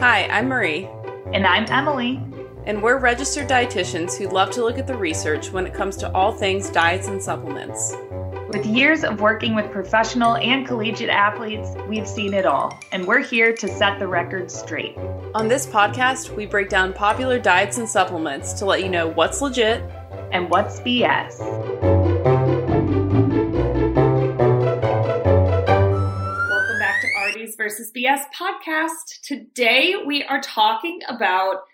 Hi, 0.00 0.26
I'm 0.28 0.48
Marie. 0.48 0.88
And 1.34 1.46
I'm 1.46 1.66
Emily. 1.68 2.22
And 2.64 2.82
we're 2.82 2.98
registered 2.98 3.50
dietitians 3.50 4.16
who 4.16 4.30
love 4.30 4.50
to 4.52 4.64
look 4.64 4.78
at 4.78 4.86
the 4.86 4.96
research 4.96 5.52
when 5.52 5.66
it 5.66 5.74
comes 5.74 5.98
to 5.98 6.10
all 6.12 6.32
things 6.32 6.70
diets 6.70 7.08
and 7.08 7.22
supplements. 7.22 7.94
With 8.48 8.64
years 8.64 9.04
of 9.04 9.20
working 9.20 9.54
with 9.54 9.70
professional 9.70 10.36
and 10.36 10.66
collegiate 10.66 11.10
athletes, 11.10 11.68
we've 11.86 12.08
seen 12.08 12.32
it 12.32 12.46
all, 12.46 12.80
and 12.92 13.06
we're 13.06 13.20
here 13.20 13.52
to 13.52 13.68
set 13.68 13.98
the 13.98 14.08
record 14.08 14.50
straight. 14.50 14.96
On 15.34 15.48
this 15.48 15.66
podcast, 15.66 16.34
we 16.34 16.46
break 16.46 16.70
down 16.70 16.94
popular 16.94 17.38
diets 17.38 17.76
and 17.76 17.86
supplements 17.86 18.54
to 18.54 18.64
let 18.64 18.82
you 18.82 18.88
know 18.88 19.08
what's 19.08 19.42
legit 19.42 19.82
and 20.32 20.48
what's 20.48 20.80
BS. 20.80 21.69
Versus 27.60 27.92
BS 27.94 28.22
podcast. 28.34 29.20
Today 29.22 29.92
we 30.06 30.22
are 30.24 30.40
talking 30.40 31.00
about 31.06 31.64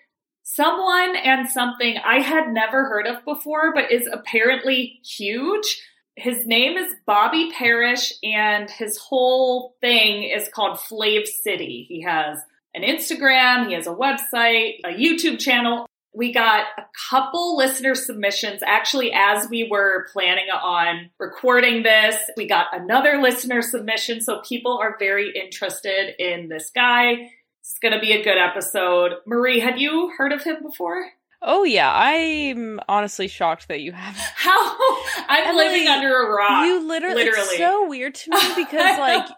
someone 0.42 1.14
and 1.14 1.48
something 1.48 1.96
I 2.04 2.22
had 2.22 2.48
never 2.48 2.86
heard 2.86 3.06
of 3.06 3.24
before, 3.24 3.72
but 3.72 3.92
is 3.92 4.08
apparently 4.12 4.98
huge. 5.04 5.80
His 6.16 6.44
name 6.44 6.76
is 6.76 6.92
Bobby 7.06 7.52
Parrish, 7.56 8.12
and 8.24 8.68
his 8.68 8.98
whole 8.98 9.76
thing 9.80 10.24
is 10.24 10.48
called 10.52 10.78
Flav 10.78 11.28
City. 11.28 11.86
He 11.88 12.02
has 12.02 12.40
an 12.74 12.82
Instagram, 12.82 13.68
he 13.68 13.74
has 13.74 13.86
a 13.86 13.90
website, 13.90 14.80
a 14.84 14.88
YouTube 14.88 15.38
channel. 15.38 15.86
We 16.16 16.32
got 16.32 16.64
a 16.78 16.84
couple 17.10 17.58
listener 17.58 17.94
submissions 17.94 18.62
actually 18.66 19.12
as 19.12 19.50
we 19.50 19.68
were 19.70 20.06
planning 20.14 20.46
on 20.48 21.10
recording 21.18 21.82
this. 21.82 22.16
We 22.38 22.48
got 22.48 22.68
another 22.72 23.20
listener 23.20 23.60
submission, 23.60 24.22
so 24.22 24.40
people 24.40 24.78
are 24.78 24.96
very 24.98 25.30
interested 25.36 26.14
in 26.18 26.48
this 26.48 26.70
guy. 26.74 27.32
It's 27.60 27.78
going 27.82 27.92
to 27.92 28.00
be 28.00 28.12
a 28.12 28.24
good 28.24 28.38
episode. 28.38 29.16
Marie, 29.26 29.60
had 29.60 29.78
you 29.78 30.10
heard 30.16 30.32
of 30.32 30.42
him 30.42 30.62
before? 30.62 31.04
Oh 31.48 31.62
yeah, 31.62 31.92
I'm 31.94 32.80
honestly 32.88 33.28
shocked 33.28 33.68
that 33.68 33.80
you 33.80 33.92
haven't. 33.92 34.18
How 34.34 34.76
I'm 35.28 35.46
Emily, 35.46 35.66
living 35.66 35.86
under 35.86 36.12
a 36.12 36.34
rock. 36.34 36.66
You 36.66 36.86
literally, 36.88 37.24
literally. 37.24 37.40
it's 37.40 37.58
so 37.58 37.88
weird 37.88 38.16
to 38.16 38.30
me 38.32 38.38
because 38.56 38.98
like 38.98 39.28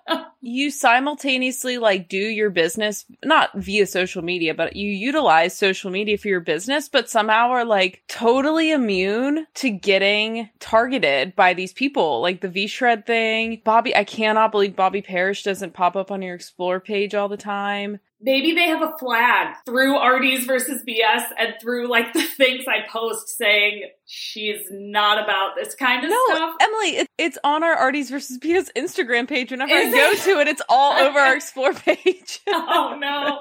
you 0.41 0.70
simultaneously 0.70 1.77
like 1.77 2.09
do 2.09 2.17
your 2.17 2.48
business 2.48 3.05
not 3.23 3.50
via 3.55 3.87
social 3.87 4.23
media, 4.23 4.55
but 4.55 4.75
you 4.75 4.91
utilize 4.91 5.55
social 5.55 5.91
media 5.91 6.17
for 6.17 6.28
your 6.28 6.41
business, 6.41 6.89
but 6.89 7.11
somehow 7.11 7.50
are 7.50 7.67
like 7.67 8.03
totally 8.09 8.72
immune 8.72 9.47
to 9.56 9.69
getting 9.69 10.48
targeted 10.61 11.37
by 11.37 11.53
these 11.53 11.75
people, 11.75 12.22
like 12.22 12.41
the 12.41 12.48
V 12.48 12.69
Shred 12.69 13.05
thing. 13.05 13.61
Bobby, 13.67 13.95
I 13.95 14.05
cannot 14.05 14.50
believe 14.50 14.75
Bobby 14.75 15.03
Parrish 15.03 15.43
doesn't 15.43 15.75
pop 15.75 15.95
up 15.95 16.11
on 16.11 16.22
your 16.22 16.34
explore 16.34 16.81
page 16.81 17.15
all 17.15 17.28
the 17.28 17.37
time 17.37 18.00
maybe 18.20 18.52
they 18.52 18.69
have 18.69 18.83
a 18.83 18.97
flag 18.98 19.55
through 19.64 19.98
RDs 19.98 20.44
versus 20.44 20.83
BS 20.86 21.24
and 21.38 21.55
through 21.61 21.88
like 21.88 22.12
the 22.14 22.22
things 22.22 22.64
I 22.66 22.88
post 22.91 23.28
saying 23.36 23.88
she's 24.06 24.66
not 24.70 25.22
about 25.22 25.55
this 25.56 25.75
kind 25.75 26.05
of 26.05 26.10
no, 26.10 26.25
stuff. 26.27 26.55
Emily, 26.60 26.97
it, 26.98 27.08
it's 27.19 27.38
on 27.44 27.62
our 27.62 27.88
RDs 27.88 28.10
versus 28.10 28.38
BS 28.38 28.70
Instagram 28.77 29.28
page. 29.28 29.50
Whenever 29.50 29.72
Is 29.72 29.92
I 29.92 29.97
go 29.97 30.10
it? 30.10 30.19
to 30.20 30.41
it, 30.41 30.48
it's 30.48 30.62
all 30.69 30.92
over 30.98 31.19
our 31.19 31.36
explore 31.36 31.75
page. 31.75 32.41
oh 32.48 32.97
no. 32.98 33.41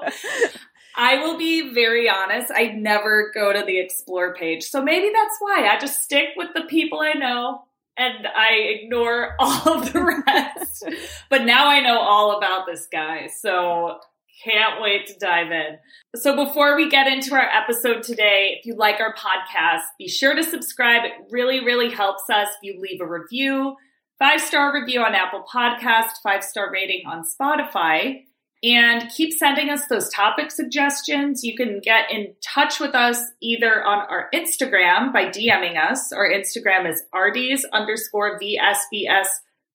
I 0.96 1.18
will 1.22 1.38
be 1.38 1.72
very 1.72 2.08
honest. 2.08 2.50
I 2.54 2.72
never 2.72 3.30
go 3.32 3.52
to 3.52 3.64
the 3.64 3.78
explore 3.78 4.34
page. 4.34 4.64
So 4.64 4.82
maybe 4.82 5.12
that's 5.14 5.36
why 5.38 5.68
I 5.68 5.78
just 5.78 6.02
stick 6.02 6.30
with 6.36 6.48
the 6.54 6.62
people 6.62 7.00
I 7.00 7.12
know 7.12 7.62
and 7.96 8.26
I 8.26 8.54
ignore 8.54 9.34
all 9.38 9.78
of 9.78 9.92
the 9.92 10.22
rest. 10.26 10.84
but 11.28 11.44
now 11.44 11.68
I 11.68 11.80
know 11.80 12.00
all 12.00 12.38
about 12.38 12.66
this 12.66 12.88
guy. 12.90 13.28
So 13.28 13.98
can't 14.44 14.80
wait 14.80 15.06
to 15.08 15.18
dive 15.18 15.50
in. 15.50 15.78
So 16.16 16.44
before 16.44 16.76
we 16.76 16.88
get 16.88 17.06
into 17.06 17.34
our 17.34 17.48
episode 17.48 18.02
today, 18.02 18.56
if 18.58 18.66
you 18.66 18.76
like 18.76 19.00
our 19.00 19.14
podcast, 19.14 19.82
be 19.98 20.08
sure 20.08 20.34
to 20.34 20.42
subscribe. 20.42 21.04
It 21.04 21.12
really, 21.30 21.64
really 21.64 21.90
helps 21.90 22.24
us 22.30 22.48
if 22.48 22.58
you 22.62 22.80
leave 22.80 23.00
a 23.00 23.06
review, 23.06 23.76
five 24.18 24.40
star 24.40 24.72
review 24.74 25.00
on 25.00 25.14
Apple 25.14 25.44
Podcast, 25.52 26.10
five 26.22 26.42
star 26.42 26.70
rating 26.72 27.02
on 27.06 27.24
Spotify, 27.24 28.24
and 28.62 29.08
keep 29.10 29.32
sending 29.32 29.70
us 29.70 29.86
those 29.86 30.08
topic 30.10 30.50
suggestions. 30.50 31.44
You 31.44 31.56
can 31.56 31.80
get 31.80 32.10
in 32.10 32.34
touch 32.42 32.80
with 32.80 32.94
us 32.94 33.20
either 33.40 33.84
on 33.84 34.06
our 34.10 34.28
Instagram 34.34 35.12
by 35.12 35.26
DMing 35.26 35.76
us. 35.78 36.12
Our 36.12 36.28
Instagram 36.28 36.90
is 36.90 37.02
RDs 37.14 37.64
underscore 37.72 38.38
VSBS. 38.40 39.28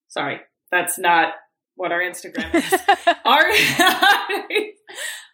Sorry, 0.09 0.41
that's 0.72 1.00
not 1.00 1.34
what 1.75 1.91
our 1.91 2.01
Instagram 2.01 2.53
is. 2.56 2.73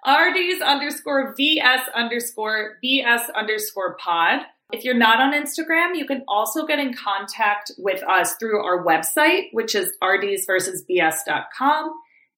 RDs 0.08 0.62
underscore 0.66 1.34
VS 1.36 1.82
underscore 1.94 2.78
BS 2.84 3.34
underscore 3.36 3.98
pod. 3.98 4.42
If 4.72 4.84
you're 4.84 4.94
not 4.94 5.20
on 5.20 5.34
Instagram, 5.34 5.98
you 5.98 6.06
can 6.06 6.24
also 6.28 6.66
get 6.66 6.78
in 6.78 6.94
contact 6.94 7.72
with 7.80 8.04
us 8.04 8.36
through 8.36 8.64
our 8.64 8.86
website, 8.86 9.46
which 9.52 9.74
is 9.74 9.92
rdsversusbs.com. 10.04 11.94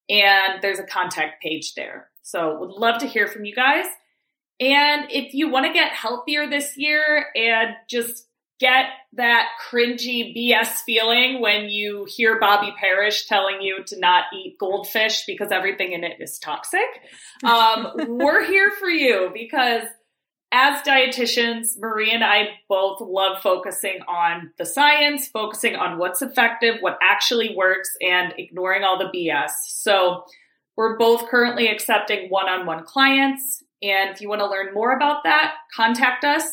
And 0.10 0.62
there's 0.62 0.80
a 0.80 0.86
contact 0.86 1.42
page 1.44 1.74
there. 1.76 2.08
So 2.22 2.58
would 2.60 2.72
love 2.72 3.00
to 3.00 3.08
hear 3.08 3.28
from 3.28 3.44
you 3.44 3.54
guys. 3.54 3.86
And 4.62 5.08
if 5.10 5.34
you 5.34 5.50
want 5.50 5.66
to 5.66 5.74
get 5.74 5.92
healthier 5.92 6.48
this 6.50 6.78
year 6.78 7.26
and 7.36 7.72
just 7.90 8.28
get 8.62 8.86
that 9.14 9.48
cringy 9.70 10.38
BS 10.38 10.84
feeling 10.86 11.42
when 11.42 11.66
you 11.66 12.06
hear 12.08 12.40
Bobby 12.40 12.74
Parrish 12.80 13.26
telling 13.26 13.60
you 13.60 13.84
to 13.88 14.00
not 14.00 14.26
eat 14.34 14.58
goldfish 14.60 15.26
because 15.26 15.52
everything 15.52 15.94
in 15.94 16.04
it 16.04 16.22
is 16.22 16.38
toxic. 16.38 16.88
Um, 17.44 17.92
we're 18.08 18.46
here 18.46 18.72
for 18.80 18.88
you 18.88 19.32
because 19.34 19.84
as 20.52 20.82
dietitians, 20.84 21.80
Marie 21.80 22.12
and 22.12 22.24
I 22.24 22.50
both 22.70 23.02
love 23.02 23.42
focusing 23.42 24.00
on 24.08 24.52
the 24.60 24.66
science, 24.66 25.28
focusing 25.28 25.76
on 25.76 25.98
what's 25.98 26.22
effective, 26.22 26.76
what 26.82 27.00
actually 27.02 27.56
works, 27.56 27.90
and 28.00 28.34
ignoring 28.38 28.84
all 28.84 29.00
the 29.00 29.12
BS. 29.18 29.52
So 29.66 30.26
we're 30.78 30.98
both 30.98 31.30
currently 31.30 31.68
accepting 31.68 32.30
one 32.30 32.48
on 32.48 32.66
one 32.68 32.84
clients. 32.84 33.64
And 33.82 34.12
if 34.12 34.22
you 34.22 34.30
want 34.30 34.42
to 34.42 34.48
learn 34.48 34.74
more 34.74 34.96
about 34.96 35.24
that, 35.24 35.56
contact 35.76 36.24
us 36.24 36.44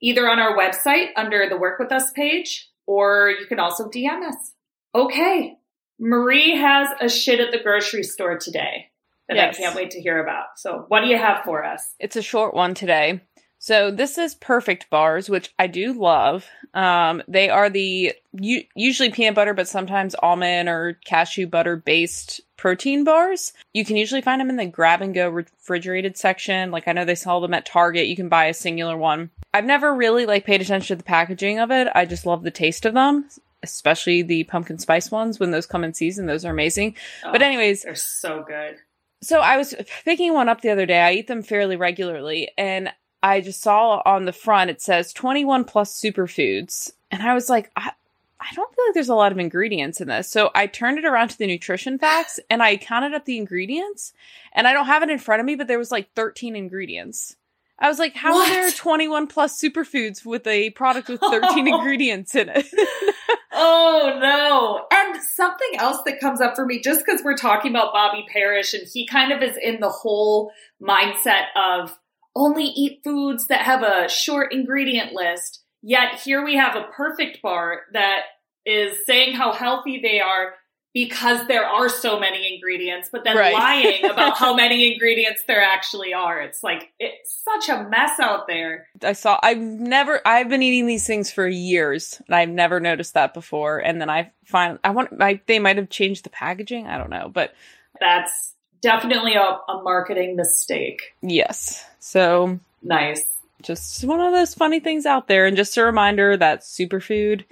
either 0.00 0.28
on 0.28 0.38
our 0.38 0.56
website 0.56 1.08
under 1.16 1.48
the 1.48 1.58
Work 1.58 1.78
With 1.78 1.92
Us 1.92 2.10
page, 2.12 2.68
or 2.86 3.30
you 3.30 3.46
can 3.46 3.58
also 3.58 3.88
DM 3.88 4.26
us. 4.26 4.54
Okay. 4.94 5.56
Marie 6.00 6.56
has 6.56 6.88
a 7.00 7.08
shit 7.08 7.40
at 7.40 7.50
the 7.50 7.62
grocery 7.62 8.02
store 8.02 8.38
today 8.38 8.86
that 9.28 9.36
yes. 9.36 9.56
I 9.56 9.62
can't 9.62 9.76
wait 9.76 9.90
to 9.92 10.00
hear 10.00 10.22
about. 10.22 10.46
So, 10.56 10.84
what 10.88 11.00
do 11.00 11.08
you 11.08 11.18
have 11.18 11.44
for 11.44 11.64
us? 11.64 11.94
It's 11.98 12.16
a 12.16 12.22
short 12.22 12.54
one 12.54 12.74
today. 12.74 13.20
So, 13.58 13.90
this 13.90 14.16
is 14.16 14.34
Perfect 14.36 14.88
Bars, 14.90 15.28
which 15.28 15.52
I 15.58 15.66
do 15.66 15.92
love. 15.92 16.46
Um, 16.72 17.22
they 17.28 17.50
are 17.50 17.68
the 17.68 18.12
u- 18.32 18.64
usually 18.74 19.10
peanut 19.10 19.34
butter, 19.34 19.54
but 19.54 19.68
sometimes 19.68 20.14
almond 20.14 20.68
or 20.68 20.98
cashew 21.04 21.46
butter 21.46 21.76
based 21.76 22.40
protein 22.58 23.04
bars. 23.04 23.54
You 23.72 23.86
can 23.86 23.96
usually 23.96 24.20
find 24.20 24.40
them 24.40 24.50
in 24.50 24.56
the 24.56 24.66
grab 24.66 25.00
and 25.00 25.14
go 25.14 25.30
refrigerated 25.30 26.18
section. 26.18 26.70
Like 26.70 26.86
I 26.86 26.92
know 26.92 27.06
they 27.06 27.14
sell 27.14 27.40
them 27.40 27.54
at 27.54 27.64
Target. 27.64 28.08
You 28.08 28.16
can 28.16 28.28
buy 28.28 28.46
a 28.46 28.54
singular 28.54 28.98
one. 28.98 29.30
I've 29.54 29.64
never 29.64 29.94
really 29.94 30.26
like 30.26 30.44
paid 30.44 30.60
attention 30.60 30.88
to 30.88 30.96
the 30.96 31.04
packaging 31.04 31.58
of 31.58 31.70
it. 31.70 31.88
I 31.94 32.04
just 32.04 32.26
love 32.26 32.42
the 32.42 32.50
taste 32.50 32.84
of 32.84 32.92
them, 32.92 33.30
especially 33.62 34.20
the 34.20 34.44
pumpkin 34.44 34.78
spice 34.78 35.10
ones 35.10 35.40
when 35.40 35.52
those 35.52 35.66
come 35.66 35.84
in 35.84 35.94
season. 35.94 36.26
Those 36.26 36.44
are 36.44 36.50
amazing. 36.50 36.96
Oh, 37.24 37.32
but 37.32 37.40
anyways, 37.40 37.84
they're 37.84 37.94
so 37.94 38.44
good. 38.46 38.76
So 39.22 39.40
I 39.40 39.56
was 39.56 39.74
picking 40.04 40.34
one 40.34 40.48
up 40.48 40.60
the 40.60 40.70
other 40.70 40.86
day. 40.86 41.00
I 41.00 41.12
eat 41.12 41.28
them 41.28 41.42
fairly 41.42 41.76
regularly 41.76 42.50
and 42.58 42.90
I 43.22 43.40
just 43.40 43.62
saw 43.62 44.02
on 44.04 44.26
the 44.26 44.32
front 44.32 44.70
it 44.70 44.80
says 44.80 45.12
21 45.12 45.64
plus 45.64 45.98
superfoods. 45.98 46.92
And 47.10 47.22
I 47.22 47.34
was 47.34 47.48
like, 47.48 47.70
I, 47.74 47.92
I 48.40 48.54
don't 48.54 48.72
feel 48.74 48.84
like 48.86 48.94
there's 48.94 49.08
a 49.08 49.14
lot 49.14 49.32
of 49.32 49.38
ingredients 49.38 50.00
in 50.00 50.08
this. 50.08 50.30
So 50.30 50.50
I 50.54 50.66
turned 50.66 50.98
it 50.98 51.04
around 51.04 51.28
to 51.28 51.38
the 51.38 51.46
nutrition 51.46 51.98
facts 51.98 52.38
and 52.50 52.62
I 52.62 52.76
counted 52.76 53.14
up 53.14 53.24
the 53.24 53.38
ingredients. 53.38 54.12
And 54.52 54.66
I 54.66 54.72
don't 54.72 54.86
have 54.86 55.02
it 55.02 55.10
in 55.10 55.18
front 55.18 55.40
of 55.40 55.46
me, 55.46 55.56
but 55.56 55.66
there 55.66 55.78
was 55.78 55.90
like 55.90 56.12
13 56.14 56.56
ingredients. 56.56 57.36
I 57.80 57.88
was 57.88 57.98
like, 57.98 58.14
how 58.14 58.32
what? 58.32 58.50
are 58.50 58.54
there 58.54 58.70
21 58.70 59.28
plus 59.28 59.60
superfoods 59.60 60.24
with 60.24 60.46
a 60.48 60.70
product 60.70 61.08
with 61.08 61.20
13 61.20 61.68
ingredients 61.74 62.34
in 62.34 62.48
it? 62.48 62.66
oh 63.52 64.18
no. 64.20 64.86
And 64.92 65.22
something 65.22 65.78
else 65.78 65.98
that 66.04 66.20
comes 66.20 66.40
up 66.40 66.56
for 66.56 66.66
me, 66.66 66.80
just 66.80 67.04
because 67.04 67.22
we're 67.22 67.36
talking 67.36 67.70
about 67.70 67.92
Bobby 67.92 68.26
Parrish 68.32 68.74
and 68.74 68.82
he 68.92 69.06
kind 69.06 69.32
of 69.32 69.42
is 69.42 69.56
in 69.62 69.78
the 69.78 69.90
whole 69.90 70.50
mindset 70.82 71.46
of 71.54 71.96
only 72.34 72.64
eat 72.64 73.00
foods 73.04 73.46
that 73.46 73.62
have 73.62 73.82
a 73.82 74.08
short 74.08 74.52
ingredient 74.52 75.12
list. 75.12 75.62
Yet 75.82 76.20
here 76.20 76.44
we 76.44 76.56
have 76.56 76.76
a 76.76 76.88
perfect 76.92 77.42
bar 77.42 77.82
that 77.92 78.22
is 78.66 78.98
saying 79.06 79.34
how 79.34 79.52
healthy 79.52 80.00
they 80.02 80.20
are 80.20 80.54
because 80.94 81.46
there 81.46 81.64
are 81.64 81.88
so 81.88 82.18
many 82.18 82.52
ingredients, 82.52 83.08
but 83.12 83.22
then 83.22 83.36
right. 83.36 83.52
lying 83.52 84.04
about 84.04 84.36
how 84.36 84.54
many 84.56 84.92
ingredients 84.92 85.44
there 85.46 85.62
actually 85.62 86.12
are. 86.12 86.40
It's 86.40 86.62
like 86.62 86.92
it's 86.98 87.40
such 87.44 87.68
a 87.68 87.84
mess 87.88 88.18
out 88.18 88.46
there. 88.48 88.88
I 89.02 89.12
saw 89.12 89.38
I've 89.42 89.58
never 89.58 90.20
I've 90.24 90.48
been 90.48 90.62
eating 90.62 90.86
these 90.86 91.06
things 91.06 91.30
for 91.30 91.46
years 91.46 92.20
and 92.26 92.34
I've 92.34 92.48
never 92.48 92.80
noticed 92.80 93.14
that 93.14 93.34
before. 93.34 93.78
And 93.78 94.00
then 94.00 94.10
I 94.10 94.32
find 94.44 94.78
I 94.82 94.90
want 94.90 95.20
I 95.20 95.40
they 95.46 95.58
might 95.58 95.76
have 95.76 95.90
changed 95.90 96.24
the 96.24 96.30
packaging. 96.30 96.86
I 96.86 96.98
don't 96.98 97.10
know, 97.10 97.30
but 97.32 97.54
that's 98.00 98.54
definitely 98.80 99.34
a, 99.34 99.40
a 99.40 99.82
marketing 99.82 100.36
mistake. 100.36 101.14
Yes. 101.22 101.84
So 102.00 102.58
Nice. 102.82 103.24
Just 103.62 104.04
one 104.04 104.20
of 104.20 104.32
those 104.32 104.54
funny 104.54 104.80
things 104.80 105.06
out 105.06 105.28
there. 105.28 105.46
And 105.46 105.56
just 105.56 105.76
a 105.76 105.84
reminder 105.84 106.36
that 106.36 106.60
superfood 106.60 107.44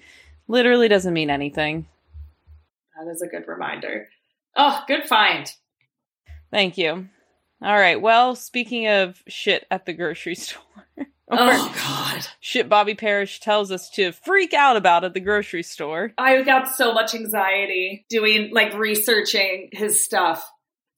literally 0.48 0.88
doesn't 0.88 1.12
mean 1.14 1.30
anything. 1.30 1.86
That 2.98 3.10
is 3.10 3.22
a 3.22 3.26
good 3.26 3.46
reminder. 3.46 4.08
Oh, 4.56 4.82
good 4.86 5.04
find. 5.04 5.50
Thank 6.50 6.78
you. 6.78 7.08
All 7.62 7.74
right. 7.76 8.00
Well, 8.00 8.34
speaking 8.36 8.86
of 8.86 9.22
shit 9.26 9.66
at 9.70 9.86
the 9.86 9.92
grocery 9.92 10.34
store, 10.36 10.62
or 10.96 11.06
Oh 11.38 11.74
God. 11.74 12.26
shit 12.40 12.68
Bobby 12.68 12.94
Parrish 12.94 13.40
tells 13.40 13.70
us 13.72 13.90
to 13.90 14.12
freak 14.12 14.54
out 14.54 14.76
about 14.76 15.04
at 15.04 15.12
the 15.14 15.20
grocery 15.20 15.62
store. 15.62 16.12
I 16.16 16.42
got 16.42 16.68
so 16.68 16.92
much 16.92 17.14
anxiety 17.14 18.06
doing 18.08 18.50
like 18.52 18.74
researching 18.74 19.70
his 19.72 20.02
stuff. 20.04 20.48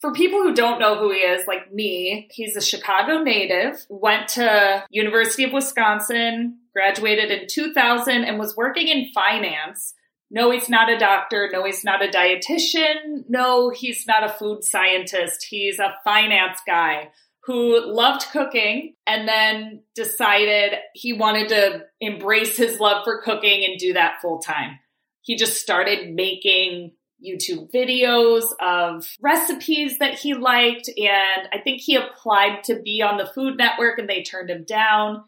For 0.01 0.13
people 0.13 0.43
who 0.43 0.55
don't 0.55 0.79
know 0.79 0.97
who 0.97 1.11
he 1.11 1.19
is, 1.19 1.47
like 1.49 1.73
me, 1.73 2.29
he's 2.31 2.55
a 2.55 2.61
Chicago 2.61 3.23
native, 3.23 3.85
went 3.89 4.29
to 4.29 4.85
University 4.91 5.45
of 5.45 5.53
Wisconsin, 5.53 6.59
graduated 6.73 7.33
in 7.33 7.49
2000 7.49 8.25
and 8.25 8.39
was 8.39 8.57
working 8.57 8.87
in 8.87 9.11
finance. 9.13 9.95
No, 10.31 10.51
he's 10.51 10.69
not 10.69 10.91
a 10.91 10.99
doctor. 10.99 11.49
No, 11.53 11.65
he's 11.65 11.85
not 11.85 12.05
a 12.05 12.09
dietitian. 12.09 13.25
No, 13.29 13.71
he's 13.71 14.07
not 14.07 14.23
a 14.23 14.33
food 14.33 14.63
scientist. 14.63 15.47
He's 15.49 15.79
a 15.79 15.97
finance 16.05 16.61
guy 16.67 17.09
who 17.45 17.81
loved 17.81 18.27
cooking 18.31 18.95
and 19.07 19.27
then 19.27 19.83
decided 19.95 20.79
he 20.95 21.15
wanted 21.15 21.49
to 21.49 21.83
embrace 22.01 22.59
his 22.59 22.79
love 22.79 23.05
for 23.05 23.23
cooking 23.23 23.65
and 23.65 23.79
do 23.79 23.95
that 23.95 24.21
full 24.21 24.39
time. 24.39 24.79
He 25.23 25.37
just 25.37 25.61
started 25.61 26.15
making 26.15 26.93
YouTube 27.25 27.71
videos 27.73 28.45
of 28.61 29.09
recipes 29.21 29.99
that 29.99 30.15
he 30.15 30.35
liked. 30.35 30.89
And 30.89 31.49
I 31.53 31.59
think 31.63 31.81
he 31.81 31.97
applied 31.97 32.65
to 32.65 32.81
be 32.81 33.03
on 33.03 33.17
the 33.17 33.27
Food 33.27 33.57
Network 33.57 33.99
and 33.99 34.09
they 34.09 34.23
turned 34.23 34.51
him 34.51 34.65
down. 34.65 35.25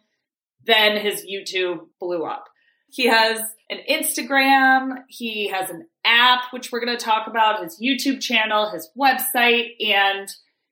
Then 0.64 0.96
his 0.96 1.24
YouTube 1.24 1.86
blew 1.98 2.24
up. 2.24 2.44
He 2.92 3.06
has 3.06 3.40
an 3.70 3.78
Instagram, 3.88 5.04
he 5.08 5.48
has 5.48 5.70
an 5.70 5.86
app, 6.04 6.52
which 6.52 6.72
we're 6.72 6.84
going 6.84 6.96
to 6.96 7.04
talk 7.04 7.28
about, 7.28 7.62
his 7.62 7.80
YouTube 7.80 8.20
channel, 8.20 8.70
his 8.70 8.90
website, 8.98 9.68
and 9.80 10.28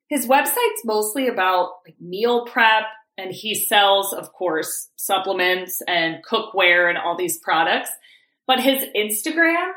his 0.08 0.26
website's 0.26 0.84
mostly 0.84 1.28
about 1.28 1.70
like 1.86 1.94
meal 2.00 2.44
prep. 2.46 2.84
And 3.16 3.32
he 3.32 3.54
sells, 3.54 4.12
of 4.12 4.32
course, 4.32 4.90
supplements 4.96 5.82
and 5.88 6.18
cookware 6.24 6.88
and 6.88 6.96
all 6.96 7.16
these 7.16 7.38
products. 7.38 7.90
But 8.46 8.60
his 8.60 8.84
Instagram, 8.96 9.72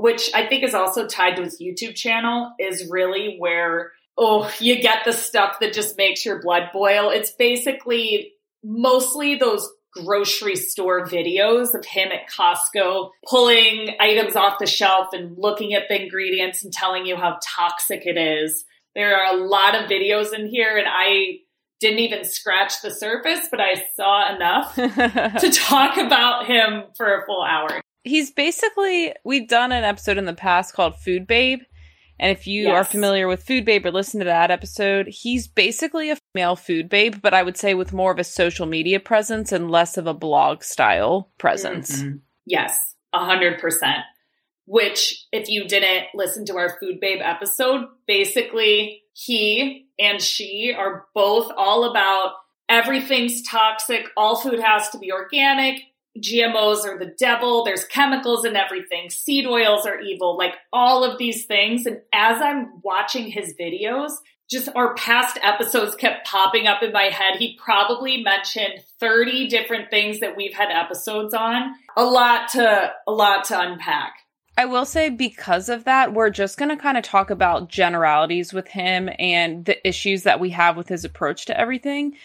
which 0.00 0.30
I 0.34 0.46
think 0.46 0.64
is 0.64 0.74
also 0.74 1.06
tied 1.06 1.36
to 1.36 1.42
his 1.42 1.60
YouTube 1.60 1.94
channel, 1.94 2.52
is 2.58 2.88
really 2.90 3.36
where, 3.38 3.92
oh, 4.16 4.50
you 4.58 4.80
get 4.80 5.04
the 5.04 5.12
stuff 5.12 5.60
that 5.60 5.72
just 5.72 5.96
makes 5.96 6.24
your 6.24 6.40
blood 6.40 6.70
boil. 6.72 7.10
It's 7.10 7.30
basically 7.30 8.32
mostly 8.62 9.36
those 9.36 9.68
grocery 9.92 10.56
store 10.56 11.06
videos 11.06 11.74
of 11.74 11.84
him 11.84 12.10
at 12.12 12.30
Costco 12.30 13.10
pulling 13.26 13.96
items 14.00 14.36
off 14.36 14.58
the 14.58 14.66
shelf 14.66 15.08
and 15.12 15.36
looking 15.38 15.74
at 15.74 15.88
the 15.88 16.02
ingredients 16.02 16.62
and 16.62 16.72
telling 16.72 17.06
you 17.06 17.16
how 17.16 17.38
toxic 17.42 18.02
it 18.06 18.16
is. 18.16 18.64
There 18.94 19.16
are 19.16 19.34
a 19.34 19.44
lot 19.44 19.74
of 19.74 19.88
videos 19.88 20.32
in 20.32 20.46
here, 20.46 20.76
and 20.76 20.86
I 20.88 21.38
didn't 21.80 22.00
even 22.00 22.24
scratch 22.24 22.82
the 22.82 22.90
surface, 22.90 23.46
but 23.50 23.60
I 23.60 23.82
saw 23.94 24.34
enough 24.34 24.74
to 25.40 25.50
talk 25.50 25.96
about 25.96 26.46
him 26.46 26.84
for 26.96 27.14
a 27.14 27.26
full 27.26 27.42
hour. 27.42 27.80
He's 28.08 28.30
basically, 28.30 29.14
we've 29.24 29.48
done 29.48 29.72
an 29.72 29.84
episode 29.84 30.18
in 30.18 30.24
the 30.24 30.34
past 30.34 30.74
called 30.74 30.96
Food 30.96 31.26
Babe. 31.26 31.60
And 32.20 32.36
if 32.36 32.48
you 32.48 32.70
are 32.70 32.82
familiar 32.82 33.28
with 33.28 33.44
Food 33.44 33.64
Babe 33.64 33.86
or 33.86 33.92
listen 33.92 34.18
to 34.18 34.24
that 34.24 34.50
episode, 34.50 35.06
he's 35.06 35.46
basically 35.46 36.10
a 36.10 36.16
male 36.34 36.56
food 36.56 36.88
babe, 36.88 37.16
but 37.22 37.32
I 37.32 37.44
would 37.44 37.56
say 37.56 37.74
with 37.74 37.92
more 37.92 38.10
of 38.10 38.18
a 38.18 38.24
social 38.24 38.66
media 38.66 38.98
presence 38.98 39.52
and 39.52 39.70
less 39.70 39.96
of 39.96 40.08
a 40.08 40.14
blog 40.14 40.64
style 40.64 41.30
presence. 41.38 42.02
Mm-hmm. 42.02 42.16
Yes, 42.44 42.76
a 43.12 43.24
hundred 43.24 43.60
percent. 43.60 43.98
Which, 44.66 45.26
if 45.32 45.48
you 45.48 45.68
didn't 45.68 46.06
listen 46.14 46.44
to 46.46 46.56
our 46.56 46.76
Food 46.80 46.98
Babe 47.00 47.20
episode, 47.22 47.86
basically 48.06 49.02
he 49.12 49.86
and 49.98 50.20
she 50.20 50.74
are 50.76 51.06
both 51.14 51.52
all 51.56 51.84
about 51.84 52.32
everything's 52.68 53.42
toxic. 53.42 54.06
All 54.16 54.36
food 54.36 54.60
has 54.60 54.90
to 54.90 54.98
be 54.98 55.12
organic. 55.12 55.82
GMOs 56.20 56.84
are 56.84 56.98
the 56.98 57.14
devil. 57.18 57.64
There's 57.64 57.84
chemicals 57.84 58.44
in 58.44 58.56
everything. 58.56 59.10
Seed 59.10 59.46
oils 59.46 59.86
are 59.86 60.00
evil. 60.00 60.36
Like 60.36 60.54
all 60.72 61.04
of 61.04 61.18
these 61.18 61.46
things. 61.46 61.86
And 61.86 62.00
as 62.12 62.40
I'm 62.40 62.80
watching 62.82 63.30
his 63.30 63.54
videos, 63.58 64.12
just 64.50 64.68
our 64.74 64.94
past 64.94 65.38
episodes 65.42 65.94
kept 65.94 66.26
popping 66.26 66.66
up 66.66 66.82
in 66.82 66.92
my 66.92 67.04
head. 67.04 67.36
He 67.38 67.58
probably 67.62 68.22
mentioned 68.22 68.82
30 68.98 69.48
different 69.48 69.90
things 69.90 70.20
that 70.20 70.36
we've 70.36 70.54
had 70.54 70.70
episodes 70.70 71.34
on. 71.34 71.74
A 71.96 72.04
lot 72.04 72.48
to 72.50 72.92
a 73.06 73.12
lot 73.12 73.44
to 73.46 73.60
unpack. 73.60 74.14
I 74.56 74.64
will 74.64 74.86
say 74.86 75.08
because 75.08 75.68
of 75.68 75.84
that, 75.84 76.14
we're 76.14 76.30
just 76.30 76.58
going 76.58 76.70
to 76.70 76.76
kind 76.76 76.96
of 76.96 77.04
talk 77.04 77.30
about 77.30 77.68
generalities 77.68 78.52
with 78.52 78.66
him 78.66 79.08
and 79.18 79.64
the 79.64 79.86
issues 79.86 80.24
that 80.24 80.40
we 80.40 80.50
have 80.50 80.76
with 80.76 80.88
his 80.88 81.04
approach 81.04 81.46
to 81.46 81.58
everything. 81.58 82.16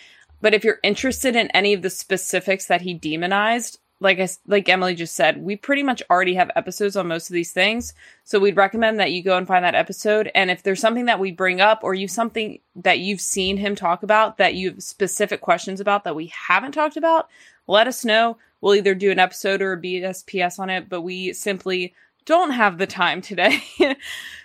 But 0.41 0.55
if 0.55 0.63
you're 0.63 0.79
interested 0.81 1.35
in 1.35 1.51
any 1.51 1.73
of 1.73 1.83
the 1.83 1.91
specifics 1.91 2.65
that 2.65 2.81
he 2.81 2.95
demonized, 2.95 3.77
like 4.03 4.19
I, 4.19 4.27
like 4.45 4.67
Emily 4.67 4.95
just 4.95 5.15
said, 5.15 5.41
we 5.41 5.55
pretty 5.55 5.81
much 5.81 6.03
already 6.09 6.35
have 6.35 6.51
episodes 6.55 6.97
on 6.97 7.07
most 7.07 7.29
of 7.29 7.33
these 7.33 7.53
things. 7.53 7.93
So 8.25 8.37
we'd 8.37 8.57
recommend 8.57 8.99
that 8.99 9.13
you 9.13 9.23
go 9.23 9.37
and 9.37 9.47
find 9.47 9.63
that 9.63 9.75
episode. 9.75 10.29
And 10.35 10.51
if 10.51 10.61
there's 10.61 10.81
something 10.81 11.05
that 11.05 11.21
we 11.21 11.31
bring 11.31 11.61
up 11.61 11.79
or 11.83 11.93
you 11.93 12.09
something 12.09 12.59
that 12.75 12.99
you've 12.99 13.21
seen 13.21 13.55
him 13.55 13.75
talk 13.75 14.03
about 14.03 14.37
that 14.37 14.55
you 14.55 14.71
have 14.71 14.83
specific 14.83 15.39
questions 15.39 15.79
about 15.79 16.03
that 16.03 16.17
we 16.17 16.27
haven't 16.27 16.73
talked 16.73 16.97
about, 16.97 17.29
let 17.65 17.87
us 17.87 18.03
know. 18.03 18.37
We'll 18.59 18.75
either 18.75 18.93
do 18.93 19.09
an 19.09 19.19
episode 19.19 19.61
or 19.61 19.73
a 19.73 19.81
BSPS 19.81 20.59
on 20.59 20.69
it, 20.69 20.89
but 20.89 21.01
we 21.01 21.31
simply 21.31 21.93
don't 22.25 22.51
have 22.51 22.77
the 22.77 22.87
time 22.87 23.21
today 23.21 23.63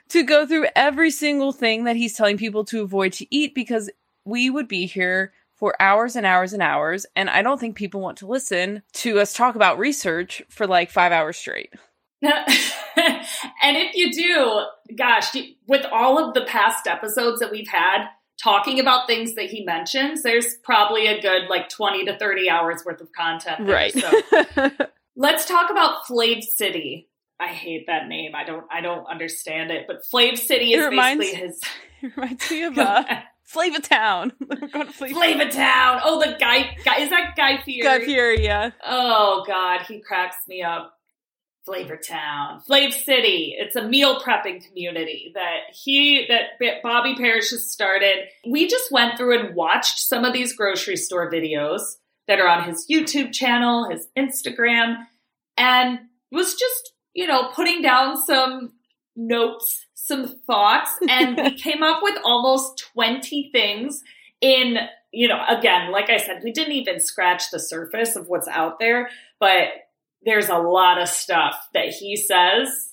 to 0.08 0.22
go 0.22 0.46
through 0.46 0.68
every 0.76 1.10
single 1.10 1.52
thing 1.52 1.84
that 1.84 1.96
he's 1.96 2.14
telling 2.14 2.36
people 2.36 2.64
to 2.66 2.82
avoid 2.82 3.12
to 3.14 3.26
eat 3.30 3.54
because 3.54 3.90
we 4.24 4.50
would 4.50 4.68
be 4.68 4.86
here 4.86 5.32
for 5.58 5.74
hours 5.80 6.16
and 6.16 6.24
hours 6.24 6.52
and 6.52 6.62
hours. 6.62 7.04
And 7.16 7.28
I 7.28 7.42
don't 7.42 7.58
think 7.58 7.76
people 7.76 8.00
want 8.00 8.18
to 8.18 8.26
listen 8.26 8.82
to 8.94 9.18
us 9.18 9.32
talk 9.34 9.54
about 9.56 9.78
research 9.78 10.42
for 10.48 10.66
like 10.66 10.90
five 10.90 11.12
hours 11.12 11.36
straight. 11.36 11.72
and 12.22 13.76
if 13.76 13.94
you 13.94 14.12
do, 14.12 14.62
gosh, 14.96 15.34
with 15.66 15.84
all 15.92 16.18
of 16.18 16.34
the 16.34 16.44
past 16.46 16.86
episodes 16.86 17.40
that 17.40 17.50
we've 17.50 17.68
had 17.68 18.06
talking 18.42 18.78
about 18.80 19.06
things 19.06 19.34
that 19.34 19.46
he 19.46 19.64
mentions, 19.64 20.22
there's 20.22 20.56
probably 20.62 21.06
a 21.06 21.20
good 21.20 21.48
like 21.48 21.68
20 21.68 22.04
to 22.06 22.18
30 22.18 22.50
hours 22.50 22.82
worth 22.84 23.00
of 23.00 23.12
content. 23.12 23.66
there. 23.66 23.74
Right. 23.74 23.92
So 23.92 24.70
let's 25.16 25.44
talk 25.44 25.70
about 25.70 26.04
Flav 26.08 26.42
City. 26.42 27.08
I 27.40 27.48
hate 27.48 27.86
that 27.86 28.08
name. 28.08 28.34
I 28.34 28.44
don't 28.44 28.64
I 28.70 28.80
don't 28.80 29.06
understand 29.06 29.70
it. 29.70 29.86
But 29.86 30.02
Flav 30.12 30.38
City 30.38 30.72
It 30.72 30.80
is 30.80 30.86
reminds- 30.86 31.24
basically 31.24 31.46
his 31.46 31.60
It 32.02 32.16
reminds 32.16 32.50
me 32.50 32.62
of 32.62 32.78
uh, 32.78 33.04
Flavor 33.48 33.80
Town. 33.80 34.32
We're 34.40 34.68
going 34.68 34.86
to 34.86 34.92
Flavor 34.92 35.14
Flavor 35.14 35.50
Town. 35.50 36.02
Oh, 36.04 36.20
the 36.20 36.36
guy, 36.38 36.76
guy 36.84 36.98
is 36.98 37.08
that 37.08 37.34
Guy 37.34 37.62
Fieri? 37.62 37.82
Guy 37.82 38.04
Fieri, 38.04 38.44
yeah. 38.44 38.72
Oh 38.84 39.42
God, 39.46 39.82
he 39.88 40.00
cracks 40.00 40.36
me 40.46 40.62
up. 40.62 40.94
Flavor 41.64 41.96
Town, 41.96 42.62
Flav 42.68 42.92
City. 42.92 43.54
It's 43.58 43.76
a 43.76 43.86
meal 43.86 44.20
prepping 44.20 44.66
community 44.66 45.32
that 45.34 45.74
he 45.74 46.26
that 46.28 46.82
Bobby 46.82 47.14
Parrish 47.14 47.50
has 47.50 47.70
started. 47.70 48.28
We 48.46 48.68
just 48.68 48.90
went 48.90 49.18
through 49.18 49.38
and 49.38 49.54
watched 49.54 49.98
some 49.98 50.24
of 50.24 50.32
these 50.32 50.54
grocery 50.54 50.96
store 50.96 51.30
videos 51.30 51.80
that 52.26 52.40
are 52.40 52.48
on 52.48 52.64
his 52.64 52.86
YouTube 52.90 53.32
channel, 53.32 53.90
his 53.90 54.08
Instagram, 54.16 55.04
and 55.58 56.00
was 56.30 56.54
just 56.54 56.92
you 57.12 57.26
know 57.26 57.50
putting 57.54 57.82
down 57.82 58.16
some 58.16 58.72
notes, 59.14 59.86
some 60.08 60.26
thoughts, 60.46 60.90
and 61.08 61.36
we 61.36 61.54
came 61.62 61.82
up 61.82 62.00
with 62.02 62.18
almost 62.24 62.82
twenty 62.92 63.50
things 63.52 64.02
in 64.40 64.78
you 65.12 65.28
know, 65.28 65.40
again, 65.48 65.90
like 65.90 66.10
I 66.10 66.18
said, 66.18 66.42
we 66.44 66.52
didn't 66.52 66.74
even 66.74 67.00
scratch 67.00 67.50
the 67.50 67.58
surface 67.58 68.14
of 68.14 68.28
what's 68.28 68.48
out 68.48 68.78
there, 68.78 69.08
but 69.40 69.68
there's 70.22 70.48
a 70.48 70.58
lot 70.58 71.00
of 71.00 71.08
stuff 71.08 71.56
that 71.72 71.88
he 71.88 72.16
says 72.16 72.92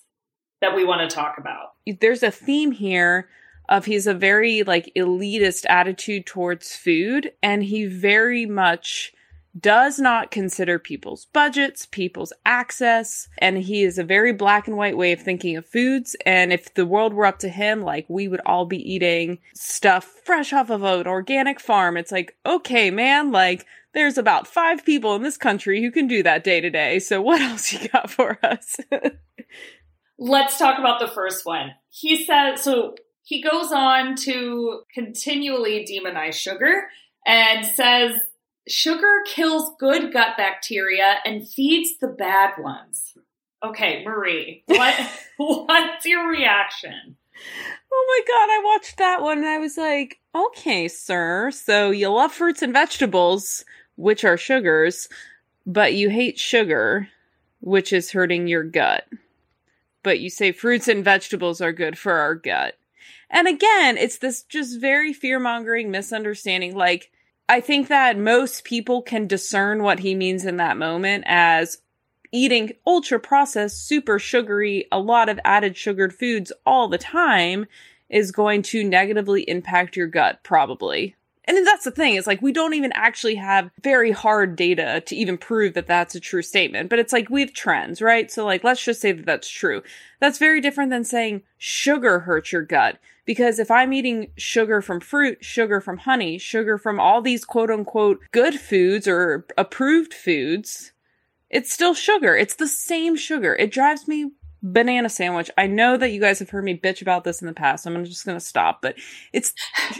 that 0.61 0.75
we 0.75 0.85
want 0.85 1.09
to 1.09 1.13
talk 1.13 1.37
about. 1.37 1.73
there's 1.99 2.23
a 2.23 2.31
theme 2.31 2.71
here 2.71 3.27
of 3.67 3.85
he's 3.85 4.07
a 4.07 4.13
very 4.13 4.63
like 4.63 4.91
elitist 4.95 5.65
attitude 5.67 6.25
towards 6.25 6.75
food 6.75 7.31
and 7.41 7.63
he 7.63 7.85
very 7.85 8.45
much 8.45 9.11
does 9.59 9.99
not 9.99 10.31
consider 10.31 10.77
people's 10.77 11.25
budgets, 11.25 11.85
people's 11.85 12.33
access, 12.45 13.29
and 13.37 13.57
he 13.57 13.83
is 13.83 13.97
a 13.97 14.03
very 14.03 14.33
black 14.33 14.67
and 14.67 14.75
white 14.75 14.97
way 14.97 15.11
of 15.13 15.21
thinking 15.21 15.55
of 15.55 15.65
foods. 15.65 16.15
And 16.25 16.51
if 16.51 16.73
the 16.73 16.85
world 16.85 17.13
were 17.13 17.25
up 17.25 17.39
to 17.39 17.49
him, 17.49 17.81
like 17.81 18.05
we 18.09 18.27
would 18.27 18.41
all 18.45 18.65
be 18.65 18.93
eating 18.93 19.39
stuff 19.53 20.03
fresh 20.25 20.51
off 20.51 20.69
of 20.69 20.83
an 20.83 21.07
organic 21.07 21.59
farm. 21.59 21.95
It's 21.95 22.11
like, 22.11 22.35
okay, 22.45 22.91
man, 22.91 23.31
like 23.31 23.65
there's 23.93 24.17
about 24.17 24.47
five 24.47 24.85
people 24.85 25.15
in 25.15 25.23
this 25.23 25.37
country 25.37 25.81
who 25.81 25.89
can 25.89 26.07
do 26.07 26.21
that 26.23 26.43
day 26.43 26.59
to 26.59 26.69
day. 26.69 26.99
So 26.99 27.21
what 27.21 27.41
else 27.41 27.71
you 27.71 27.87
got 27.89 28.09
for 28.09 28.37
us? 28.43 28.77
Let's 30.17 30.57
talk 30.57 30.79
about 30.79 30.99
the 30.99 31.07
first 31.07 31.45
one. 31.45 31.71
He 31.89 32.25
says, 32.25 32.61
so 32.61 32.95
he 33.23 33.41
goes 33.41 33.71
on 33.71 34.15
to 34.17 34.81
continually 34.93 35.87
demonize 35.89 36.33
sugar 36.33 36.87
and 37.25 37.65
says 37.65 38.13
sugar 38.67 39.23
kills 39.27 39.71
good 39.79 40.11
gut 40.11 40.37
bacteria 40.37 41.15
and 41.25 41.47
feeds 41.47 41.97
the 41.99 42.07
bad 42.07 42.53
ones. 42.59 43.17
Okay, 43.63 44.03
Marie, 44.05 44.63
what 44.67 44.95
what's 45.37 46.05
your 46.05 46.29
reaction? 46.29 47.17
Oh 47.91 48.05
my 48.07 48.21
god, 48.27 48.49
I 48.51 48.61
watched 48.63 48.97
that 48.97 49.21
one 49.21 49.39
and 49.39 49.47
I 49.47 49.57
was 49.57 49.77
like, 49.77 50.19
okay, 50.33 50.87
sir. 50.87 51.51
So 51.51 51.91
you 51.91 52.09
love 52.09 52.31
fruits 52.31 52.61
and 52.61 52.73
vegetables, 52.73 53.65
which 53.95 54.23
are 54.23 54.37
sugars, 54.37 55.09
but 55.65 55.93
you 55.93 56.09
hate 56.09 56.37
sugar, 56.37 57.09
which 57.61 57.91
is 57.93 58.11
hurting 58.11 58.47
your 58.47 58.63
gut. 58.63 59.05
But 60.03 60.19
you 60.19 60.29
say 60.29 60.51
fruits 60.51 60.87
and 60.87 61.03
vegetables 61.03 61.61
are 61.61 61.73
good 61.73 61.97
for 61.97 62.13
our 62.13 62.35
gut. 62.35 62.77
And 63.29 63.47
again, 63.47 63.97
it's 63.97 64.19
this 64.19 64.43
just 64.43 64.79
very 64.79 65.13
fear 65.13 65.39
mongering 65.39 65.89
misunderstanding. 65.89 66.75
Like, 66.75 67.11
I 67.47 67.61
think 67.61 67.87
that 67.89 68.17
most 68.17 68.63
people 68.63 69.01
can 69.01 69.27
discern 69.27 69.83
what 69.83 69.99
he 69.99 70.15
means 70.15 70.45
in 70.45 70.57
that 70.57 70.77
moment 70.77 71.25
as 71.27 71.79
eating 72.31 72.73
ultra 72.85 73.19
processed, 73.19 73.87
super 73.87 74.17
sugary, 74.19 74.87
a 74.91 74.99
lot 74.99 75.29
of 75.29 75.39
added 75.45 75.77
sugared 75.77 76.13
foods 76.13 76.51
all 76.65 76.87
the 76.87 76.97
time 76.97 77.67
is 78.09 78.31
going 78.31 78.61
to 78.61 78.83
negatively 78.83 79.47
impact 79.49 79.95
your 79.95 80.07
gut, 80.07 80.43
probably. 80.43 81.15
And 81.47 81.65
that's 81.65 81.83
the 81.83 81.91
thing, 81.91 82.15
is 82.15 82.27
like 82.27 82.41
we 82.41 82.51
don't 82.51 82.73
even 82.73 82.91
actually 82.93 83.35
have 83.35 83.69
very 83.81 84.11
hard 84.11 84.55
data 84.55 85.01
to 85.05 85.15
even 85.15 85.37
prove 85.37 85.73
that 85.75 85.87
that's 85.87 86.15
a 86.15 86.19
true 86.19 86.41
statement. 86.41 86.89
But 86.89 86.99
it's 86.99 87.13
like 87.13 87.29
we 87.29 87.41
have 87.41 87.53
trends, 87.53 88.01
right? 88.01 88.31
So, 88.31 88.45
like, 88.45 88.63
let's 88.63 88.83
just 88.83 89.01
say 89.01 89.11
that 89.11 89.25
that's 89.25 89.49
true. 89.49 89.83
That's 90.19 90.39
very 90.39 90.59
different 90.59 90.89
than 90.89 91.03
saying 91.03 91.43
sugar 91.57 92.19
hurts 92.19 92.51
your 92.51 92.63
gut. 92.63 92.97
Because 93.25 93.57
if 93.57 93.71
I'm 93.71 93.93
eating 93.93 94.31
sugar 94.37 94.81
from 94.81 94.99
fruit, 94.99 95.43
sugar 95.43 95.81
from 95.81 95.97
honey, 95.97 96.37
sugar 96.37 96.77
from 96.77 96.99
all 96.99 97.21
these 97.21 97.43
quote 97.43 97.71
unquote 97.71 98.19
good 98.31 98.59
foods 98.59 99.07
or 99.07 99.45
approved 99.57 100.13
foods, 100.13 100.91
it's 101.49 101.71
still 101.71 101.93
sugar. 101.93 102.35
It's 102.35 102.55
the 102.55 102.67
same 102.67 103.15
sugar. 103.15 103.55
It 103.55 103.71
drives 103.71 104.07
me 104.07 104.31
banana 104.61 105.09
sandwich. 105.09 105.51
I 105.57 105.67
know 105.67 105.97
that 105.97 106.11
you 106.11 106.19
guys 106.19 106.39
have 106.39 106.49
heard 106.49 106.63
me 106.63 106.77
bitch 106.77 107.01
about 107.01 107.23
this 107.23 107.41
in 107.41 107.47
the 107.47 107.53
past. 107.53 107.83
So 107.83 107.93
I'm 107.93 108.05
just 108.05 108.25
going 108.25 108.37
to 108.37 108.43
stop, 108.43 108.81
but 108.81 108.95
it's 109.31 109.53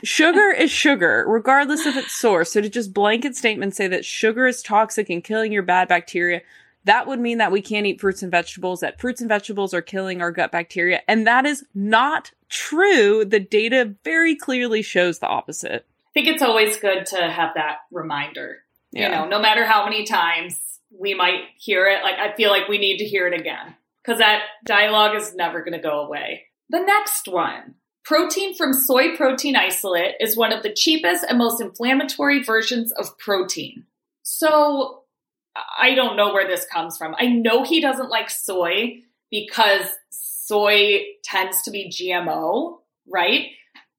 sugar 0.04 0.52
is 0.52 0.72
sugar, 0.72 1.26
regardless 1.28 1.86
of 1.86 1.96
its 1.96 2.14
source. 2.14 2.52
So 2.52 2.62
to 2.62 2.70
just 2.70 2.94
blanket 2.94 3.36
statement 3.36 3.76
say 3.76 3.88
that 3.88 4.06
sugar 4.06 4.48
is 4.48 4.62
toxic 4.62 5.10
and 5.10 5.24
killing 5.24 5.52
your 5.52 5.64
bad 5.64 5.88
bacteria, 5.88 6.42
that 6.86 7.08
would 7.08 7.20
mean 7.20 7.38
that 7.40 7.52
we 7.52 7.62
can't 7.62 7.86
eat 7.86 8.00
fruits 8.02 8.24
and 8.24 8.32
vegetables, 8.32 8.80
that 8.80 9.00
fruits 9.00 9.22
and 9.22 9.30
vegetables 9.30 9.74
are 9.74 9.82
killing 9.82 10.22
our 10.22 10.32
gut 10.32 10.52
bacteria. 10.52 11.02
And 11.08 11.28
that 11.28 11.46
is 11.46 11.66
not 11.74 12.32
true. 12.50 13.26
The 13.26 13.40
data 13.40 13.96
very 14.04 14.36
clearly 14.36 14.82
shows 14.82 15.20
the 15.20 15.28
opposite. 15.28 15.86
I 16.08 16.12
think 16.14 16.28
it's 16.28 16.44
always 16.44 16.78
good 16.78 17.06
to 17.08 17.30
have 17.30 17.56
that 17.56 17.80
reminder. 17.92 18.60
Yeah. 18.92 19.10
You 19.10 19.16
know, 19.16 19.38
no 19.38 19.42
matter 19.42 19.66
how 19.66 19.84
many 19.84 20.06
times 20.06 20.60
we 20.98 21.14
might 21.14 21.42
hear 21.58 21.88
it, 21.88 22.04
like 22.04 22.18
I 22.18 22.36
feel 22.36 22.52
like 22.52 22.68
we 22.68 22.78
need 22.78 23.00
to 23.00 23.06
hear 23.06 23.28
it 23.28 23.40
again 23.40 23.76
because 24.06 24.20
that 24.20 24.42
dialogue 24.66 25.16
is 25.16 25.34
never 25.36 25.60
going 25.64 25.74
to 25.74 25.80
go 25.80 26.02
away. 26.02 26.44
The 26.70 26.80
next 26.80 27.28
one. 27.28 27.76
Protein 28.04 28.54
from 28.56 28.72
soy 28.74 29.16
protein 29.16 29.56
isolate 29.56 30.14
is 30.20 30.38
one 30.38 30.54
of 30.54 30.62
the 30.62 30.72
cheapest 30.74 31.26
and 31.28 31.40
most 31.40 31.60
inflammatory 31.60 32.44
versions 32.44 32.92
of 32.92 33.18
protein. 33.18 33.86
So 34.22 35.02
I 35.80 35.96
don't 35.96 36.16
know 36.16 36.32
where 36.34 36.48
this 36.48 36.68
comes 36.72 36.98
from. 36.98 37.16
I 37.18 37.26
know 37.28 37.64
he 37.64 37.82
doesn't 37.82 38.10
like 38.10 38.30
soy 38.30 38.98
because 39.32 39.88
soy 40.12 41.00
tends 41.24 41.64
to 41.64 41.72
be 41.72 41.90
GMO, 41.90 42.78
right? 43.12 43.48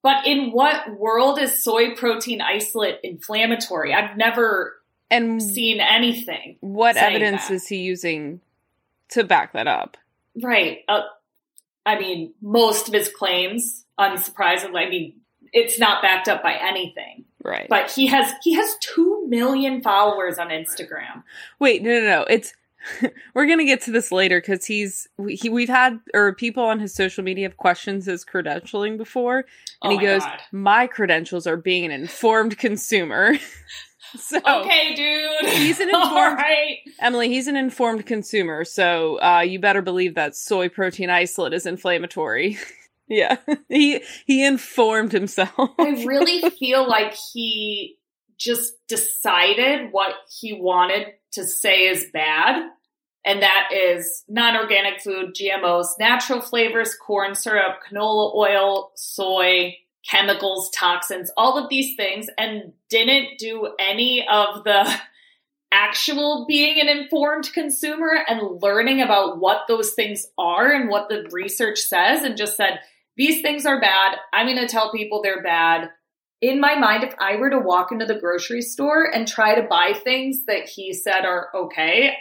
But 0.05 0.25
in 0.25 0.53
what 0.53 0.97
world 0.97 1.41
is 1.41 1.65
soy 1.65 1.97
protein 1.97 2.41
isolate 2.41 3.01
inflammatory? 3.03 3.93
I've 3.93 4.17
never 4.17 4.75
And 5.11 5.43
seen 5.43 5.81
anything. 5.81 6.59
what 6.61 6.97
evidence 6.97 7.49
that. 7.49 7.55
is 7.55 7.67
he 7.67 7.79
using 7.79 8.41
to 9.11 9.25
back 9.25 9.53
that 9.53 9.67
up? 9.67 9.97
Right. 10.43 10.81
Uh, 10.89 11.03
I 11.85 11.99
mean, 11.99 12.35
most 12.43 12.89
of 12.89 12.95
his 12.95 13.09
claims, 13.09 13.85
unsurprisingly, 13.99 14.87
I 14.87 14.91
mean, 14.91 15.21
it's 15.53 15.79
not 15.79 16.03
backed 16.03 16.29
up 16.29 16.43
by 16.43 16.55
anything. 16.55 17.25
Right. 17.43 17.69
But 17.69 17.91
he 17.91 18.07
has 18.09 18.33
he 18.43 18.55
has 18.55 18.75
two 18.81 19.27
million 19.29 19.83
followers 19.83 20.39
on 20.39 20.49
Instagram. 20.49 21.23
Wait, 21.61 21.83
no, 21.83 21.91
no, 22.01 22.07
no. 22.07 22.27
It's 22.29 22.53
we're 23.35 23.47
gonna 23.47 23.65
get 23.65 23.83
to 23.83 23.93
this 23.93 24.11
later 24.11 24.41
because 24.41 24.67
he's 24.67 25.09
we, 25.17 25.37
he 25.37 25.49
we've 25.49 25.69
had 25.69 26.01
or 26.13 26.35
people 26.35 26.65
on 26.65 26.81
his 26.81 26.95
social 26.95 27.23
media 27.23 27.49
have 27.49 27.57
questions 27.57 28.07
his 28.07 28.25
credentialing 28.25 28.99
before, 28.99 29.39
and 29.39 29.47
Oh 29.83 29.91
he 29.91 29.97
my 29.97 30.03
goes, 30.03 30.23
God. 30.23 30.41
"My 30.53 30.87
credentials 30.87 31.47
are 31.47 31.57
being 31.57 31.85
an 31.85 31.93
informed 31.93 32.59
consumer." 32.59 33.35
so 34.19 34.39
Okay, 34.39 34.95
dude. 34.95 35.51
He's 35.53 35.81
an 35.81 35.89
informed- 35.95 36.39
right. 36.39 36.79
Emily, 37.01 37.29
he's 37.29 37.47
an 37.47 37.57
informed 37.57 38.07
consumer, 38.07 38.65
so 38.65 39.21
uh, 39.21 39.41
you 39.41 39.59
better 39.59 39.83
believe 39.83 40.15
that 40.15 40.37
soy 40.37 40.69
protein 40.69 41.11
isolate 41.11 41.53
is 41.53 41.67
inflammatory. 41.67 42.59
yeah, 43.09 43.37
he 43.69 44.01
he 44.27 44.45
informed 44.45 45.13
himself. 45.13 45.71
I 45.79 46.05
really 46.05 46.49
feel 46.51 46.89
like 46.89 47.15
he 47.33 47.99
just 48.39 48.75
decided 48.89 49.93
what 49.93 50.13
he 50.41 50.53
wanted 50.53 51.09
to 51.33 51.45
say 51.45 51.87
is 51.87 52.07
bad. 52.13 52.71
And 53.25 53.43
that 53.43 53.71
is 53.75 54.23
non 54.29 54.57
organic 54.57 55.01
food, 55.01 55.35
GMOs, 55.35 55.87
natural 55.99 56.41
flavors, 56.41 56.95
corn 56.95 57.35
syrup, 57.35 57.81
canola 57.91 58.33
oil, 58.37 58.93
soy, 58.95 59.75
chemicals, 60.09 60.71
toxins, 60.71 61.31
all 61.37 61.59
of 61.59 61.69
these 61.69 61.97
things, 61.97 62.29
and 62.39 62.73
didn't 62.89 63.39
do 63.39 63.73
any 63.79 64.27
of 64.29 64.65
the 64.65 64.89
actual 65.73 66.47
being 66.47 66.81
an 66.81 66.89
informed 66.89 67.53
consumer 67.53 68.13
and 68.29 68.63
learning 68.63 69.03
about 69.03 69.41
what 69.41 69.63
those 69.67 69.93
things 69.93 70.27
are 70.39 70.71
and 70.71 70.89
what 70.89 71.09
the 71.09 71.27
research 71.33 71.81
says, 71.81 72.23
and 72.23 72.37
just 72.37 72.57
said, 72.57 72.81
these 73.17 73.43
things 73.43 73.67
are 73.67 73.81
bad. 73.81 74.17
I'm 74.33 74.47
going 74.47 74.59
to 74.59 74.69
tell 74.69 74.93
people 74.93 75.23
they're 75.23 75.43
bad. 75.43 75.91
In 76.43 76.61
my 76.61 76.75
mind, 76.77 77.03
if 77.03 77.15
I 77.19 77.37
were 77.37 77.51
to 77.51 77.59
walk 77.59 77.91
into 77.91 78.05
the 78.05 78.19
grocery 78.19 78.63
store 78.63 79.11
and 79.13 79.27
try 79.27 79.55
to 79.55 79.67
buy 79.67 79.93
things 79.93 80.45
that 80.47 80.69
he 80.69 80.93
said 80.93 81.25
are 81.25 81.49
okay, 81.55 82.13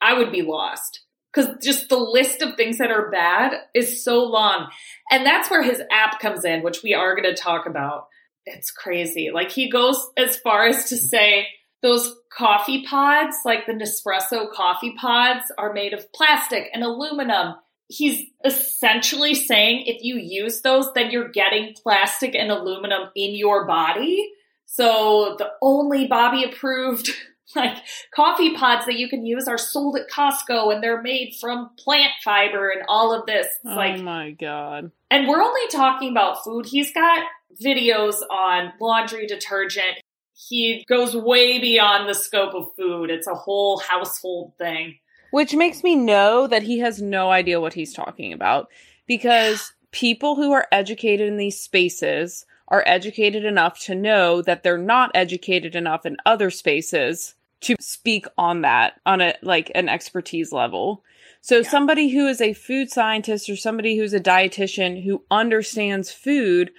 I 0.00 0.14
would 0.14 0.30
be 0.30 0.42
lost. 0.42 1.00
Because 1.38 1.64
just 1.64 1.88
the 1.88 1.96
list 1.96 2.42
of 2.42 2.56
things 2.56 2.78
that 2.78 2.90
are 2.90 3.10
bad 3.10 3.52
is 3.72 4.02
so 4.02 4.24
long. 4.24 4.68
And 5.10 5.24
that's 5.24 5.48
where 5.48 5.62
his 5.62 5.80
app 5.90 6.18
comes 6.18 6.44
in, 6.44 6.64
which 6.64 6.82
we 6.82 6.94
are 6.94 7.14
going 7.14 7.32
to 7.32 7.40
talk 7.40 7.66
about. 7.66 8.08
It's 8.44 8.72
crazy. 8.72 9.30
Like 9.32 9.52
he 9.52 9.70
goes 9.70 10.04
as 10.16 10.36
far 10.38 10.66
as 10.66 10.88
to 10.88 10.96
say 10.96 11.46
those 11.80 12.12
coffee 12.36 12.84
pods, 12.84 13.36
like 13.44 13.66
the 13.66 13.72
Nespresso 13.72 14.50
coffee 14.52 14.96
pods, 14.98 15.44
are 15.56 15.72
made 15.72 15.92
of 15.92 16.12
plastic 16.12 16.70
and 16.74 16.82
aluminum 16.82 17.54
he's 17.88 18.22
essentially 18.44 19.34
saying 19.34 19.84
if 19.86 20.02
you 20.02 20.16
use 20.16 20.60
those, 20.60 20.92
then 20.94 21.10
you're 21.10 21.30
getting 21.30 21.74
plastic 21.82 22.34
and 22.34 22.50
aluminum 22.50 23.08
in 23.16 23.34
your 23.34 23.66
body. 23.66 24.30
So 24.66 25.36
the 25.38 25.48
only 25.62 26.06
Bobby 26.06 26.44
approved 26.44 27.10
like 27.56 27.78
coffee 28.14 28.54
pods 28.54 28.84
that 28.86 28.98
you 28.98 29.08
can 29.08 29.24
use 29.24 29.48
are 29.48 29.58
sold 29.58 29.96
at 29.96 30.10
Costco 30.10 30.72
and 30.72 30.82
they're 30.82 31.02
made 31.02 31.34
from 31.40 31.70
plant 31.78 32.12
fiber 32.22 32.70
and 32.70 32.82
all 32.88 33.18
of 33.18 33.26
this. 33.26 33.46
It's 33.46 33.58
oh 33.66 33.74
like 33.74 34.00
my 34.00 34.32
god. 34.32 34.90
and 35.10 35.28
we're 35.28 35.42
only 35.42 35.66
talking 35.70 36.10
about 36.10 36.44
food. 36.44 36.66
He's 36.66 36.92
got 36.92 37.24
videos 37.62 38.16
on 38.30 38.72
laundry 38.80 39.26
detergent. 39.26 39.98
He 40.34 40.84
goes 40.88 41.16
way 41.16 41.58
beyond 41.58 42.08
the 42.08 42.14
scope 42.14 42.54
of 42.54 42.74
food. 42.76 43.10
It's 43.10 43.26
a 43.26 43.34
whole 43.34 43.78
household 43.78 44.52
thing. 44.58 44.98
Which 45.30 45.54
makes 45.54 45.82
me 45.82 45.94
know 45.96 46.46
that 46.46 46.62
he 46.62 46.78
has 46.78 47.02
no 47.02 47.30
idea 47.30 47.60
what 47.60 47.74
he's 47.74 47.92
talking 47.92 48.32
about 48.32 48.68
because 49.06 49.72
people 49.90 50.36
who 50.36 50.52
are 50.52 50.66
educated 50.70 51.28
in 51.28 51.38
these 51.38 51.58
spaces 51.58 52.44
are 52.68 52.84
educated 52.86 53.46
enough 53.46 53.80
to 53.80 53.94
know 53.94 54.42
that 54.42 54.62
they're 54.62 54.76
not 54.76 55.10
educated 55.14 55.74
enough 55.74 56.04
in 56.04 56.18
other 56.26 56.50
spaces 56.50 57.34
to 57.60 57.76
speak 57.80 58.26
on 58.36 58.62
that 58.62 59.00
on 59.06 59.20
a 59.20 59.34
like 59.42 59.70
an 59.74 59.88
expertise 59.88 60.52
level. 60.52 61.02
So 61.40 61.58
Yeah. 61.58 61.68
somebody 61.68 62.08
who 62.08 62.26
is 62.26 62.40
a 62.40 62.52
food 62.52 62.90
scientist 62.90 63.48
or 63.48 63.56
somebody 63.56 63.96
who's 63.96 64.12
a 64.12 64.20
dietitian 64.20 65.04
who 65.04 65.24
understands 65.30 66.12
food 66.12 66.70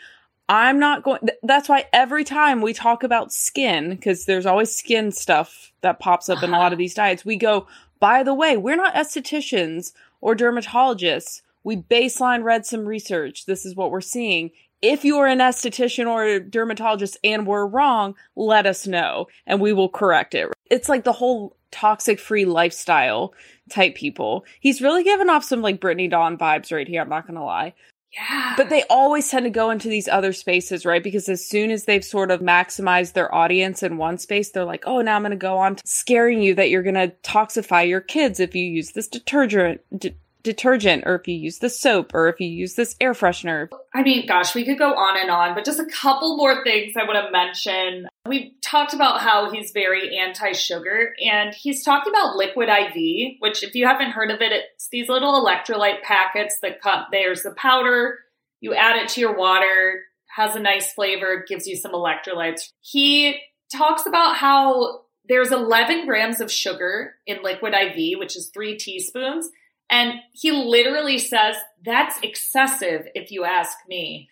I'm 0.50 0.80
not 0.80 1.04
going. 1.04 1.20
th- 1.20 1.38
that's 1.44 1.70
why 1.70 1.86
every 1.94 2.24
time 2.24 2.62
we 2.62 2.74
talk 2.74 3.04
about 3.04 3.32
skin, 3.32 3.92
because 3.92 4.26
there's 4.26 4.48
always 4.48 4.76
skin 4.76 5.12
stuff 5.12 5.72
that 5.82 6.00
pops 6.00 6.28
up 6.28 6.42
in 6.42 6.50
a 6.50 6.54
lot 6.54 6.68
of 6.68 6.74
uh-huh. 6.74 6.80
these 6.80 6.96
diets, 6.96 7.24
we 7.24 7.38
go, 7.38 7.68
by 8.00 8.24
the 8.24 8.34
way, 8.34 8.58
we're 8.58 8.76
not 8.76 8.96
estheticians 8.96 9.94
or 10.22 10.36
dermatologists. 10.36 11.44
We 11.64 11.78
baseline 11.78 12.44
read 12.44 12.66
some 12.66 12.86
research. 12.86 13.46
This 13.46 13.64
is 13.64 13.76
what 13.76 13.92
we're 13.92 14.02
seeing. 14.02 14.50
If 14.82 15.04
you 15.04 15.18
are 15.18 15.28
an 15.28 15.40
esthetician 15.40 16.08
or 16.08 16.24
a 16.24 16.40
dermatologist 16.40 17.18
and 17.24 17.46
we're 17.46 17.66
wrong, 17.66 18.16
let 18.36 18.66
us 18.66 18.88
know 18.88 19.28
and 19.46 19.60
we 19.60 19.74
will 19.74 19.90
correct 19.90 20.34
it. 20.36 20.50
It's 20.70 20.90
like 20.90 21.04
the 21.04 21.14
whole 21.14 21.58
toxic 21.72 22.20
free 22.20 22.46
lifestyle 22.46 23.34
type 23.70 23.96
people. 23.96 24.46
He's 24.60 24.82
really 24.82 25.04
giving 25.04 25.30
off 25.30 25.44
some 25.44 25.62
like 25.62 25.82
Brittany 25.82 26.08
Dawn 26.08 26.38
vibes 26.38 26.72
right 26.72 26.88
here. 26.88 27.02
I'm 27.02 27.10
not 27.10 27.28
going 27.28 27.38
to 27.38 27.44
lie. 27.44 27.74
Yeah. 28.12 28.56
But 28.58 28.70
they 28.70 28.84
always 28.90 29.30
tend 29.30 29.44
to 29.46 29.52
go 29.52 29.70
into 29.70 29.88
these 29.88 30.08
other 30.08 30.34
spaces, 30.34 30.84
right? 30.84 31.04
Because 31.04 31.30
as 31.30 31.46
soon 31.46 31.70
as 31.70 31.86
they've 31.86 32.04
sort 32.04 32.32
of 32.32 32.40
maximized 32.40 33.14
their 33.14 33.34
audience 33.34 33.84
in 33.84 33.98
one 33.98 34.18
space, 34.18 34.50
they're 34.50 34.66
like, 34.66 34.84
oh, 34.88 35.02
now 35.02 35.16
I'm 35.16 35.22
going 35.22 35.32
to 35.32 35.38
go 35.38 35.58
on 35.58 35.76
to 35.76 35.84
scaring 35.86 36.42
you 36.42 36.56
that 36.56 36.72
you're 36.72 36.82
going 36.82 36.96
to 36.96 37.14
toxify 37.24 37.88
your 37.88 38.02
kids 38.02 38.40
if 38.40 38.56
you 38.56 38.66
use 38.66 38.94
this 38.94 39.08
detergent. 39.08 39.82
D- 39.96 40.16
detergent 40.42 41.04
or 41.06 41.16
if 41.16 41.28
you 41.28 41.36
use 41.36 41.60
the 41.60 41.70
soap 41.70 42.14
or 42.14 42.30
if 42.30 42.40
you 42.40 42.48
use 42.48 42.76
this 42.76 42.96
air 43.02 43.14
freshener. 43.14 43.68
I 43.94 44.04
mean, 44.04 44.26
gosh, 44.26 44.56
we 44.56 44.66
could 44.66 44.78
go 44.78 44.94
on 44.94 45.20
and 45.20 45.30
on, 45.30 45.56
but 45.56 45.66
just 45.66 45.80
a 45.80 45.86
couple 45.86 46.38
more 46.38 46.64
things 46.64 46.94
I 46.96 47.06
want 47.06 47.26
to 47.26 47.32
mention. 47.32 48.08
We 48.28 48.56
talked 48.64 48.94
about 48.94 49.22
how 49.22 49.52
he's 49.52 49.72
very 49.72 50.18
anti 50.18 50.54
sugar, 50.54 51.14
and 51.26 51.54
he's 51.54 51.84
talking 51.84 52.14
about 52.14 52.36
liquid 52.36 52.70
IV, 52.70 53.38
which, 53.40 53.64
if 53.64 53.76
you 53.76 53.86
haven't 53.86 54.12
heard 54.12 54.32
of 54.32 54.42
it, 54.42 54.52
it's 54.52 54.90
these 54.90 55.10
little 55.10 55.44
electrolyte 55.44 56.02
packets 56.04 56.58
that 56.62 56.82
cut. 56.82 57.08
There's 57.12 57.44
the 57.44 57.52
powder, 57.52 58.20
you 58.62 58.74
add 58.74 58.98
it 58.98 59.10
to 59.10 59.22
your 59.22 59.36
water, 59.36 60.04
has 60.36 60.56
a 60.56 60.60
nice 60.60 60.94
flavor, 60.94 61.44
gives 61.48 61.68
you 61.68 61.76
some 61.76 61.92
electrolytes. 61.92 62.72
He 62.82 63.40
talks 63.76 64.06
about 64.06 64.38
how 64.38 65.02
there's 65.28 65.52
11 65.52 66.06
grams 66.06 66.42
of 66.42 66.52
sugar 66.52 67.16
in 67.26 67.44
liquid 67.44 67.74
IV, 67.74 68.20
which 68.20 68.36
is 68.36 68.50
three 68.54 68.78
teaspoons. 68.78 69.50
And 69.90 70.14
he 70.34 70.52
literally 70.52 71.18
says, 71.18 71.56
that's 71.84 72.20
excessive 72.22 73.08
if 73.16 73.32
you 73.32 73.44
ask 73.44 73.76
me. 73.88 74.30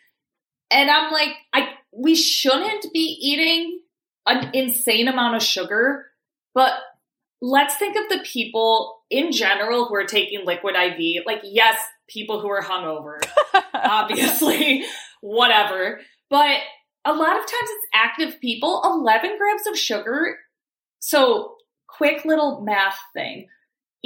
And 0.70 0.90
I'm 0.90 1.12
like, 1.12 1.30
I, 1.54 1.70
we 1.92 2.16
shouldn't 2.16 2.94
be 2.94 3.18
eating 3.22 3.82
an 4.26 4.52
insane 4.54 5.08
amount 5.08 5.36
of 5.36 5.42
sugar, 5.42 6.06
but 6.54 6.74
let's 7.42 7.76
think 7.78 7.96
of 7.96 8.10
the 8.10 8.24
people 8.24 9.00
in 9.10 9.32
general 9.32 9.86
who 9.86 9.96
are 9.96 10.06
taking 10.06 10.46
liquid 10.46 10.76
IV. 10.76 11.24
Like, 11.26 11.42
yes, 11.44 11.80
people 12.10 12.42
who 12.42 12.50
are 12.50 12.62
hungover, 12.62 13.20
obviously, 13.74 14.84
whatever. 15.22 16.02
But 16.30 16.60
a 17.06 17.14
lot 17.14 17.38
of 17.38 17.44
times 17.44 17.50
it's 17.52 17.88
active 17.94 18.42
people, 18.42 18.82
11 18.84 19.38
grams 19.38 19.68
of 19.68 19.78
sugar. 19.78 20.38
So, 21.00 21.56
quick 21.88 22.26
little 22.26 22.62
math 22.62 23.00
thing. 23.14 23.48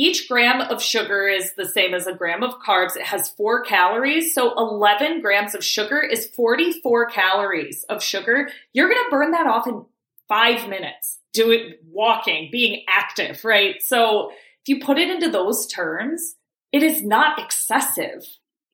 Each 0.01 0.27
gram 0.27 0.61
of 0.61 0.81
sugar 0.81 1.27
is 1.27 1.53
the 1.53 1.69
same 1.69 1.93
as 1.93 2.07
a 2.07 2.15
gram 2.15 2.41
of 2.41 2.57
carbs. 2.57 2.95
It 2.95 3.03
has 3.03 3.29
four 3.29 3.61
calories. 3.61 4.33
So 4.33 4.51
11 4.57 5.21
grams 5.21 5.53
of 5.53 5.63
sugar 5.63 6.01
is 6.01 6.25
44 6.25 7.05
calories 7.11 7.85
of 7.87 8.01
sugar. 8.01 8.49
You're 8.73 8.89
going 8.89 9.03
to 9.05 9.11
burn 9.11 9.29
that 9.29 9.45
off 9.45 9.67
in 9.67 9.85
five 10.27 10.67
minutes. 10.67 11.19
Do 11.33 11.51
it 11.51 11.83
walking, 11.85 12.49
being 12.51 12.83
active, 12.89 13.45
right? 13.45 13.75
So 13.83 14.31
if 14.31 14.69
you 14.69 14.83
put 14.83 14.97
it 14.97 15.07
into 15.07 15.29
those 15.29 15.67
terms, 15.67 16.33
it 16.71 16.81
is 16.81 17.03
not 17.03 17.37
excessive. 17.37 18.25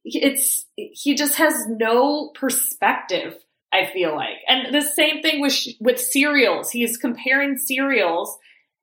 It's, 0.05 0.65
he 0.77 1.13
just 1.15 1.35
has 1.35 1.67
no 1.67 2.29
perspective, 2.35 3.35
I 3.73 3.87
feel 3.91 4.15
like. 4.15 4.37
And 4.47 4.73
the 4.73 4.81
same 4.81 5.21
thing 5.21 5.41
with, 5.41 5.57
with 5.81 5.99
cereals. 5.99 6.71
He's 6.71 6.95
comparing 6.95 7.57
cereals 7.57 8.37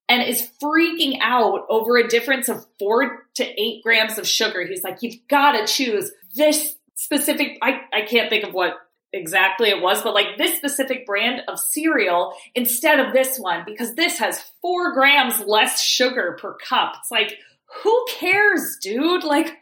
and 0.08 0.22
is 0.22 0.48
freaking 0.62 1.18
out 1.20 1.66
over 1.68 1.96
a 1.96 2.08
difference 2.08 2.48
of 2.48 2.66
four 2.78 3.26
to 3.34 3.44
eight 3.60 3.82
grams 3.82 4.18
of 4.18 4.28
sugar. 4.28 4.66
He's 4.66 4.84
like, 4.84 4.98
you've 5.00 5.26
got 5.28 5.52
to 5.52 5.66
choose 5.66 6.10
this 6.34 6.74
specific, 6.94 7.58
I, 7.62 7.80
I 7.92 8.02
can't 8.02 8.28
think 8.28 8.44
of 8.44 8.52
what 8.52 8.74
exactly 9.12 9.70
it 9.70 9.80
was, 9.80 10.02
but 10.02 10.14
like 10.14 10.36
this 10.36 10.56
specific 10.56 11.06
brand 11.06 11.42
of 11.48 11.58
cereal 11.58 12.34
instead 12.54 13.00
of 13.00 13.12
this 13.12 13.38
one 13.38 13.62
because 13.64 13.94
this 13.94 14.18
has 14.18 14.44
four 14.60 14.92
grams 14.92 15.40
less 15.40 15.80
sugar 15.80 16.36
per 16.40 16.54
cup. 16.54 16.94
It's 16.98 17.10
like, 17.10 17.38
who 17.82 18.06
cares, 18.18 18.76
dude? 18.80 19.24
Like, 19.24 19.56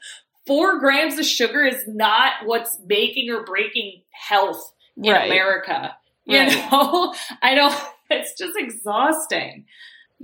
four 0.47 0.81
grams 0.81 1.19
of 1.19 1.25
sugar 1.25 1.65
is 1.65 1.85
not 1.87 2.33
what's 2.45 2.79
making 2.85 3.31
or 3.31 3.45
breaking 3.45 4.03
health 4.11 4.73
in 4.97 5.13
right. 5.13 5.31
America. 5.31 5.97
You 6.25 6.39
right. 6.39 6.71
know, 6.71 7.15
I 7.43 7.55
don't, 7.55 7.75
it's 8.11 8.37
just 8.39 8.55
exhausting 8.57 9.67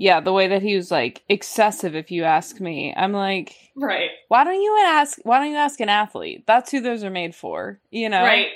yeah, 0.00 0.20
the 0.20 0.32
way 0.32 0.46
that 0.46 0.62
he 0.62 0.76
was 0.76 0.92
like 0.92 1.24
excessive, 1.28 1.96
if 1.96 2.12
you 2.12 2.22
ask 2.22 2.60
me. 2.60 2.94
I'm 2.96 3.12
like, 3.12 3.56
right. 3.76 4.10
Why 4.28 4.44
don't 4.44 4.62
you 4.62 4.78
ask? 4.86 5.18
Why 5.24 5.40
don't 5.40 5.50
you 5.50 5.56
ask 5.56 5.80
an 5.80 5.88
athlete? 5.88 6.44
That's 6.46 6.70
who 6.70 6.80
those 6.80 7.02
are 7.02 7.10
made 7.10 7.34
for. 7.34 7.80
You 7.90 8.08
know, 8.08 8.22
right? 8.22 8.50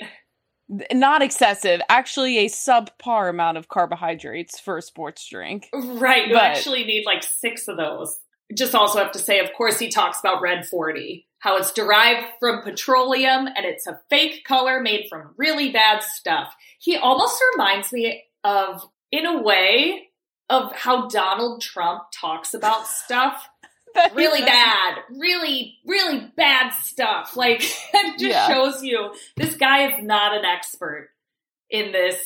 Not 0.93 1.21
excessive, 1.21 1.81
actually 1.89 2.37
a 2.37 2.45
subpar 2.45 3.29
amount 3.29 3.57
of 3.57 3.67
carbohydrates 3.67 4.57
for 4.57 4.77
a 4.77 4.81
sports 4.81 5.27
drink. 5.27 5.67
Right. 5.73 6.27
You 6.29 6.35
but, 6.35 6.43
actually 6.43 6.85
need 6.85 7.05
like 7.05 7.23
six 7.23 7.67
of 7.67 7.75
those. 7.75 8.17
Just 8.55 8.73
also 8.73 8.99
have 8.99 9.11
to 9.11 9.19
say, 9.19 9.39
of 9.39 9.51
course, 9.51 9.77
he 9.77 9.89
talks 9.89 10.21
about 10.21 10.41
red 10.41 10.65
40, 10.65 11.27
how 11.39 11.57
it's 11.57 11.73
derived 11.73 12.25
from 12.39 12.61
petroleum 12.61 13.47
and 13.47 13.65
it's 13.65 13.85
a 13.85 13.99
fake 14.09 14.45
color 14.45 14.79
made 14.79 15.07
from 15.09 15.33
really 15.37 15.71
bad 15.71 16.01
stuff. 16.01 16.55
He 16.79 16.95
almost 16.95 17.43
reminds 17.53 17.91
me 17.91 18.23
of, 18.45 18.81
in 19.11 19.25
a 19.25 19.41
way, 19.41 20.07
of 20.53 20.71
how 20.73 21.07
Donald 21.07 21.61
Trump 21.61 22.03
talks 22.13 22.53
about 22.53 22.87
stuff. 23.05 23.49
really 24.13 24.41
bad, 24.41 24.99
really, 25.11 25.77
really 25.85 26.31
bad 26.35 26.71
stuff. 26.71 27.35
Like, 27.35 27.61
it 27.93 28.19
just 28.19 28.23
yeah. 28.23 28.47
shows 28.47 28.83
you 28.83 29.13
this 29.37 29.55
guy 29.55 29.91
is 29.91 30.03
not 30.03 30.35
an 30.35 30.45
expert 30.45 31.09
in 31.69 31.91
this 31.91 32.17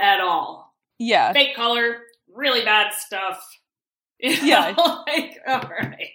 at 0.00 0.20
all. 0.20 0.74
Yeah. 0.98 1.32
Fake 1.32 1.56
color, 1.56 1.98
really 2.34 2.64
bad 2.64 2.92
stuff. 2.94 3.42
You 4.18 4.30
know? 4.36 4.46
Yeah. 4.46 4.74
like, 5.06 5.38
all 5.46 5.70
right. 5.70 6.08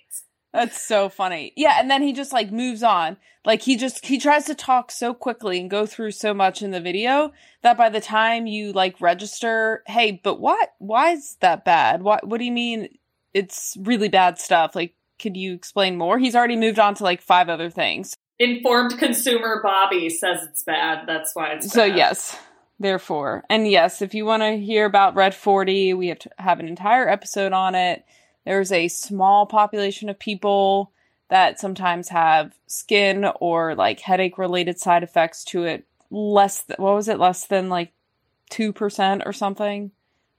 That's 0.58 0.82
so 0.82 1.08
funny. 1.08 1.54
Yeah, 1.56 1.76
and 1.80 1.88
then 1.88 2.02
he 2.02 2.14
just 2.14 2.34
like 2.34 2.52
moves 2.52 2.82
on. 2.82 3.18
Like 3.46 3.62
he 3.62 3.76
just 3.76 4.04
he 4.04 4.18
tries 4.18 4.46
to 4.46 4.56
talk 4.56 4.90
so 4.90 5.14
quickly 5.14 5.60
and 5.60 5.70
go 5.70 5.86
through 5.86 6.14
so 6.14 6.34
much 6.34 6.64
in 6.64 6.72
the 6.72 6.82
video 6.82 7.32
that 7.62 7.78
by 7.78 7.90
the 7.90 8.02
time 8.02 8.48
you 8.48 8.74
like 8.74 9.00
register, 9.00 9.84
hey, 9.86 10.20
but 10.24 10.40
what 10.40 10.74
why 10.80 11.12
is 11.12 11.38
that 11.42 11.64
bad? 11.64 12.02
What 12.02 12.28
what 12.28 12.40
do 12.40 12.46
you 12.46 12.52
mean 12.52 12.90
it's 13.36 13.78
really 13.80 14.10
bad 14.10 14.40
stuff? 14.40 14.76
Like 14.76 14.96
could 15.20 15.38
you 15.38 15.54
explain 15.54 15.96
more? 15.96 16.18
He's 16.18 16.36
already 16.36 16.56
moved 16.56 16.80
on 16.80 16.96
to 16.96 17.04
like 17.04 17.22
five 17.22 17.50
other 17.50 17.70
things. 17.70 18.16
Informed 18.40 18.98
consumer 18.98 19.62
Bobby 19.62 20.10
says 20.10 20.40
it's 20.42 20.64
bad. 20.64 21.06
That's 21.06 21.36
why 21.36 21.52
it's 21.52 21.68
bad. 21.68 21.74
So 21.74 21.84
yes. 21.84 22.36
Therefore. 22.80 23.44
And 23.48 23.70
yes, 23.70 24.02
if 24.02 24.16
you 24.16 24.26
want 24.26 24.42
to 24.42 24.58
hear 24.58 24.86
about 24.86 25.16
Red 25.16 25.36
40, 25.36 25.94
we 25.94 26.08
have 26.08 26.20
to 26.20 26.30
have 26.40 26.60
an 26.60 26.68
entire 26.68 27.08
episode 27.08 27.54
on 27.54 27.76
it 27.76 28.04
there's 28.48 28.72
a 28.72 28.88
small 28.88 29.46
population 29.46 30.08
of 30.08 30.18
people 30.18 30.94
that 31.28 31.60
sometimes 31.60 32.08
have 32.08 32.56
skin 32.66 33.26
or 33.42 33.76
like 33.76 34.00
headache 34.00 34.38
related 34.38 34.80
side 34.80 35.04
effects 35.04 35.44
to 35.44 35.66
it 35.66 35.86
less 36.10 36.64
th- 36.64 36.80
what 36.80 36.96
was 36.96 37.10
it? 37.10 37.20
Less 37.20 37.46
than 37.46 37.68
like 37.68 37.92
2% 38.52 39.24
or 39.26 39.34
something? 39.34 39.92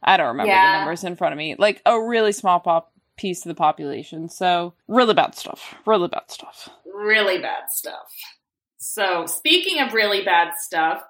I 0.03 0.16
don't 0.16 0.29
remember 0.29 0.51
yeah. 0.51 0.73
the 0.73 0.79
numbers 0.79 1.05
in 1.05 1.16
front 1.16 1.33
of 1.33 1.37
me. 1.37 1.55
Like 1.59 1.83
a 1.85 2.01
really 2.01 2.33
small 2.33 2.61
pop 2.61 2.92
piece 3.18 3.44
of 3.44 3.51
the 3.51 3.55
population. 3.55 4.31
So 4.31 4.73
really 4.87 5.12
bad 5.12 5.35
stuff. 5.35 5.75
Really 5.85 6.09
bad 6.09 6.31
stuff. 6.31 6.71
Really 6.87 7.42
bad 7.42 7.64
stuff. 7.68 8.11
So 8.79 9.27
speaking 9.27 9.83
of 9.83 9.92
really 9.92 10.25
bad 10.25 10.55
stuff 10.57 11.03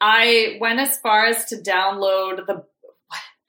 i 0.00 0.58
went 0.60 0.80
as 0.80 0.98
far 0.98 1.26
as 1.26 1.44
to 1.46 1.56
download 1.56 2.46
the 2.46 2.64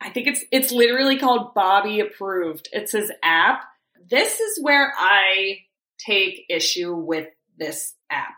I 0.01 0.09
think 0.09 0.27
it's 0.27 0.43
it's 0.51 0.71
literally 0.71 1.17
called 1.17 1.53
Bobby 1.53 1.99
Approved. 1.99 2.69
It's 2.71 2.91
his 2.91 3.11
app. 3.23 3.63
This 4.09 4.39
is 4.39 4.59
where 4.61 4.93
I 4.97 5.59
take 5.97 6.45
issue 6.49 6.93
with 6.93 7.27
this 7.57 7.95
app. 8.09 8.35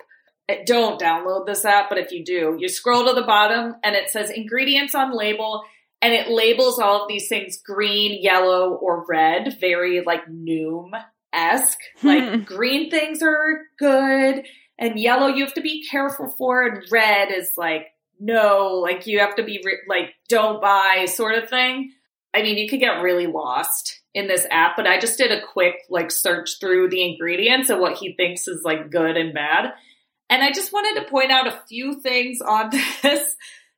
Don't 0.65 0.99
download 0.99 1.45
this 1.45 1.65
app, 1.65 1.89
but 1.89 1.99
if 1.99 2.11
you 2.11 2.23
do, 2.23 2.57
you 2.59 2.69
scroll 2.69 3.05
to 3.05 3.13
the 3.13 3.27
bottom 3.27 3.75
and 3.83 3.95
it 3.95 4.09
says 4.09 4.31
ingredients 4.31 4.95
on 4.95 5.15
label 5.15 5.63
and 6.01 6.13
it 6.13 6.29
labels 6.29 6.79
all 6.79 7.03
of 7.03 7.07
these 7.07 7.27
things 7.27 7.59
green, 7.63 8.21
yellow, 8.23 8.73
or 8.73 9.05
red, 9.07 9.57
very 9.59 10.01
like 10.03 10.25
Noom 10.27 10.91
esque. 11.31 11.77
Hmm. 11.99 12.07
like 12.07 12.45
green 12.45 12.89
things 12.89 13.21
are 13.21 13.65
good 13.77 14.45
and 14.79 14.99
yellow 14.99 15.27
you 15.27 15.43
have 15.43 15.53
to 15.53 15.61
be 15.61 15.85
careful 15.85 16.33
for 16.37 16.65
and 16.65 16.83
red 16.91 17.29
is 17.31 17.51
like 17.57 17.87
no, 18.19 18.79
like 18.81 19.07
you 19.07 19.19
have 19.19 19.35
to 19.35 19.43
be 19.43 19.61
re- 19.63 19.79
like, 19.87 20.13
don't 20.27 20.61
buy 20.61 21.05
sort 21.05 21.35
of 21.35 21.49
thing. 21.49 21.91
I 22.33 22.43
mean, 22.43 22.57
you 22.57 22.69
could 22.69 22.79
get 22.79 23.01
really 23.01 23.27
lost 23.27 24.01
in 24.13 24.27
this 24.27 24.45
app, 24.51 24.75
but 24.75 24.87
I 24.87 24.99
just 24.99 25.17
did 25.17 25.31
a 25.31 25.45
quick 25.45 25.75
like 25.89 26.11
search 26.11 26.59
through 26.59 26.89
the 26.89 27.03
ingredients 27.03 27.69
and 27.69 27.79
what 27.79 27.97
he 27.97 28.13
thinks 28.13 28.47
is 28.47 28.63
like 28.63 28.91
good 28.91 29.17
and 29.17 29.33
bad. 29.33 29.73
And 30.29 30.43
I 30.43 30.51
just 30.51 30.73
wanted 30.73 31.01
to 31.01 31.09
point 31.09 31.31
out 31.31 31.47
a 31.47 31.59
few 31.67 32.01
things 32.01 32.39
on 32.41 32.69
this 33.01 33.35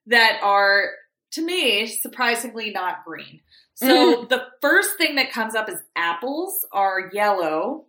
that 0.08 0.40
are, 0.44 0.90
to 1.34 1.46
me, 1.46 1.88
surprisingly 1.88 2.72
not 2.72 3.06
green. 3.06 3.42
So 3.76 3.88
mm-hmm. 3.88 4.28
the 4.28 4.46
first 4.62 4.98
thing 4.98 5.16
that 5.16 5.32
comes 5.32 5.56
up 5.56 5.70
is 5.70 5.82
apples 5.96 6.66
are 6.72 7.10
yellow 7.14 7.86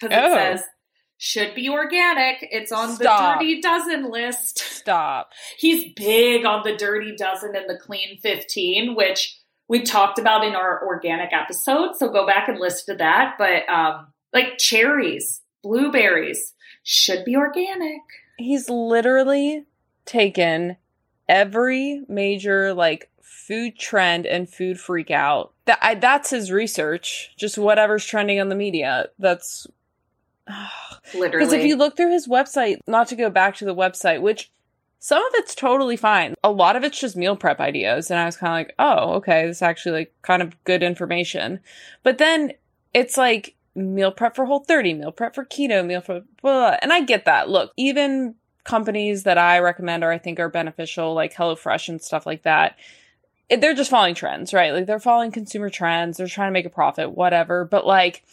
because 0.00 0.16
oh. 0.16 0.32
it 0.32 0.34
says 0.34 0.64
should 1.18 1.54
be 1.54 1.68
organic. 1.68 2.38
It's 2.50 2.72
on 2.72 2.94
Stop. 2.94 3.40
the 3.40 3.44
Dirty 3.44 3.60
Dozen 3.60 4.10
list. 4.10 4.58
Stop. 4.58 5.32
He's 5.58 5.92
big 5.92 6.46
on 6.46 6.62
the 6.64 6.76
Dirty 6.76 7.14
Dozen 7.16 7.54
and 7.54 7.68
the 7.68 7.76
Clean 7.76 8.18
15, 8.22 8.94
which 8.94 9.38
we 9.66 9.82
talked 9.82 10.18
about 10.18 10.44
in 10.44 10.54
our 10.54 10.86
organic 10.86 11.32
episode. 11.32 11.96
So 11.96 12.08
go 12.08 12.26
back 12.26 12.48
and 12.48 12.58
listen 12.58 12.94
to 12.94 12.98
that. 12.98 13.34
But 13.36 13.68
um, 13.68 14.06
like 14.32 14.58
cherries, 14.58 15.42
blueberries 15.62 16.54
should 16.84 17.24
be 17.24 17.36
organic. 17.36 18.00
He's 18.38 18.70
literally 18.70 19.66
taken 20.06 20.76
every 21.28 22.02
major 22.08 22.72
like 22.72 23.10
food 23.20 23.76
trend 23.76 24.24
and 24.24 24.48
food 24.48 24.78
freak 24.78 25.10
out. 25.10 25.52
That 25.66 25.78
I, 25.82 25.94
that's 25.96 26.30
his 26.30 26.52
research. 26.52 27.34
Just 27.36 27.58
whatever's 27.58 28.06
trending 28.06 28.40
on 28.40 28.48
the 28.48 28.54
media. 28.54 29.06
That's 29.18 29.66
Literally. 31.14 31.44
because 31.44 31.52
if 31.52 31.64
you 31.64 31.76
look 31.76 31.96
through 31.96 32.12
his 32.12 32.28
website, 32.28 32.78
not 32.86 33.08
to 33.08 33.16
go 33.16 33.30
back 33.30 33.56
to 33.56 33.64
the 33.64 33.74
website, 33.74 34.20
which 34.20 34.50
some 35.00 35.24
of 35.24 35.32
it's 35.34 35.54
totally 35.54 35.96
fine. 35.96 36.34
A 36.42 36.50
lot 36.50 36.76
of 36.76 36.82
it's 36.82 36.98
just 36.98 37.16
meal 37.16 37.36
prep 37.36 37.60
ideas, 37.60 38.10
and 38.10 38.18
I 38.18 38.26
was 38.26 38.36
kind 38.36 38.50
of 38.50 38.66
like, 38.66 38.74
oh, 38.78 39.14
okay, 39.14 39.46
this 39.46 39.58
is 39.58 39.62
actually 39.62 39.92
like 39.92 40.14
kind 40.22 40.42
of 40.42 40.62
good 40.64 40.82
information. 40.82 41.60
But 42.02 42.18
then 42.18 42.52
it's 42.92 43.16
like 43.16 43.54
meal 43.74 44.10
prep 44.10 44.34
for 44.34 44.46
Whole 44.46 44.60
30, 44.60 44.94
meal 44.94 45.12
prep 45.12 45.34
for 45.34 45.44
keto, 45.44 45.86
meal 45.86 46.00
for 46.00 46.20
blah, 46.42 46.70
blah. 46.70 46.76
and 46.82 46.92
I 46.92 47.02
get 47.02 47.26
that. 47.26 47.48
Look, 47.48 47.72
even 47.76 48.34
companies 48.64 49.22
that 49.22 49.38
I 49.38 49.60
recommend 49.60 50.02
or 50.02 50.10
I 50.10 50.18
think 50.18 50.40
are 50.40 50.48
beneficial, 50.48 51.14
like 51.14 51.32
HelloFresh 51.32 51.88
and 51.88 52.02
stuff 52.02 52.26
like 52.26 52.42
that, 52.42 52.76
it, 53.48 53.60
they're 53.60 53.74
just 53.74 53.90
following 53.90 54.14
trends, 54.14 54.52
right? 54.52 54.72
Like 54.72 54.86
they're 54.86 54.98
following 54.98 55.30
consumer 55.30 55.70
trends, 55.70 56.18
they're 56.18 56.26
trying 56.26 56.48
to 56.48 56.52
make 56.52 56.66
a 56.66 56.70
profit, 56.70 57.12
whatever. 57.12 57.64
But 57.64 57.86
like 57.86 58.24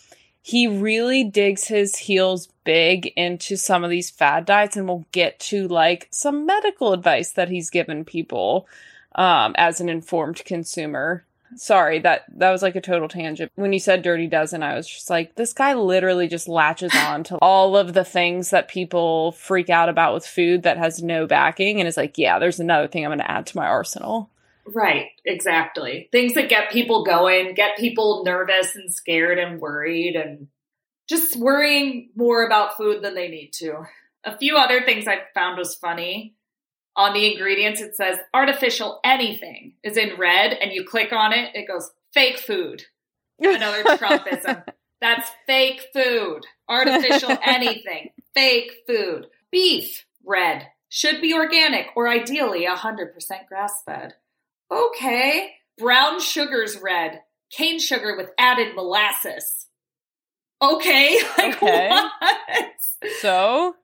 he 0.48 0.68
really 0.68 1.24
digs 1.24 1.66
his 1.70 1.96
heels 1.96 2.50
big 2.66 3.12
into 3.16 3.58
some 3.58 3.84
of 3.84 3.90
these 3.90 4.12
fad 4.12 4.46
diets 4.46 4.78
and 4.78 4.88
we'll 4.88 5.04
get 5.12 5.40
to 5.40 5.68
like 5.68 6.08
some 6.12 6.46
medical 6.46 6.94
advice 6.94 7.32
that 7.32 7.50
he's 7.50 7.72
given 7.72 8.06
people 8.06 8.68
um, 9.16 9.56
as 9.58 9.82
an 9.82 9.90
informed 9.90 10.46
consumer. 10.46 11.26
Sorry 11.56 11.98
that 11.98 12.26
that 12.38 12.52
was 12.52 12.62
like 12.62 12.76
a 12.76 12.82
total 12.82 13.08
tangent. 13.08 13.52
When 13.56 13.74
you 13.74 13.80
said 13.80 14.04
dirty 14.04 14.28
dozen 14.28 14.62
i 14.62 14.76
was 14.76 14.88
just 14.88 15.10
like 15.10 15.34
this 15.34 15.52
guy 15.52 15.74
literally 15.74 16.28
just 16.28 16.48
latches 16.48 16.94
on 17.08 17.24
to 17.24 17.38
all 17.38 17.76
of 17.76 17.96
the 17.96 18.06
things 18.06 18.52
that 18.52 18.68
people 18.68 19.32
freak 19.32 19.72
out 19.72 19.90
about 19.90 20.14
with 20.14 20.28
food 20.28 20.62
that 20.62 20.78
has 20.78 21.02
no 21.02 21.26
backing 21.26 21.80
and 21.80 21.88
is 21.88 21.98
like 21.98 22.20
yeah 22.20 22.38
there's 22.38 22.60
another 22.60 22.88
thing 22.88 23.04
i'm 23.04 23.10
going 23.10 23.18
to 23.18 23.32
add 23.32 23.48
to 23.48 23.58
my 23.58 23.66
arsenal 23.66 24.30
Right, 24.68 25.08
exactly. 25.24 26.10
Things 26.12 26.34
that 26.34 26.50
get 26.50 26.72
people 26.72 27.04
going, 27.04 27.54
get 27.54 27.78
people 27.78 28.24
nervous 28.26 28.76
and 28.76 28.94
scared 28.94 29.38
and 29.38 29.62
worried 29.62 30.16
and 30.16 30.48
just 31.08 31.36
worrying 31.36 32.10
more 32.16 32.46
about 32.46 32.78
food 32.78 33.04
than 33.04 33.14
they 33.14 33.28
need 33.28 33.52
to. 33.54 33.86
A 34.24 34.38
few 34.38 34.58
other 34.58 34.82
things 34.84 35.08
I 35.08 35.20
found 35.34 35.58
was 35.58 35.76
funny. 35.76 36.34
On 36.96 37.14
the 37.14 37.32
ingredients, 37.32 37.82
it 37.82 37.96
says 37.96 38.18
artificial 38.34 39.02
anything 39.04 39.74
is 39.84 39.98
in 39.98 40.18
red, 40.18 40.54
and 40.54 40.72
you 40.72 40.86
click 40.86 41.12
on 41.12 41.34
it, 41.34 41.52
it 41.54 41.68
goes 41.68 41.92
fake 42.14 42.40
food. 42.40 42.84
Another 43.40 43.84
Trumpism. 43.98 44.64
That's 45.02 45.30
fake 45.46 45.86
food. 45.94 46.42
Artificial 46.68 47.38
anything. 47.46 48.12
Fake 48.34 48.72
food. 48.88 49.28
Beef, 49.52 50.06
red. 50.26 50.70
Should 50.90 51.22
be 51.22 51.34
organic 51.34 51.88
or 51.96 52.08
ideally 52.08 52.66
100% 52.66 53.48
grass 53.48 53.84
fed. 53.86 54.14
Okay. 54.72 55.52
Brown 55.78 56.20
sugar's 56.20 56.78
red. 56.82 57.22
Cane 57.52 57.80
sugar 57.80 58.16
with 58.18 58.30
added 58.38 58.76
molasses. 58.76 59.68
Okay. 60.62 61.18
Like 61.38 61.56
Okay. 61.58 61.90
what? 61.90 62.72
so 63.22 63.76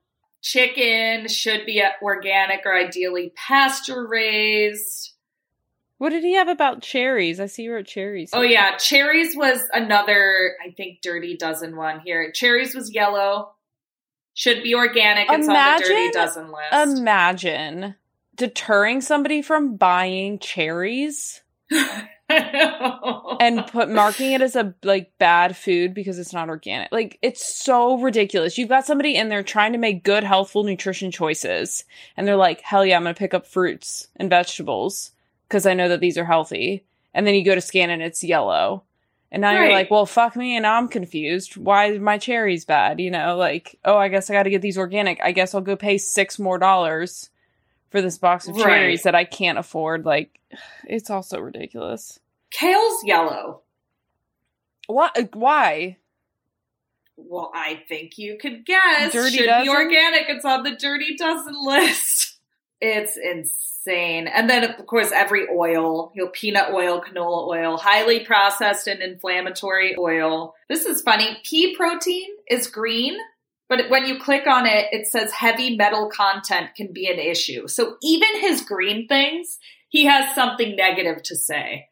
Chicken 0.42 1.28
should 1.28 1.64
be 1.66 1.82
organic 2.02 2.62
or 2.66 2.74
ideally 2.76 3.32
pasture 3.36 4.06
raised. 4.06 5.12
what 5.98 6.10
did 6.10 6.24
he 6.24 6.34
have 6.34 6.48
about 6.48 6.82
cherries 6.82 7.38
i 7.38 7.46
see 7.46 7.62
you 7.62 7.72
wrote 7.72 7.86
cherries 7.86 8.30
Oh 8.32 8.42
yeah, 8.42 8.76
cherries 8.76 9.36
was 9.36 9.60
another, 9.72 10.56
I 10.66 10.72
think, 10.72 11.00
dirty 11.02 11.36
dozen 11.36 11.76
one 11.76 12.00
here. 12.00 12.32
Cherries 12.32 12.74
was 12.74 12.92
yellow. 12.92 13.52
Should 14.34 14.62
be 14.64 14.74
organic. 14.74 15.28
It's 15.30 15.46
on 15.46 15.54
the 15.54 15.84
dirty 15.84 16.10
dozen 16.10 16.50
list. 16.50 16.98
imagine 16.98 17.94
deterring 18.36 19.00
somebody 19.00 19.42
from 19.42 19.76
buying 19.76 20.38
cherries 20.38 21.42
and 22.28 23.66
put 23.66 23.90
marking 23.90 24.32
it 24.32 24.42
as 24.42 24.56
a 24.56 24.74
like 24.82 25.12
bad 25.18 25.56
food 25.56 25.94
because 25.94 26.18
it's 26.18 26.32
not 26.32 26.48
organic. 26.48 26.90
Like 26.92 27.18
it's 27.22 27.54
so 27.54 27.98
ridiculous. 27.98 28.56
You've 28.56 28.68
got 28.68 28.86
somebody 28.86 29.16
in 29.16 29.28
there 29.28 29.42
trying 29.42 29.72
to 29.72 29.78
make 29.78 30.04
good 30.04 30.24
healthful 30.24 30.64
nutrition 30.64 31.10
choices 31.10 31.84
and 32.16 32.26
they're 32.26 32.36
like, 32.36 32.60
"Hell 32.60 32.84
yeah, 32.86 32.96
I'm 32.96 33.02
going 33.02 33.14
to 33.14 33.18
pick 33.18 33.34
up 33.34 33.46
fruits 33.46 34.08
and 34.16 34.30
vegetables 34.30 35.12
because 35.48 35.66
I 35.66 35.74
know 35.74 35.88
that 35.88 36.00
these 36.00 36.18
are 36.18 36.24
healthy." 36.24 36.84
And 37.14 37.26
then 37.26 37.34
you 37.34 37.44
go 37.44 37.54
to 37.54 37.60
scan 37.60 37.90
and 37.90 38.02
it's 38.02 38.24
yellow. 38.24 38.84
And 39.30 39.40
now 39.40 39.52
you're 39.52 39.72
like, 39.72 39.90
"Well, 39.90 40.04
fuck 40.04 40.36
me 40.36 40.56
and 40.56 40.62
now 40.62 40.76
I'm 40.76 40.88
confused. 40.88 41.56
Why 41.56 41.86
is 41.92 42.00
my 42.00 42.18
cherries 42.18 42.64
bad?" 42.64 43.00
You 43.00 43.10
know, 43.10 43.36
like, 43.36 43.78
"Oh, 43.84 43.96
I 43.96 44.08
guess 44.08 44.28
I 44.28 44.34
got 44.34 44.44
to 44.44 44.50
get 44.50 44.62
these 44.62 44.78
organic. 44.78 45.20
I 45.22 45.32
guess 45.32 45.54
I'll 45.54 45.60
go 45.62 45.76
pay 45.76 45.98
6 45.98 46.38
more 46.38 46.58
dollars 46.58 47.30
for 47.92 48.02
this 48.02 48.18
box 48.18 48.48
of 48.48 48.56
Right. 48.56 48.64
cherries 48.64 49.02
that 49.04 49.14
I 49.14 49.24
can't 49.24 49.58
afford." 49.58 50.04
Like 50.04 50.40
it's 50.88 51.10
also 51.10 51.38
ridiculous. 51.38 52.18
Kale's 52.50 53.04
yellow. 53.04 53.62
Why? 54.88 55.10
Uh, 55.16 55.22
why? 55.34 55.98
Well, 57.16 57.50
I 57.54 57.82
think 57.88 58.18
you 58.18 58.36
could 58.40 58.64
guess. 58.66 59.12
Dirty 59.12 59.36
Should 59.38 59.46
dozen? 59.46 59.64
be 59.64 59.68
organic. 59.70 60.28
It's 60.28 60.44
on 60.44 60.62
the 60.64 60.72
dirty 60.72 61.14
dozen 61.16 61.54
list. 61.64 62.36
It's 62.80 63.16
insane. 63.16 64.26
And 64.26 64.50
then, 64.50 64.64
of 64.64 64.86
course, 64.86 65.12
every 65.12 65.46
oil, 65.48 66.10
you 66.16 66.24
know, 66.24 66.30
peanut 66.32 66.72
oil, 66.72 67.00
canola 67.00 67.46
oil, 67.48 67.76
highly 67.76 68.20
processed 68.20 68.88
and 68.88 69.00
inflammatory 69.00 69.94
oil. 69.96 70.54
This 70.68 70.84
is 70.84 71.00
funny. 71.02 71.38
Pea 71.44 71.76
protein 71.76 72.28
is 72.50 72.66
green, 72.66 73.16
but 73.72 73.88
when 73.88 74.04
you 74.04 74.20
click 74.20 74.46
on 74.46 74.66
it, 74.66 74.88
it 74.92 75.06
says 75.06 75.32
heavy 75.32 75.78
metal 75.78 76.10
content 76.10 76.74
can 76.76 76.92
be 76.92 77.10
an 77.10 77.18
issue. 77.18 77.66
So 77.68 77.96
even 78.02 78.28
his 78.42 78.60
green 78.60 79.08
things, 79.08 79.58
he 79.88 80.04
has 80.04 80.34
something 80.34 80.76
negative 80.76 81.22
to 81.22 81.36
say. 81.36 81.86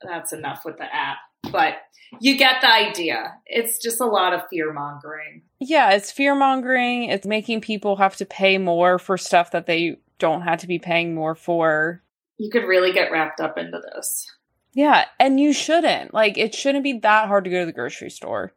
That's 0.00 0.32
enough 0.32 0.62
with 0.64 0.78
the 0.78 0.84
app. 0.84 1.16
But 1.50 1.74
you 2.20 2.38
get 2.38 2.60
the 2.60 2.72
idea. 2.72 3.34
It's 3.46 3.78
just 3.78 4.00
a 4.00 4.06
lot 4.06 4.32
of 4.32 4.42
fear 4.48 4.72
mongering. 4.72 5.42
Yeah, 5.58 5.90
it's 5.90 6.12
fear 6.12 6.36
mongering. 6.36 7.04
It's 7.10 7.26
making 7.26 7.62
people 7.62 7.96
have 7.96 8.14
to 8.18 8.24
pay 8.24 8.56
more 8.56 9.00
for 9.00 9.18
stuff 9.18 9.50
that 9.50 9.66
they 9.66 9.96
don't 10.20 10.42
have 10.42 10.60
to 10.60 10.68
be 10.68 10.78
paying 10.78 11.16
more 11.16 11.34
for. 11.34 12.00
You 12.38 12.48
could 12.48 12.62
really 12.62 12.92
get 12.92 13.10
wrapped 13.10 13.40
up 13.40 13.58
into 13.58 13.80
this. 13.92 14.24
Yeah, 14.72 15.06
and 15.18 15.40
you 15.40 15.52
shouldn't. 15.52 16.14
Like, 16.14 16.38
it 16.38 16.54
shouldn't 16.54 16.84
be 16.84 17.00
that 17.00 17.26
hard 17.26 17.42
to 17.42 17.50
go 17.50 17.60
to 17.60 17.66
the 17.66 17.72
grocery 17.72 18.10
store. 18.10 18.52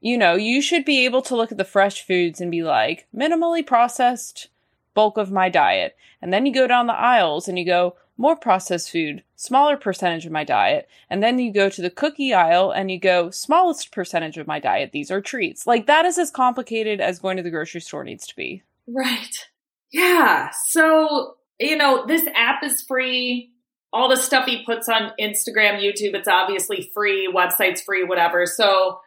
You 0.00 0.16
know, 0.16 0.34
you 0.34 0.62
should 0.62 0.84
be 0.84 1.04
able 1.04 1.22
to 1.22 1.36
look 1.36 1.50
at 1.50 1.58
the 1.58 1.64
fresh 1.64 2.06
foods 2.06 2.40
and 2.40 2.50
be 2.50 2.62
like, 2.62 3.06
minimally 3.14 3.66
processed, 3.66 4.48
bulk 4.94 5.16
of 5.16 5.32
my 5.32 5.48
diet. 5.48 5.96
And 6.22 6.32
then 6.32 6.46
you 6.46 6.52
go 6.52 6.66
down 6.66 6.86
the 6.86 6.94
aisles 6.94 7.48
and 7.48 7.58
you 7.58 7.64
go, 7.66 7.96
more 8.16 8.36
processed 8.36 8.90
food, 8.90 9.22
smaller 9.36 9.76
percentage 9.76 10.26
of 10.26 10.32
my 10.32 10.42
diet. 10.42 10.88
And 11.08 11.22
then 11.22 11.38
you 11.38 11.52
go 11.52 11.68
to 11.68 11.80
the 11.80 11.90
cookie 11.90 12.34
aisle 12.34 12.72
and 12.72 12.90
you 12.90 12.98
go, 12.98 13.30
smallest 13.30 13.92
percentage 13.92 14.38
of 14.38 14.48
my 14.48 14.58
diet. 14.58 14.90
These 14.92 15.10
are 15.10 15.20
treats. 15.20 15.66
Like, 15.66 15.86
that 15.86 16.04
is 16.04 16.18
as 16.18 16.32
complicated 16.32 17.00
as 17.00 17.20
going 17.20 17.36
to 17.36 17.44
the 17.44 17.50
grocery 17.50 17.80
store 17.80 18.02
needs 18.02 18.26
to 18.26 18.36
be. 18.36 18.62
Right. 18.88 19.46
Yeah. 19.92 20.50
So, 20.66 21.36
you 21.60 21.76
know, 21.76 22.06
this 22.06 22.26
app 22.34 22.64
is 22.64 22.82
free. 22.82 23.52
All 23.92 24.08
the 24.08 24.16
stuff 24.16 24.46
he 24.46 24.64
puts 24.64 24.88
on 24.88 25.12
Instagram, 25.20 25.80
YouTube, 25.80 26.14
it's 26.14 26.28
obviously 26.28 26.90
free. 26.92 27.32
Website's 27.32 27.82
free, 27.82 28.04
whatever. 28.04 28.46
So 28.46 29.00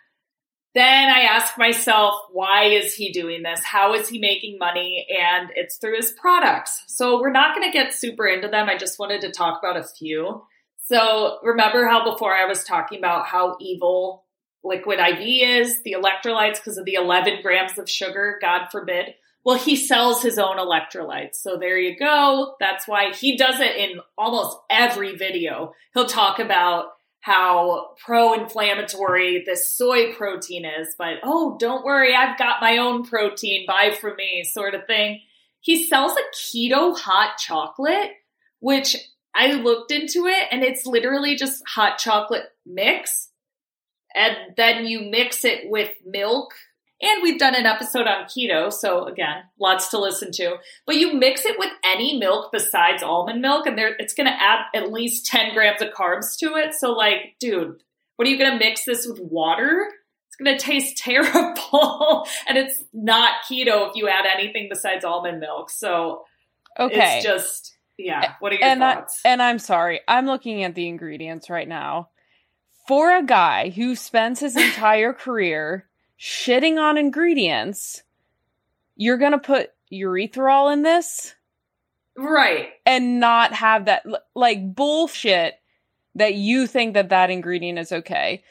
then 0.73 1.09
I 1.09 1.21
ask 1.21 1.57
myself, 1.57 2.15
why 2.31 2.65
is 2.65 2.93
he 2.93 3.11
doing 3.11 3.43
this? 3.43 3.61
How 3.63 3.93
is 3.93 4.07
he 4.07 4.19
making 4.19 4.57
money? 4.57 5.05
And 5.09 5.49
it's 5.55 5.77
through 5.77 5.97
his 5.97 6.11
products. 6.13 6.83
So 6.87 7.19
we're 7.19 7.31
not 7.31 7.55
going 7.55 7.69
to 7.69 7.77
get 7.77 7.93
super 7.93 8.25
into 8.25 8.47
them. 8.47 8.69
I 8.69 8.77
just 8.77 8.97
wanted 8.97 9.21
to 9.21 9.31
talk 9.31 9.59
about 9.61 9.77
a 9.77 9.83
few. 9.83 10.43
So 10.85 11.39
remember 11.43 11.87
how 11.87 12.09
before 12.09 12.33
I 12.33 12.45
was 12.45 12.63
talking 12.63 12.99
about 12.99 13.25
how 13.25 13.57
evil 13.59 14.25
liquid 14.63 14.99
IV 14.99 15.19
is, 15.21 15.83
the 15.83 15.95
electrolytes, 15.99 16.55
because 16.55 16.77
of 16.77 16.85
the 16.85 16.93
11 16.93 17.41
grams 17.41 17.77
of 17.77 17.89
sugar, 17.89 18.37
God 18.41 18.67
forbid. 18.71 19.15
Well, 19.43 19.57
he 19.57 19.75
sells 19.75 20.21
his 20.21 20.37
own 20.37 20.57
electrolytes. 20.57 21.35
So 21.35 21.57
there 21.57 21.77
you 21.77 21.97
go. 21.97 22.55
That's 22.59 22.87
why 22.87 23.11
he 23.13 23.35
does 23.35 23.59
it 23.59 23.75
in 23.75 23.99
almost 24.17 24.57
every 24.69 25.15
video. 25.15 25.73
He'll 25.93 26.05
talk 26.05 26.39
about 26.39 26.89
how 27.21 27.91
pro 28.03 28.33
inflammatory 28.33 29.43
this 29.45 29.75
soy 29.75 30.13
protein 30.13 30.65
is, 30.65 30.95
but 30.97 31.15
oh, 31.23 31.55
don't 31.59 31.85
worry, 31.85 32.15
I've 32.15 32.37
got 32.37 32.61
my 32.61 32.77
own 32.77 33.03
protein, 33.03 33.65
buy 33.67 33.91
from 33.99 34.15
me, 34.17 34.43
sort 34.43 34.73
of 34.73 34.85
thing. 34.87 35.21
He 35.59 35.87
sells 35.87 36.13
a 36.13 36.35
keto 36.35 36.97
hot 36.97 37.37
chocolate, 37.37 38.09
which 38.59 38.95
I 39.35 39.53
looked 39.53 39.91
into 39.91 40.25
it 40.25 40.47
and 40.51 40.63
it's 40.63 40.85
literally 40.85 41.35
just 41.35 41.63
hot 41.67 41.99
chocolate 41.99 42.45
mix. 42.65 43.29
And 44.15 44.35
then 44.57 44.87
you 44.87 45.09
mix 45.09 45.45
it 45.45 45.69
with 45.69 45.91
milk. 46.05 46.53
And 47.01 47.23
we've 47.23 47.39
done 47.39 47.55
an 47.55 47.65
episode 47.65 48.05
on 48.07 48.25
keto, 48.25 48.71
so 48.71 49.05
again, 49.05 49.43
lots 49.59 49.89
to 49.89 49.99
listen 49.99 50.31
to. 50.33 50.57
But 50.85 50.97
you 50.97 51.13
mix 51.13 51.45
it 51.45 51.57
with 51.57 51.71
any 51.83 52.17
milk 52.19 52.51
besides 52.51 53.01
almond 53.01 53.41
milk, 53.41 53.65
and 53.65 53.77
there 53.77 53.95
it's 53.97 54.13
gonna 54.13 54.37
add 54.39 54.65
at 54.75 54.91
least 54.91 55.25
10 55.25 55.53
grams 55.53 55.81
of 55.81 55.89
carbs 55.89 56.37
to 56.39 56.55
it. 56.57 56.73
So, 56.75 56.91
like, 56.91 57.35
dude, 57.39 57.81
what 58.17 58.27
are 58.27 58.31
you 58.31 58.37
gonna 58.37 58.59
mix 58.59 58.85
this 58.85 59.07
with 59.07 59.19
water? 59.19 59.87
It's 60.27 60.35
going 60.37 60.57
to 60.57 60.63
taste 60.65 60.97
terrible. 61.03 62.25
and 62.47 62.57
it's 62.57 62.81
not 62.93 63.41
keto 63.51 63.89
if 63.89 63.95
you 63.95 64.07
add 64.07 64.25
anything 64.25 64.67
besides 64.69 65.03
almond 65.03 65.41
milk. 65.41 65.69
So 65.69 66.23
Okay. 66.79 67.17
it's 67.17 67.25
just, 67.25 67.75
yeah. 67.97 68.35
What 68.39 68.53
are 68.53 68.55
your 68.55 68.63
and 68.63 68.79
thoughts? 68.79 69.19
I, 69.25 69.29
and 69.29 69.41
I'm 69.41 69.59
sorry. 69.59 69.99
I'm 70.07 70.25
looking 70.27 70.63
at 70.63 70.73
the 70.73 70.87
ingredients 70.87 71.49
right 71.49 71.67
now. 71.67 72.09
For 72.87 73.13
a 73.13 73.23
guy 73.23 73.71
who 73.71 73.93
spends 73.93 74.39
his 74.39 74.55
entire 74.67 75.11
career 75.11 75.89
shitting 76.21 76.79
on 76.79 76.99
ingredients, 76.99 78.03
you're 78.95 79.17
going 79.17 79.31
to 79.31 79.39
put 79.39 79.71
erythritol 79.91 80.71
in 80.71 80.83
this 80.83 81.33
right. 82.15 82.69
and 82.85 83.19
not 83.19 83.53
have 83.53 83.85
that 83.85 84.05
like 84.35 84.75
bullshit 84.75 85.55
that 86.15 86.35
you 86.35 86.67
think 86.67 86.93
that 86.93 87.09
that 87.09 87.31
ingredient 87.31 87.79
is 87.79 87.91
okay. 87.91 88.43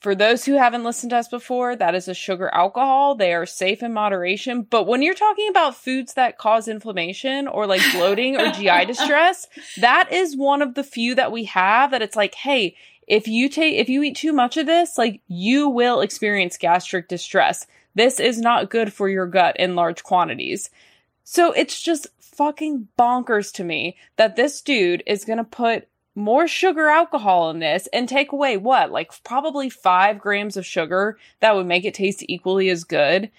For 0.00 0.14
those 0.14 0.44
who 0.44 0.54
haven't 0.54 0.84
listened 0.84 1.10
to 1.10 1.16
us 1.16 1.28
before, 1.28 1.74
that 1.74 1.94
is 1.94 2.06
a 2.06 2.14
sugar 2.14 2.50
alcohol. 2.52 3.14
They 3.14 3.32
are 3.32 3.46
safe 3.46 3.82
in 3.82 3.94
moderation. 3.94 4.62
But 4.62 4.86
when 4.86 5.00
you're 5.00 5.14
talking 5.14 5.48
about 5.48 5.74
foods 5.74 6.14
that 6.14 6.36
cause 6.36 6.68
inflammation 6.68 7.48
or 7.48 7.66
like 7.66 7.80
bloating 7.92 8.38
or 8.38 8.52
GI 8.52 8.84
distress, 8.86 9.48
that 9.78 10.12
is 10.12 10.36
one 10.36 10.60
of 10.60 10.74
the 10.74 10.84
few 10.84 11.14
that 11.14 11.32
we 11.32 11.44
have 11.44 11.92
that 11.92 12.02
it's 12.02 12.14
like, 12.14 12.34
hey, 12.34 12.76
if 13.06 13.28
you 13.28 13.48
take, 13.48 13.74
if 13.76 13.88
you 13.88 14.02
eat 14.02 14.16
too 14.16 14.32
much 14.32 14.56
of 14.56 14.66
this, 14.66 14.98
like 14.98 15.20
you 15.28 15.68
will 15.68 16.00
experience 16.00 16.56
gastric 16.56 17.08
distress. 17.08 17.66
This 17.94 18.20
is 18.20 18.40
not 18.40 18.70
good 18.70 18.92
for 18.92 19.08
your 19.08 19.26
gut 19.26 19.56
in 19.58 19.76
large 19.76 20.02
quantities. 20.02 20.70
So 21.24 21.52
it's 21.52 21.80
just 21.80 22.08
fucking 22.20 22.88
bonkers 22.98 23.52
to 23.54 23.64
me 23.64 23.96
that 24.16 24.36
this 24.36 24.60
dude 24.60 25.02
is 25.06 25.24
going 25.24 25.38
to 25.38 25.44
put 25.44 25.88
more 26.14 26.48
sugar 26.48 26.88
alcohol 26.88 27.50
in 27.50 27.58
this 27.58 27.88
and 27.92 28.08
take 28.08 28.32
away 28.32 28.56
what? 28.56 28.90
Like 28.90 29.12
probably 29.22 29.68
five 29.70 30.18
grams 30.18 30.56
of 30.56 30.66
sugar 30.66 31.18
that 31.40 31.54
would 31.54 31.66
make 31.66 31.84
it 31.84 31.94
taste 31.94 32.24
equally 32.28 32.68
as 32.70 32.84
good. 32.84 33.30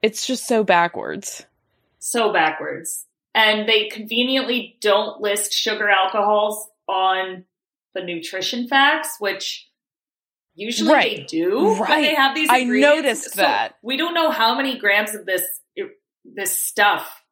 It's 0.00 0.26
just 0.26 0.46
so 0.46 0.64
backwards. 0.64 1.46
So 1.98 2.32
backwards. 2.32 3.06
And 3.34 3.68
they 3.68 3.88
conveniently 3.88 4.76
don't 4.80 5.20
list 5.20 5.52
sugar 5.52 5.88
alcohols 5.88 6.68
on 6.88 7.44
the 7.94 8.02
nutrition 8.02 8.68
facts, 8.68 9.16
which 9.18 9.68
usually 10.54 10.88
they 10.88 10.94
Right. 10.94 11.28
do. 11.28 11.64
when 11.70 11.80
Right. 11.80 12.02
they 12.02 12.14
have 12.14 12.34
these 12.34 12.48
I 12.50 12.64
noticed 12.64 13.32
So 13.34 13.42
that. 13.42 13.76
We 13.82 13.96
don't 13.96 14.14
know 14.14 14.30
how 14.30 14.54
many 14.54 14.78
grams 14.78 15.14
of 15.14 15.26
this 15.26 15.42
this 16.24 16.56
stuff 16.56 17.24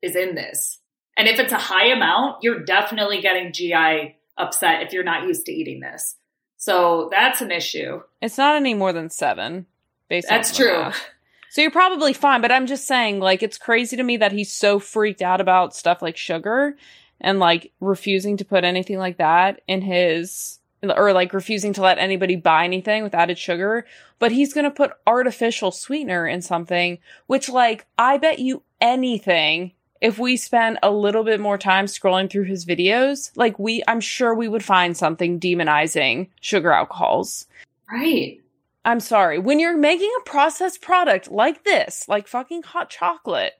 is 0.00 0.16
in 0.16 0.34
this. 0.34 0.80
And 1.18 1.28
if 1.28 1.38
it's 1.38 1.52
a 1.52 1.58
high 1.58 1.88
amount, 1.88 2.42
you're 2.42 2.60
definitely 2.64 3.20
getting 3.20 3.52
GI 3.52 4.16
upset 4.38 4.82
if 4.82 4.92
you're 4.94 5.04
not 5.04 5.24
used 5.24 5.44
to 5.46 5.52
eating 5.52 5.80
this. 5.80 6.16
So 6.56 7.08
that's 7.10 7.42
an 7.42 7.50
issue. 7.50 8.00
It's 8.22 8.38
not 8.38 8.56
any 8.56 8.72
more 8.72 8.94
than 8.94 9.10
seven. 9.10 9.66
Based 10.08 10.28
That's 10.30 10.56
true. 10.56 10.72
math. 10.84 11.04
So 11.50 11.60
you're 11.60 11.70
probably 11.70 12.14
fine, 12.14 12.40
but 12.40 12.50
I'm 12.50 12.66
just 12.66 12.86
saying, 12.86 13.20
like, 13.20 13.42
it's 13.42 13.58
crazy 13.58 13.96
to 13.98 14.02
me 14.02 14.16
that 14.16 14.32
he's 14.32 14.50
so 14.52 14.78
freaked 14.78 15.20
out 15.20 15.40
about 15.42 15.74
stuff 15.76 16.00
like 16.00 16.16
sugar 16.16 16.76
and 17.20 17.38
like 17.38 17.72
refusing 17.80 18.36
to 18.36 18.44
put 18.44 18.64
anything 18.64 18.98
like 18.98 19.18
that 19.18 19.60
in 19.66 19.82
his 19.82 20.58
or 20.82 21.12
like 21.12 21.32
refusing 21.32 21.72
to 21.72 21.82
let 21.82 21.98
anybody 21.98 22.36
buy 22.36 22.64
anything 22.64 23.02
with 23.02 23.14
added 23.14 23.38
sugar, 23.38 23.84
but 24.18 24.30
he's 24.30 24.54
going 24.54 24.64
to 24.64 24.70
put 24.70 24.92
artificial 25.06 25.72
sweetener 25.72 26.26
in 26.26 26.40
something, 26.40 26.98
which 27.26 27.48
like 27.48 27.86
I 27.98 28.18
bet 28.18 28.38
you 28.38 28.62
anything 28.80 29.72
if 30.00 30.18
we 30.18 30.36
spent 30.36 30.78
a 30.82 30.90
little 30.90 31.24
bit 31.24 31.40
more 31.40 31.58
time 31.58 31.86
scrolling 31.86 32.30
through 32.30 32.44
his 32.44 32.64
videos, 32.64 33.30
like 33.36 33.58
we 33.58 33.82
I'm 33.88 34.00
sure 34.00 34.34
we 34.34 34.48
would 34.48 34.64
find 34.64 34.96
something 34.96 35.40
demonizing 35.40 36.28
sugar 36.40 36.72
alcohols. 36.72 37.46
Right. 37.90 38.40
I'm 38.84 39.00
sorry. 39.00 39.38
When 39.38 39.58
you're 39.58 39.76
making 39.76 40.12
a 40.18 40.24
processed 40.24 40.80
product 40.80 41.30
like 41.30 41.64
this, 41.64 42.06
like 42.08 42.28
fucking 42.28 42.62
hot 42.62 42.90
chocolate, 42.90 43.54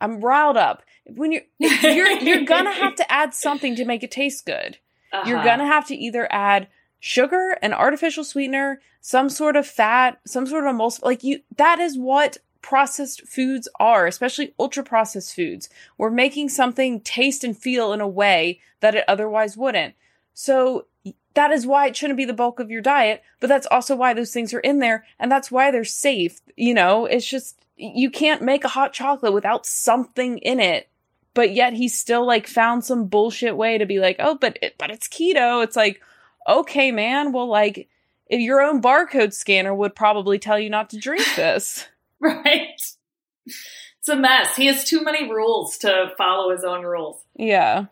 I'm 0.00 0.20
riled 0.20 0.56
up. 0.56 0.82
When 1.06 1.32
you're 1.32 1.42
you're 1.58 2.10
you're 2.20 2.44
gonna 2.44 2.72
have 2.72 2.94
to 3.02 3.12
add 3.12 3.34
something 3.34 3.76
to 3.76 3.84
make 3.84 4.02
it 4.02 4.10
taste 4.10 4.44
good. 4.46 4.78
You're 5.24 5.38
Uh-huh. 5.38 5.44
gonna 5.44 5.66
have 5.66 5.86
to 5.88 5.94
either 5.96 6.26
add 6.30 6.68
sugar, 7.00 7.56
an 7.62 7.72
artificial 7.72 8.24
sweetener, 8.24 8.80
some 9.00 9.28
sort 9.30 9.56
of 9.56 9.66
fat, 9.66 10.18
some 10.26 10.46
sort 10.46 10.66
of 10.66 10.74
emulsif 10.74 11.02
like 11.04 11.22
you 11.24 11.40
that 11.56 11.78
is 11.78 11.96
what 11.98 12.38
processed 12.62 13.26
foods 13.28 13.68
are, 13.78 14.06
especially 14.08 14.52
ultra 14.58 14.82
processed 14.82 15.34
foods. 15.34 15.68
We're 15.96 16.10
making 16.10 16.48
something 16.48 17.00
taste 17.00 17.44
and 17.44 17.56
feel 17.56 17.92
in 17.92 18.00
a 18.00 18.08
way 18.08 18.60
that 18.80 18.96
it 18.96 19.04
otherwise 19.06 19.56
wouldn't. 19.56 19.94
So 20.34 20.86
that 21.34 21.52
is 21.52 21.66
why 21.66 21.86
it 21.86 21.96
shouldn't 21.96 22.16
be 22.16 22.24
the 22.24 22.32
bulk 22.32 22.58
of 22.58 22.70
your 22.70 22.80
diet, 22.80 23.22
but 23.40 23.46
that's 23.46 23.66
also 23.70 23.94
why 23.94 24.14
those 24.14 24.32
things 24.32 24.52
are 24.52 24.58
in 24.60 24.80
there 24.80 25.04
and 25.18 25.30
that's 25.30 25.50
why 25.50 25.70
they're 25.70 25.84
safe. 25.84 26.40
You 26.56 26.74
know, 26.74 27.06
it's 27.06 27.26
just 27.28 27.56
you 27.76 28.10
can't 28.10 28.42
make 28.42 28.64
a 28.64 28.68
hot 28.68 28.92
chocolate 28.92 29.32
without 29.32 29.66
something 29.66 30.38
in 30.38 30.60
it. 30.60 30.88
But 31.34 31.52
yet 31.52 31.74
he's 31.74 31.96
still 31.98 32.26
like 32.26 32.46
found 32.46 32.84
some 32.84 33.06
bullshit 33.08 33.56
way 33.56 33.76
to 33.78 33.84
be 33.86 33.98
like, 33.98 34.16
"Oh, 34.18 34.36
but 34.36 34.58
it, 34.62 34.76
but 34.78 34.90
it's 34.90 35.06
keto." 35.08 35.62
It's 35.62 35.76
like, 35.76 36.00
"Okay, 36.48 36.90
man, 36.92 37.32
well 37.32 37.46
like 37.48 37.88
if 38.26 38.40
your 38.40 38.62
own 38.62 38.80
barcode 38.80 39.34
scanner 39.34 39.74
would 39.74 39.94
probably 39.94 40.38
tell 40.38 40.58
you 40.58 40.70
not 40.70 40.90
to 40.90 40.98
drink 40.98 41.26
this." 41.36 41.86
Right. 42.20 42.80
It's 43.44 44.08
a 44.08 44.16
mess. 44.16 44.56
He 44.56 44.66
has 44.66 44.84
too 44.84 45.02
many 45.04 45.30
rules 45.30 45.76
to 45.78 46.12
follow 46.16 46.50
his 46.52 46.64
own 46.64 46.82
rules. 46.84 47.22
yeah. 47.34 47.86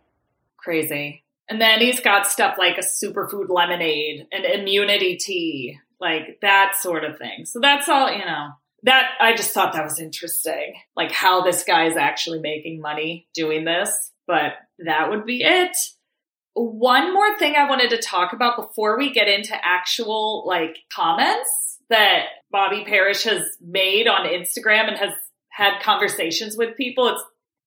Crazy. 0.57 1.23
And 1.47 1.61
then 1.61 1.81
he's 1.81 2.01
got 2.01 2.27
stuff 2.27 2.57
like 2.57 2.79
a 2.79 2.81
superfood 2.81 3.51
lemonade, 3.51 4.27
an 4.33 4.47
immunity 4.47 5.19
tea, 5.19 5.79
like 6.01 6.39
that 6.41 6.73
sort 6.81 7.05
of 7.05 7.19
thing. 7.19 7.45
So 7.45 7.61
that's 7.61 7.87
all, 7.87 8.11
you 8.11 8.25
know. 8.25 8.53
That 8.85 9.11
I 9.21 9.35
just 9.35 9.53
thought 9.53 9.73
that 9.73 9.85
was 9.85 9.99
interesting. 9.99 10.75
Like 10.95 11.11
how 11.11 11.43
this 11.43 11.65
guy 11.65 11.87
is 11.87 11.97
actually 11.97 12.41
making 12.41 12.81
money 12.81 13.27
doing 13.35 13.65
this, 13.65 14.13
but 14.27 14.53
that 14.79 15.11
would 15.11 15.25
be 15.25 15.43
it. 15.43 15.77
One 16.55 17.13
more 17.13 17.37
thing 17.39 17.57
I 17.57 17.69
wanted 17.69 17.91
to 17.91 17.99
talk 17.99 18.33
about 18.33 18.57
before 18.57 18.97
we 18.97 19.13
get 19.13 19.27
into 19.27 19.55
actual 19.65 20.45
like 20.47 20.79
comments 20.95 21.79
that 21.91 22.27
Bobby 22.51 22.85
Parrish 22.85 23.25
has 23.25 23.43
made 23.61 24.07
on 24.07 24.27
Instagram 24.27 24.89
and 24.89 24.97
has 24.99 25.13
had 25.49 25.81
conversations 25.83 26.57
with 26.57 26.77
people. 26.77 27.09
It's 27.09 27.25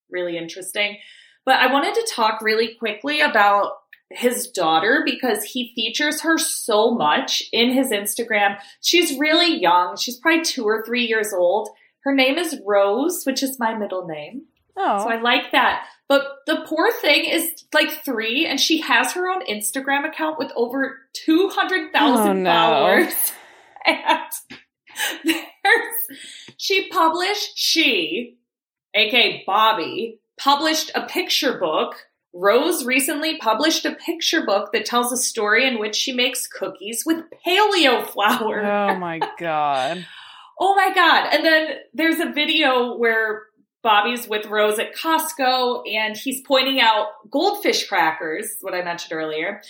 really 0.09 0.37
interesting. 0.37 0.97
But 1.45 1.55
I 1.55 1.71
wanted 1.71 1.95
to 1.95 2.11
talk 2.13 2.41
really 2.41 2.75
quickly 2.75 3.21
about 3.21 3.71
his 4.09 4.47
daughter 4.47 5.01
because 5.05 5.43
he 5.43 5.73
features 5.75 6.21
her 6.21 6.37
so 6.37 6.91
much 6.91 7.43
in 7.51 7.71
his 7.71 7.89
Instagram. 7.91 8.57
She's 8.81 9.17
really 9.19 9.59
young. 9.59 9.97
She's 9.97 10.17
probably 10.17 10.43
two 10.43 10.63
or 10.65 10.83
three 10.85 11.05
years 11.05 11.33
old. 11.33 11.69
Her 12.03 12.13
name 12.15 12.37
is 12.37 12.57
Rose, 12.65 13.23
which 13.25 13.43
is 13.43 13.59
my 13.59 13.73
middle 13.73 14.07
name. 14.07 14.43
Oh. 14.77 14.99
So 14.99 15.09
I 15.09 15.19
like 15.19 15.51
that. 15.51 15.85
But 16.07 16.23
the 16.45 16.63
poor 16.65 16.89
thing 17.01 17.25
is 17.25 17.51
like 17.73 17.89
three, 18.05 18.45
and 18.45 18.59
she 18.61 18.79
has 18.79 19.11
her 19.11 19.27
own 19.27 19.45
Instagram 19.45 20.07
account 20.07 20.39
with 20.39 20.51
over 20.55 20.99
200,000 21.25 22.27
Oh, 22.27 22.33
no. 22.33 22.49
followers. 22.51 23.13
And 23.85 25.33
there's, 25.63 26.17
she 26.57 26.89
published, 26.89 27.51
she, 27.57 28.37
aka 28.93 29.43
Bobby, 29.45 30.19
published 30.39 30.91
a 30.95 31.05
picture 31.05 31.57
book. 31.57 31.95
Rose 32.33 32.85
recently 32.85 33.37
published 33.37 33.85
a 33.85 33.95
picture 33.95 34.45
book 34.45 34.71
that 34.73 34.85
tells 34.85 35.11
a 35.11 35.17
story 35.17 35.67
in 35.67 35.79
which 35.79 35.95
she 35.95 36.11
makes 36.13 36.47
cookies 36.47 37.03
with 37.05 37.23
paleo 37.45 38.05
flour. 38.05 38.63
oh 38.65 38.95
my 38.99 39.19
god. 39.39 40.05
Oh 40.59 40.75
my 40.75 40.93
God. 40.93 41.33
And 41.33 41.45
then 41.45 41.67
there's 41.93 42.19
a 42.19 42.31
video 42.31 42.97
where 42.97 43.43
Bobby's 43.83 44.27
with 44.27 44.47
Rose 44.47 44.79
at 44.79 44.95
Costco 44.95 45.83
and 45.87 46.17
he's 46.17 46.41
pointing 46.41 46.81
out 46.81 47.07
goldfish 47.29 47.87
crackers, 47.87 48.55
what 48.61 48.73
I 48.73 48.83
mentioned 48.83 49.17
earlier, 49.17 49.61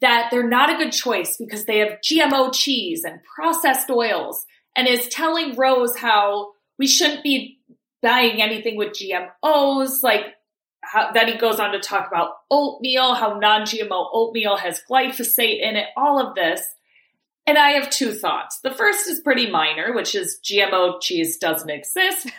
that 0.00 0.28
they're 0.30 0.48
not 0.48 0.70
a 0.70 0.76
good 0.76 0.92
choice 0.92 1.36
because 1.36 1.66
they 1.66 1.78
have 1.78 2.00
GMO 2.00 2.52
cheese 2.54 3.04
and 3.04 3.20
processed 3.22 3.90
oils 3.90 4.44
and 4.74 4.88
is 4.88 5.08
telling 5.08 5.54
Rose 5.56 5.96
how 5.96 6.52
we 6.78 6.86
shouldn't 6.86 7.22
be 7.22 7.60
buying 8.02 8.40
anything 8.40 8.76
with 8.76 8.94
GMOs. 8.94 10.02
Like, 10.02 10.34
how, 10.90 11.12
then 11.12 11.28
he 11.28 11.38
goes 11.38 11.60
on 11.60 11.72
to 11.72 11.78
talk 11.78 12.08
about 12.08 12.30
oatmeal, 12.50 13.14
how 13.14 13.38
non 13.38 13.62
GMO 13.62 14.08
oatmeal 14.12 14.56
has 14.56 14.82
glyphosate 14.90 15.60
in 15.62 15.76
it, 15.76 15.86
all 15.96 16.18
of 16.18 16.34
this. 16.34 16.62
And 17.50 17.58
I 17.58 17.70
have 17.70 17.90
two 17.90 18.12
thoughts. 18.12 18.60
The 18.60 18.70
first 18.70 19.08
is 19.08 19.18
pretty 19.18 19.50
minor, 19.50 19.92
which 19.92 20.14
is 20.14 20.38
GMO 20.44 21.00
cheese 21.02 21.36
doesn't 21.36 21.68
exist. 21.68 22.30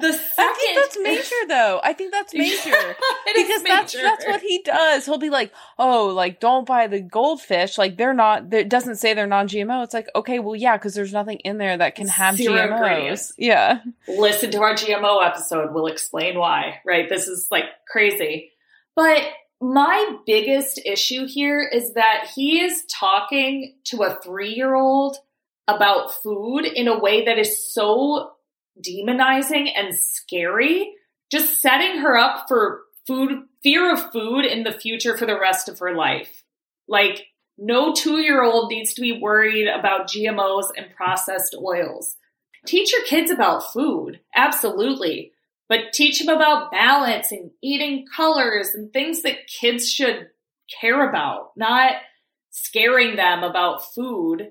The 0.00 0.12
second, 0.12 0.38
I 0.38 0.54
think 0.54 0.76
that's 0.76 0.98
major 1.02 1.48
though. 1.48 1.80
I 1.82 1.92
think 1.92 2.12
that's 2.12 2.32
major. 2.34 2.94
Because 3.34 3.62
that's 3.64 3.94
major. 3.96 4.04
that's 4.04 4.24
what 4.26 4.40
he 4.42 4.62
does. 4.62 5.04
He'll 5.04 5.18
be 5.18 5.28
like, 5.28 5.52
"Oh, 5.76 6.06
like 6.06 6.38
don't 6.38 6.64
buy 6.64 6.86
the 6.86 7.00
goldfish. 7.00 7.78
Like 7.78 7.96
they're 7.96 8.14
not. 8.14 8.54
It 8.54 8.68
doesn't 8.68 8.94
say 8.94 9.14
they're 9.14 9.26
non-GMO. 9.26 9.82
It's 9.82 9.94
like, 9.94 10.08
okay, 10.14 10.38
well, 10.38 10.54
yeah, 10.54 10.76
because 10.76 10.94
there's 10.94 11.12
nothing 11.12 11.38
in 11.40 11.58
there 11.58 11.76
that 11.76 11.96
can 11.96 12.06
have 12.06 12.36
Zero 12.36 12.68
GMOs. 12.68 13.32
Yeah, 13.38 13.80
listen 14.06 14.52
to 14.52 14.60
our 14.60 14.74
GMO 14.74 15.26
episode. 15.26 15.74
We'll 15.74 15.88
explain 15.88 16.38
why, 16.38 16.78
right? 16.86 17.08
This 17.08 17.26
is 17.26 17.48
like 17.50 17.64
crazy. 17.90 18.52
But 18.94 19.24
my 19.60 20.16
biggest 20.26 20.80
issue 20.84 21.26
here 21.26 21.60
is 21.62 21.94
that 21.94 22.30
he 22.34 22.60
is 22.60 22.84
talking 22.86 23.74
to 23.84 24.02
a 24.02 24.18
three 24.22 24.54
year 24.54 24.74
old 24.74 25.16
about 25.66 26.14
food 26.22 26.64
in 26.64 26.88
a 26.88 26.98
way 26.98 27.24
that 27.24 27.38
is 27.38 27.72
so 27.72 28.32
demonizing 28.80 29.68
and 29.74 29.94
scary, 29.94 30.92
just 31.30 31.60
setting 31.60 31.98
her 31.98 32.16
up 32.16 32.46
for 32.48 32.82
food, 33.06 33.42
fear 33.62 33.92
of 33.92 34.12
food 34.12 34.44
in 34.44 34.62
the 34.62 34.72
future 34.72 35.16
for 35.16 35.26
the 35.26 35.38
rest 35.38 35.68
of 35.68 35.78
her 35.80 35.94
life. 35.94 36.44
Like, 36.86 37.26
no 37.58 37.92
two 37.92 38.18
year 38.18 38.42
old 38.42 38.70
needs 38.70 38.94
to 38.94 39.00
be 39.00 39.20
worried 39.20 39.66
about 39.66 40.08
GMOs 40.08 40.68
and 40.76 40.94
processed 40.94 41.56
oils. 41.60 42.16
Teach 42.66 42.92
your 42.92 43.04
kids 43.04 43.30
about 43.30 43.72
food, 43.72 44.20
absolutely, 44.34 45.32
but 45.68 45.92
teach 45.92 46.18
them 46.18 46.34
about 46.34 46.70
balance 46.70 47.30
and 47.30 47.50
eating 47.62 48.06
colors 48.14 48.70
and 48.74 48.92
things 48.92 49.22
that 49.22 49.46
kids 49.46 49.90
should 49.90 50.28
care 50.80 51.08
about, 51.08 51.50
not 51.56 51.92
scaring 52.50 53.16
them 53.16 53.42
about 53.42 53.94
food. 53.94 54.50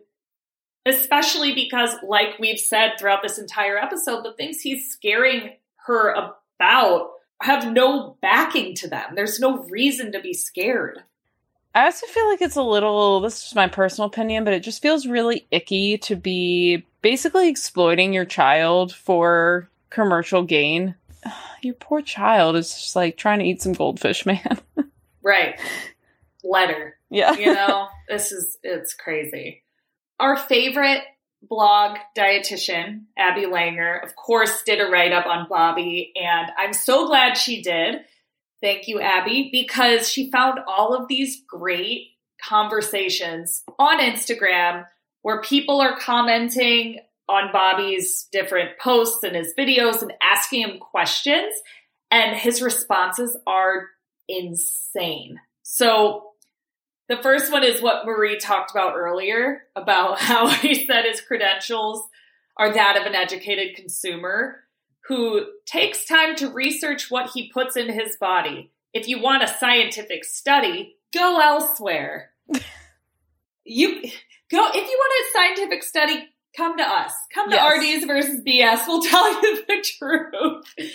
Especially 0.85 1.53
because, 1.53 1.95
like 2.01 2.39
we've 2.39 2.59
said 2.59 2.93
throughout 2.97 3.21
this 3.21 3.37
entire 3.37 3.77
episode, 3.77 4.23
the 4.23 4.33
things 4.33 4.61
he's 4.61 4.89
scaring 4.89 5.51
her 5.85 6.13
about 6.13 7.09
have 7.41 7.71
no 7.71 8.17
backing 8.21 8.73
to 8.75 8.87
them. 8.87 9.13
There's 9.13 9.39
no 9.39 9.63
reason 9.65 10.13
to 10.13 10.21
be 10.21 10.33
scared. 10.33 11.03
I 11.75 11.85
also 11.85 12.07
feel 12.07 12.27
like 12.27 12.41
it's 12.41 12.55
a 12.55 12.63
little, 12.63 13.19
this 13.19 13.45
is 13.45 13.53
my 13.53 13.67
personal 13.67 14.07
opinion, 14.07 14.43
but 14.43 14.53
it 14.53 14.63
just 14.63 14.81
feels 14.81 15.05
really 15.05 15.45
icky 15.51 15.97
to 15.99 16.15
be 16.15 16.85
basically 17.01 17.49
exploiting 17.49 18.13
your 18.13 18.25
child 18.25 18.95
for 18.95 19.69
commercial 19.89 20.41
gain. 20.41 20.95
Your 21.61 21.75
poor 21.75 22.01
child 22.01 22.55
is 22.55 22.73
just 22.73 22.95
like 22.95 23.17
trying 23.17 23.39
to 23.39 23.45
eat 23.45 23.61
some 23.61 23.73
goldfish, 23.73 24.25
man. 24.25 24.59
right. 25.21 25.59
Letter. 26.43 26.97
Yeah. 27.09 27.33
you 27.33 27.53
know, 27.53 27.87
this 28.09 28.31
is, 28.31 28.57
it's 28.63 28.93
crazy. 28.93 29.63
Our 30.19 30.37
favorite 30.37 31.03
blog 31.41 31.97
dietitian, 32.17 33.03
Abby 33.17 33.45
Langer, 33.45 34.03
of 34.03 34.15
course, 34.15 34.63
did 34.63 34.81
a 34.81 34.89
write 34.89 35.11
up 35.13 35.25
on 35.25 35.47
Bobby, 35.49 36.11
and 36.15 36.51
I'm 36.57 36.73
so 36.73 37.07
glad 37.07 37.37
she 37.37 37.61
did. 37.61 37.97
Thank 38.61 38.87
you, 38.87 38.99
Abby, 38.99 39.49
because 39.51 40.09
she 40.09 40.31
found 40.31 40.59
all 40.67 40.95
of 40.95 41.07
these 41.07 41.43
great 41.47 42.09
conversations 42.43 43.63
on 43.77 43.99
Instagram 43.99 44.85
where 45.21 45.41
people 45.41 45.79
are 45.81 45.97
commenting 45.99 46.99
on 47.29 47.51
Bobby's 47.51 48.27
different 48.31 48.79
posts 48.79 49.23
and 49.23 49.35
his 49.35 49.53
videos 49.57 50.01
and 50.01 50.13
asking 50.21 50.61
him 50.61 50.79
questions, 50.79 51.53
and 52.09 52.35
his 52.35 52.61
responses 52.61 53.37
are 53.45 53.87
insane. 54.27 55.39
So 55.63 56.27
the 57.09 57.17
first 57.17 57.51
one 57.51 57.63
is 57.63 57.81
what 57.81 58.05
Marie 58.05 58.37
talked 58.37 58.71
about 58.71 58.95
earlier 58.95 59.63
about 59.75 60.19
how 60.19 60.47
he 60.47 60.85
said 60.85 61.05
his 61.05 61.21
credentials 61.21 62.01
are 62.57 62.73
that 62.73 62.97
of 62.97 63.05
an 63.05 63.15
educated 63.15 63.75
consumer 63.75 64.63
who 65.07 65.45
takes 65.65 66.05
time 66.05 66.35
to 66.35 66.49
research 66.49 67.09
what 67.09 67.29
he 67.33 67.51
puts 67.51 67.77
in 67.77 67.89
his 67.89 68.17
body. 68.17 68.71
If 68.93 69.07
you 69.07 69.21
want 69.21 69.43
a 69.43 69.47
scientific 69.47 70.25
study, 70.25 70.97
go 71.13 71.39
elsewhere. 71.39 72.31
you 73.63 74.01
go 74.49 74.67
if 74.69 74.75
you 74.75 74.99
want 74.99 75.13
a 75.21 75.31
scientific 75.33 75.83
study, 75.83 76.27
come 76.57 76.77
to 76.77 76.83
us. 76.83 77.13
Come 77.33 77.49
to 77.51 77.55
Yes. 77.55 77.99
RDs 78.01 78.05
versus 78.05 78.41
BS. 78.45 78.87
We'll 78.87 79.01
tell 79.03 79.31
you 79.41 79.63
the 79.67 79.85
truth. 79.97 80.91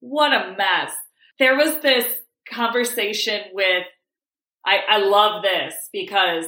What 0.00 0.32
a 0.32 0.54
mess. 0.56 0.92
There 1.38 1.56
was 1.56 1.80
this 1.82 2.06
conversation 2.48 3.40
with 3.52 3.84
I, 4.64 4.78
I 4.88 4.98
love 4.98 5.42
this 5.42 5.74
because 5.92 6.46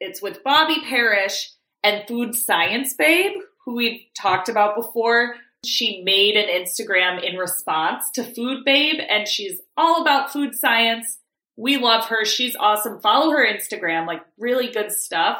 it's 0.00 0.20
with 0.20 0.44
Bobby 0.44 0.76
Parrish 0.84 1.50
and 1.82 2.06
Food 2.06 2.34
Science 2.34 2.92
Babe, 2.94 3.32
who 3.64 3.76
we've 3.76 4.02
talked 4.18 4.48
about 4.50 4.76
before. 4.76 5.36
She 5.64 6.02
made 6.02 6.36
an 6.36 6.48
Instagram 6.48 7.22
in 7.22 7.36
response 7.38 8.04
to 8.14 8.22
Food 8.22 8.64
Babe, 8.66 9.00
and 9.08 9.26
she's 9.26 9.60
all 9.78 10.02
about 10.02 10.30
food 10.30 10.54
science. 10.54 11.18
We 11.56 11.78
love 11.78 12.04
her. 12.06 12.26
She's 12.26 12.54
awesome. 12.54 13.00
Follow 13.00 13.30
her 13.30 13.46
Instagram, 13.46 14.06
like 14.06 14.20
really 14.38 14.70
good 14.70 14.92
stuff. 14.92 15.38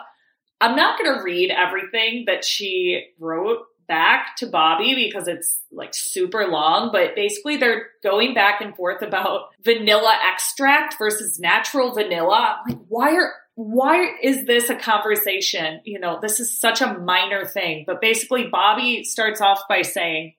I'm 0.64 0.76
not 0.76 0.98
going 0.98 1.14
to 1.14 1.22
read 1.22 1.50
everything 1.50 2.24
that 2.26 2.42
she 2.42 3.08
wrote 3.18 3.66
back 3.86 4.34
to 4.36 4.46
Bobby 4.46 4.94
because 4.94 5.28
it's 5.28 5.60
like 5.70 5.92
super 5.92 6.46
long, 6.46 6.88
but 6.90 7.14
basically 7.14 7.58
they're 7.58 7.88
going 8.02 8.32
back 8.32 8.62
and 8.62 8.74
forth 8.74 9.02
about 9.02 9.48
vanilla 9.62 10.16
extract 10.32 10.96
versus 10.96 11.38
natural 11.38 11.92
vanilla. 11.92 12.60
Like, 12.66 12.78
why 12.88 13.14
are 13.14 13.32
why 13.56 14.14
is 14.22 14.46
this 14.46 14.70
a 14.70 14.74
conversation? 14.74 15.82
You 15.84 16.00
know, 16.00 16.18
this 16.22 16.40
is 16.40 16.58
such 16.58 16.80
a 16.80 16.98
minor 16.98 17.44
thing. 17.44 17.84
But 17.86 18.00
basically 18.00 18.48
Bobby 18.50 19.04
starts 19.04 19.42
off 19.42 19.60
by 19.68 19.82
saying, 19.82 20.32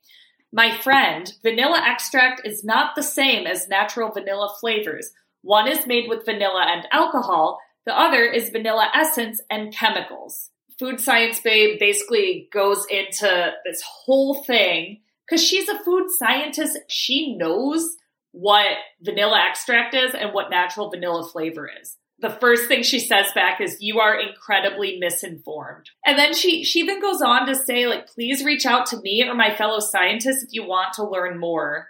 my 0.51 0.75
friend, 0.75 1.31
vanilla 1.43 1.83
extract 1.85 2.47
is 2.47 2.63
not 2.63 2.95
the 2.95 3.03
same 3.03 3.45
as 3.45 3.67
natural 3.67 4.11
vanilla 4.11 4.55
flavors. 4.59 5.11
One 5.43 5.67
is 5.67 5.85
made 5.85 6.09
with 6.09 6.25
vanilla 6.25 6.65
and 6.67 6.87
alcohol, 6.91 7.59
the 7.85 7.97
other 7.97 8.23
is 8.23 8.49
vanilla 8.49 8.89
essence 8.93 9.41
and 9.49 9.73
chemicals. 9.73 10.49
Food 10.79 10.99
Science 10.99 11.39
Babe 11.39 11.79
basically 11.79 12.49
goes 12.51 12.85
into 12.89 13.53
this 13.65 13.81
whole 13.81 14.43
thing 14.43 15.01
because 15.27 15.43
she's 15.43 15.69
a 15.69 15.83
food 15.83 16.07
scientist. 16.19 16.77
She 16.87 17.35
knows 17.37 17.95
what 18.31 18.67
vanilla 19.01 19.41
extract 19.47 19.95
is 19.95 20.13
and 20.13 20.33
what 20.33 20.49
natural 20.49 20.89
vanilla 20.89 21.27
flavor 21.29 21.69
is. 21.81 21.95
The 22.19 22.29
first 22.29 22.67
thing 22.67 22.83
she 22.83 22.99
says 22.99 23.27
back 23.33 23.61
is, 23.61 23.77
You 23.79 23.99
are 23.99 24.19
incredibly 24.19 24.97
misinformed. 24.99 25.89
And 26.05 26.17
then 26.17 26.33
she, 26.33 26.63
she 26.63 26.79
even 26.79 27.01
goes 27.01 27.21
on 27.21 27.45
to 27.47 27.55
say, 27.55 27.87
like, 27.87 28.07
please 28.07 28.43
reach 28.43 28.65
out 28.65 28.87
to 28.87 29.01
me 29.01 29.23
or 29.27 29.35
my 29.35 29.53
fellow 29.55 29.79
scientists 29.79 30.43
if 30.43 30.49
you 30.51 30.65
want 30.65 30.93
to 30.93 31.07
learn 31.07 31.39
more. 31.39 31.87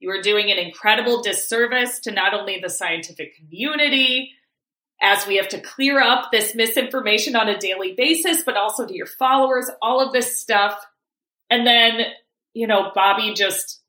You 0.00 0.10
are 0.10 0.22
doing 0.22 0.50
an 0.50 0.58
incredible 0.58 1.22
disservice 1.22 2.00
to 2.00 2.12
not 2.12 2.34
only 2.34 2.60
the 2.60 2.70
scientific 2.70 3.36
community, 3.36 4.32
as 5.00 5.26
we 5.26 5.36
have 5.36 5.48
to 5.48 5.60
clear 5.60 6.00
up 6.00 6.30
this 6.30 6.54
misinformation 6.54 7.36
on 7.36 7.48
a 7.48 7.58
daily 7.58 7.94
basis, 7.94 8.42
but 8.42 8.56
also 8.56 8.86
to 8.86 8.94
your 8.94 9.06
followers, 9.06 9.70
all 9.82 10.00
of 10.00 10.12
this 10.12 10.40
stuff. 10.40 10.84
And 11.50 11.66
then, 11.66 12.00
you 12.54 12.66
know, 12.66 12.90
Bobby 12.94 13.34
just 13.34 13.82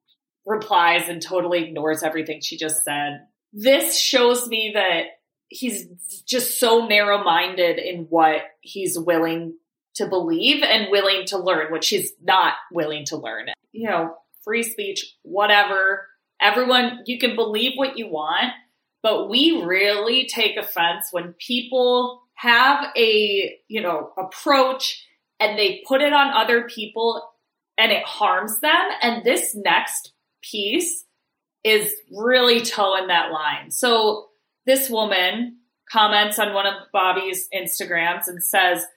replies 0.46 1.08
and 1.08 1.22
totally 1.22 1.64
ignores 1.64 2.04
everything 2.04 2.42
she 2.42 2.58
just 2.58 2.84
said. 2.84 3.22
This 3.54 4.00
shows 4.00 4.48
me 4.48 4.72
that 4.76 5.06
he's 5.48 5.88
just 6.26 6.60
so 6.60 6.88
narrow 6.88 7.24
minded 7.24 7.80
in 7.80 8.06
what 8.10 8.42
he's 8.62 8.98
willing 9.00 9.56
to 9.96 10.08
believe 10.08 10.62
and 10.64 10.92
willing 10.92 11.26
to 11.28 11.38
learn, 11.38 11.72
which 11.72 11.88
he's 11.88 12.12
not 12.22 12.54
willing 12.72 13.06
to 13.06 13.18
learn. 13.18 13.48
You 13.72 13.90
know, 13.90 14.16
free 14.44 14.64
speech, 14.64 15.16
whatever. 15.24 16.08
Everyone, 16.42 17.04
you 17.06 17.18
can 17.18 17.36
believe 17.36 17.74
what 17.76 17.98
you 17.98 18.08
want, 18.10 18.52
but 19.06 19.30
we 19.30 19.62
really 19.64 20.26
take 20.26 20.58
offense 20.58 21.10
when 21.12 21.34
people 21.34 22.24
have 22.34 22.88
a, 22.98 23.56
you 23.68 23.80
know, 23.80 24.10
approach 24.18 25.06
and 25.40 25.60
they 25.60 25.84
put 25.88 26.02
it 26.02 26.12
on 26.12 26.34
other 26.34 26.64
people 26.64 27.22
and 27.78 27.92
it 27.92 28.04
harms 28.04 28.60
them. 28.62 28.90
And 29.04 29.24
this 29.24 29.54
next 29.54 30.12
piece 30.42 31.06
is 31.64 31.94
really 32.12 32.62
toeing 32.62 33.06
that 33.10 33.32
line. 33.32 33.70
So 33.70 34.30
this 34.66 34.90
woman 34.90 35.58
comments 35.88 36.40
on 36.40 36.56
one 36.56 36.66
of 36.66 36.74
Bobby's 36.92 37.48
Instagrams 37.54 38.28
and 38.28 38.44
says, 38.44 38.88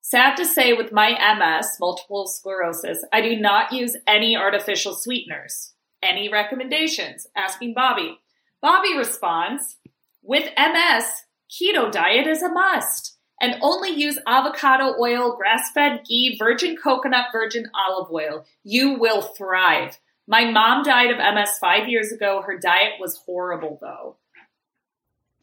Sad 0.00 0.38
to 0.38 0.46
say, 0.46 0.72
with 0.72 0.92
my 0.92 1.10
MS, 1.10 1.76
multiple 1.78 2.26
sclerosis, 2.26 3.04
I 3.12 3.20
do 3.20 3.36
not 3.36 3.70
use 3.70 3.94
any 4.06 4.34
artificial 4.34 4.94
sweeteners. 4.94 5.74
Any 6.02 6.30
recommendations? 6.30 7.26
Asking 7.36 7.74
Bobby. 7.74 8.18
Bobby 8.60 8.96
responds, 8.96 9.76
With 10.22 10.50
MS, 10.56 11.04
keto 11.50 11.90
diet 11.90 12.26
is 12.26 12.42
a 12.42 12.48
must. 12.48 13.16
And 13.40 13.54
only 13.62 13.90
use 13.90 14.18
avocado 14.26 14.94
oil, 14.98 15.36
grass 15.36 15.70
fed 15.72 16.02
ghee, 16.08 16.36
virgin 16.38 16.76
coconut, 16.76 17.26
virgin 17.30 17.70
olive 17.72 18.10
oil. 18.10 18.44
You 18.64 18.98
will 18.98 19.22
thrive. 19.22 19.98
My 20.26 20.44
mom 20.50 20.82
died 20.82 21.10
of 21.10 21.18
MS 21.18 21.50
five 21.60 21.88
years 21.88 22.10
ago. 22.10 22.42
Her 22.44 22.58
diet 22.58 22.94
was 23.00 23.16
horrible, 23.24 23.78
though. 23.80 24.16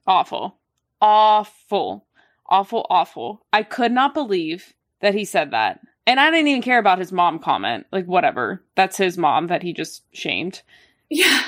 Awful. 0.06 0.58
Awful. 1.02 2.06
Awful, 2.48 2.86
awful. 2.90 3.46
I 3.52 3.64
could 3.64 3.92
not 3.92 4.14
believe 4.14 4.74
that 5.00 5.16
he 5.16 5.26
said 5.26 5.52
that. 5.52 5.80
And 6.06 6.20
I 6.20 6.30
didn't 6.30 6.50
even 6.50 6.62
care 6.62 6.78
about 6.78 7.00
his 7.00 7.12
mom 7.12 7.40
comment. 7.40 7.88
Like, 7.92 8.06
whatever. 8.06 8.64
That's 8.76 8.98
his 8.98 9.18
mom 9.18 9.48
that 9.48 9.64
he 9.64 9.74
just 9.74 10.04
shamed. 10.14 10.62
Yeah. 11.10 11.42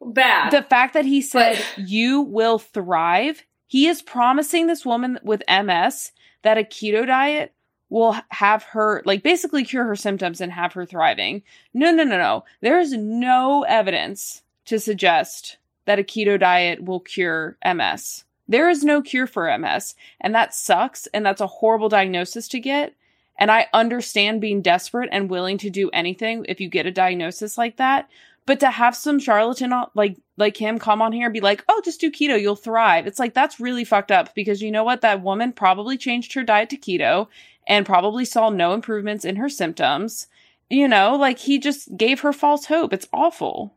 Bad. 0.00 0.50
The 0.50 0.62
fact 0.62 0.94
that 0.94 1.04
he 1.04 1.20
said, 1.20 1.58
But- 1.76 1.88
you 1.88 2.22
will 2.22 2.58
thrive, 2.58 3.44
he 3.66 3.86
is 3.86 4.02
promising 4.02 4.66
this 4.66 4.84
woman 4.84 5.18
with 5.22 5.42
MS 5.48 6.12
that 6.42 6.58
a 6.58 6.62
keto 6.62 7.06
diet 7.06 7.52
will 7.88 8.16
have 8.28 8.62
her, 8.62 9.02
like, 9.04 9.22
basically 9.22 9.64
cure 9.64 9.84
her 9.84 9.96
symptoms 9.96 10.40
and 10.40 10.52
have 10.52 10.72
her 10.72 10.86
thriving. 10.86 11.42
No, 11.74 11.90
no, 11.92 12.04
no, 12.04 12.16
no. 12.16 12.44
There 12.60 12.78
is 12.78 12.92
no 12.92 13.64
evidence 13.64 14.42
to 14.66 14.78
suggest 14.78 15.56
that 15.86 15.98
a 15.98 16.04
keto 16.04 16.38
diet 16.38 16.84
will 16.84 17.00
cure 17.00 17.56
MS. 17.64 18.24
There 18.48 18.68
is 18.68 18.84
no 18.84 19.02
cure 19.02 19.26
for 19.26 19.48
MS, 19.48 19.94
and 20.20 20.34
that 20.34 20.54
sucks, 20.54 21.06
and 21.08 21.26
that's 21.26 21.40
a 21.40 21.46
horrible 21.46 21.88
diagnosis 21.88 22.48
to 22.48 22.60
get. 22.60 22.94
And 23.38 23.50
I 23.50 23.68
understand 23.72 24.40
being 24.40 24.60
desperate 24.60 25.08
and 25.12 25.30
willing 25.30 25.56
to 25.58 25.70
do 25.70 25.88
anything 25.92 26.44
if 26.48 26.60
you 26.60 26.68
get 26.68 26.86
a 26.86 26.90
diagnosis 26.90 27.56
like 27.56 27.76
that. 27.76 28.08
But 28.46 28.60
to 28.60 28.70
have 28.70 28.96
some 28.96 29.18
charlatan 29.18 29.72
like 29.94 30.16
like 30.36 30.56
him 30.56 30.78
come 30.78 31.02
on 31.02 31.12
here 31.12 31.26
and 31.26 31.32
be 31.32 31.40
like, 31.40 31.64
"Oh, 31.68 31.80
just 31.84 32.00
do 32.00 32.10
keto, 32.10 32.40
you'll 32.40 32.56
thrive." 32.56 33.06
It's 33.06 33.18
like 33.18 33.34
that's 33.34 33.60
really 33.60 33.84
fucked 33.84 34.10
up 34.10 34.34
because 34.34 34.62
you 34.62 34.70
know 34.70 34.84
what? 34.84 35.02
That 35.02 35.22
woman 35.22 35.52
probably 35.52 35.96
changed 35.96 36.32
her 36.34 36.42
diet 36.42 36.70
to 36.70 36.76
keto 36.76 37.28
and 37.66 37.86
probably 37.86 38.24
saw 38.24 38.50
no 38.50 38.72
improvements 38.72 39.24
in 39.24 39.36
her 39.36 39.48
symptoms. 39.48 40.26
You 40.68 40.88
know, 40.88 41.16
like 41.16 41.38
he 41.38 41.58
just 41.58 41.96
gave 41.96 42.20
her 42.20 42.32
false 42.32 42.66
hope. 42.66 42.92
It's 42.92 43.08
awful. 43.12 43.74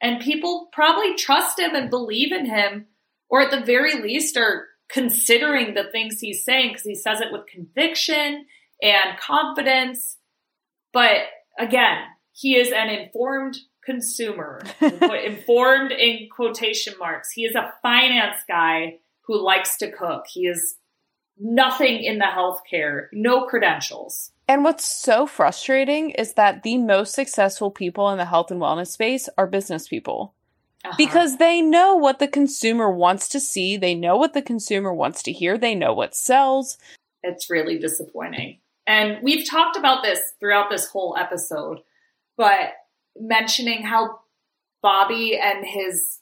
And 0.00 0.20
people 0.20 0.68
probably 0.72 1.14
trust 1.14 1.58
him 1.58 1.74
and 1.74 1.90
believe 1.90 2.32
in 2.32 2.46
him, 2.46 2.86
or 3.28 3.42
at 3.42 3.50
the 3.50 3.64
very 3.64 4.00
least 4.00 4.36
are 4.36 4.66
considering 4.88 5.74
the 5.74 5.84
things 5.90 6.20
he's 6.20 6.44
saying 6.44 6.70
because 6.70 6.84
he 6.84 6.94
says 6.94 7.20
it 7.20 7.32
with 7.32 7.46
conviction 7.46 8.46
and 8.82 9.18
confidence. 9.18 10.18
But 10.92 11.22
again, 11.58 11.98
he 12.32 12.56
is 12.56 12.70
an 12.70 12.88
informed 12.88 13.56
consumer, 13.86 14.60
informed 14.80 15.92
in 15.92 16.28
quotation 16.30 16.94
marks. 16.98 17.30
He 17.32 17.44
is 17.44 17.54
a 17.54 17.72
finance 17.80 18.36
guy 18.46 18.98
who 19.22 19.42
likes 19.42 19.78
to 19.78 19.90
cook. 19.90 20.24
He 20.28 20.46
is 20.46 20.76
nothing 21.38 22.02
in 22.02 22.18
the 22.18 22.26
healthcare, 22.26 23.06
no 23.12 23.46
credentials. 23.46 24.32
And 24.48 24.62
what's 24.62 24.84
so 24.84 25.26
frustrating 25.26 26.10
is 26.10 26.34
that 26.34 26.62
the 26.62 26.78
most 26.78 27.14
successful 27.14 27.70
people 27.70 28.10
in 28.10 28.18
the 28.18 28.24
health 28.24 28.50
and 28.50 28.60
wellness 28.60 28.88
space 28.88 29.28
are 29.36 29.46
business 29.46 29.88
people. 29.88 30.34
Uh-huh. 30.84 30.94
Because 30.96 31.38
they 31.38 31.60
know 31.60 31.96
what 31.96 32.18
the 32.18 32.28
consumer 32.28 32.90
wants 32.90 33.28
to 33.30 33.40
see, 33.40 33.76
they 33.76 33.94
know 33.94 34.16
what 34.16 34.34
the 34.34 34.42
consumer 34.42 34.94
wants 34.94 35.22
to 35.24 35.32
hear, 35.32 35.58
they 35.58 35.74
know 35.74 35.92
what 35.92 36.14
sells. 36.14 36.78
It's 37.22 37.50
really 37.50 37.78
disappointing. 37.78 38.60
And 38.86 39.18
we've 39.22 39.48
talked 39.48 39.76
about 39.76 40.04
this 40.04 40.20
throughout 40.38 40.70
this 40.70 40.86
whole 40.86 41.16
episode, 41.18 41.80
but 42.36 42.70
mentioning 43.20 43.82
how 43.82 44.20
Bobby 44.82 45.38
and 45.38 45.64
his 45.64 46.20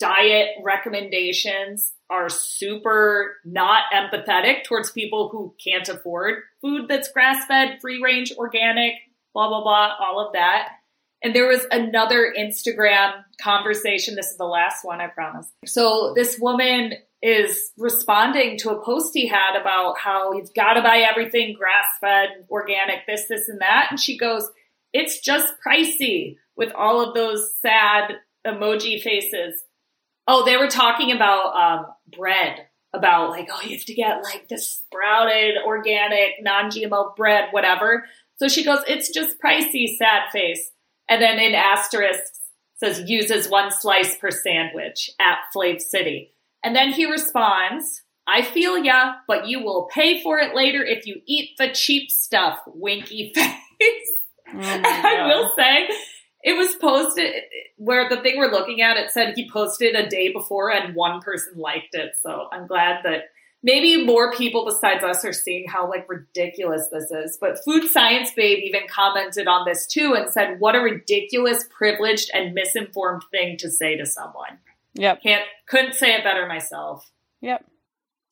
diet 0.00 0.48
recommendations 0.62 1.92
are 2.10 2.28
super 2.28 3.36
not 3.44 3.84
empathetic 3.92 4.64
towards 4.64 4.90
people 4.90 5.28
who 5.30 5.54
can't 5.62 5.88
afford 5.88 6.42
food 6.60 6.86
that's 6.88 7.10
grass 7.10 7.46
fed, 7.46 7.78
free 7.80 8.02
range, 8.02 8.32
organic, 8.36 8.94
blah, 9.32 9.48
blah, 9.48 9.62
blah, 9.62 9.94
all 10.00 10.26
of 10.26 10.32
that. 10.34 10.68
And 11.22 11.34
there 11.34 11.48
was 11.48 11.66
another 11.70 12.34
Instagram 12.38 13.24
conversation. 13.40 14.14
This 14.14 14.26
is 14.26 14.36
the 14.36 14.44
last 14.44 14.84
one, 14.84 15.00
I 15.00 15.06
promise. 15.06 15.50
So 15.64 16.12
this 16.14 16.38
woman 16.38 16.92
is 17.22 17.72
responding 17.78 18.58
to 18.58 18.70
a 18.70 18.84
post 18.84 19.12
he 19.14 19.26
had 19.26 19.58
about 19.58 19.98
how 19.98 20.34
you've 20.34 20.52
got 20.52 20.74
to 20.74 20.82
buy 20.82 20.98
everything 20.98 21.54
grass 21.58 21.86
fed, 21.98 22.44
organic, 22.50 23.06
this, 23.06 23.24
this, 23.26 23.48
and 23.48 23.62
that. 23.62 23.86
And 23.88 23.98
she 23.98 24.18
goes, 24.18 24.46
it's 24.94 25.18
just 25.18 25.52
pricey 25.66 26.36
with 26.56 26.72
all 26.72 27.02
of 27.02 27.14
those 27.14 27.52
sad 27.60 28.14
emoji 28.46 29.02
faces. 29.02 29.60
Oh, 30.26 30.44
they 30.46 30.56
were 30.56 30.68
talking 30.68 31.12
about 31.12 31.54
um, 31.54 31.86
bread, 32.16 32.68
about 32.94 33.30
like, 33.30 33.48
oh, 33.52 33.60
you 33.60 33.76
have 33.76 33.84
to 33.86 33.94
get 33.94 34.22
like 34.22 34.48
this 34.48 34.70
sprouted, 34.70 35.56
organic, 35.66 36.40
non 36.40 36.70
GMO 36.70 37.14
bread, 37.16 37.48
whatever. 37.50 38.06
So 38.36 38.48
she 38.48 38.64
goes, 38.64 38.78
it's 38.86 39.10
just 39.10 39.38
pricey, 39.40 39.96
sad 39.98 40.30
face. 40.32 40.70
And 41.10 41.20
then 41.20 41.38
in 41.38 41.54
asterisks 41.54 42.40
says 42.76 43.08
uses 43.10 43.48
one 43.48 43.70
slice 43.70 44.16
per 44.16 44.30
sandwich 44.30 45.10
at 45.20 45.38
Flav 45.54 45.80
City. 45.80 46.32
And 46.62 46.74
then 46.74 46.92
he 46.92 47.10
responds, 47.10 48.02
I 48.26 48.42
feel 48.42 48.78
ya, 48.78 49.16
but 49.28 49.48
you 49.48 49.62
will 49.62 49.88
pay 49.92 50.22
for 50.22 50.38
it 50.38 50.54
later 50.54 50.82
if 50.82 51.06
you 51.06 51.20
eat 51.26 51.50
the 51.58 51.72
cheap 51.72 52.10
stuff, 52.10 52.58
winky 52.66 53.32
face. 53.34 54.23
Oh 54.56 54.80
I 54.84 55.26
will 55.26 55.52
say, 55.56 55.88
it 56.42 56.56
was 56.56 56.74
posted 56.76 57.34
where 57.76 58.08
the 58.08 58.18
thing 58.18 58.38
we're 58.38 58.50
looking 58.50 58.82
at, 58.82 58.96
it 58.96 59.10
said 59.10 59.34
he 59.34 59.50
posted 59.50 59.96
a 59.96 60.08
day 60.08 60.32
before 60.32 60.70
and 60.70 60.94
one 60.94 61.20
person 61.20 61.54
liked 61.56 61.94
it. 61.94 62.12
So 62.22 62.48
I'm 62.52 62.66
glad 62.66 63.02
that 63.04 63.30
maybe 63.62 64.04
more 64.04 64.30
people 64.32 64.66
besides 64.66 65.02
us 65.02 65.24
are 65.24 65.32
seeing 65.32 65.66
how 65.66 65.88
like 65.88 66.08
ridiculous 66.08 66.88
this 66.92 67.10
is. 67.10 67.38
But 67.40 67.64
Food 67.64 67.88
Science 67.88 68.30
Babe 68.36 68.58
even 68.62 68.82
commented 68.88 69.48
on 69.48 69.64
this 69.66 69.86
too 69.86 70.14
and 70.14 70.30
said, 70.30 70.60
what 70.60 70.76
a 70.76 70.80
ridiculous, 70.80 71.64
privileged, 71.70 72.30
and 72.34 72.52
misinformed 72.52 73.22
thing 73.30 73.56
to 73.58 73.70
say 73.70 73.96
to 73.96 74.04
someone. 74.04 74.58
Yep. 74.94 75.22
Can't, 75.22 75.44
couldn't 75.66 75.94
say 75.94 76.14
it 76.14 76.24
better 76.24 76.46
myself. 76.46 77.10
Yep. 77.40 77.64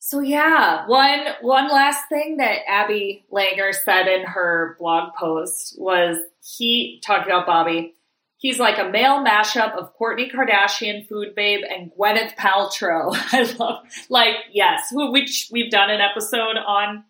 So 0.05 0.19
yeah, 0.19 0.85
one 0.85 1.27
one 1.39 1.69
last 1.69 2.09
thing 2.09 2.35
that 2.35 2.67
Abby 2.67 3.23
Langer 3.31 3.73
said 3.73 4.09
in 4.09 4.25
her 4.25 4.75
blog 4.77 5.13
post 5.17 5.77
was 5.79 6.17
he 6.41 7.01
talked 7.05 7.25
about 7.25 7.45
Bobby. 7.45 7.93
He's 8.35 8.59
like 8.59 8.77
a 8.79 8.89
male 8.89 9.23
mashup 9.23 9.77
of 9.77 9.97
Kourtney 9.97 10.29
Kardashian, 10.29 11.07
Food 11.07 11.35
Babe, 11.35 11.61
and 11.63 11.89
Gwyneth 11.97 12.35
Paltrow. 12.35 13.15
I 13.31 13.43
love, 13.57 13.85
like, 14.09 14.35
yes, 14.51 14.89
which 14.91 15.47
we've 15.53 15.71
done 15.71 15.89
an 15.89 16.01
episode 16.01 16.57
on 16.57 17.05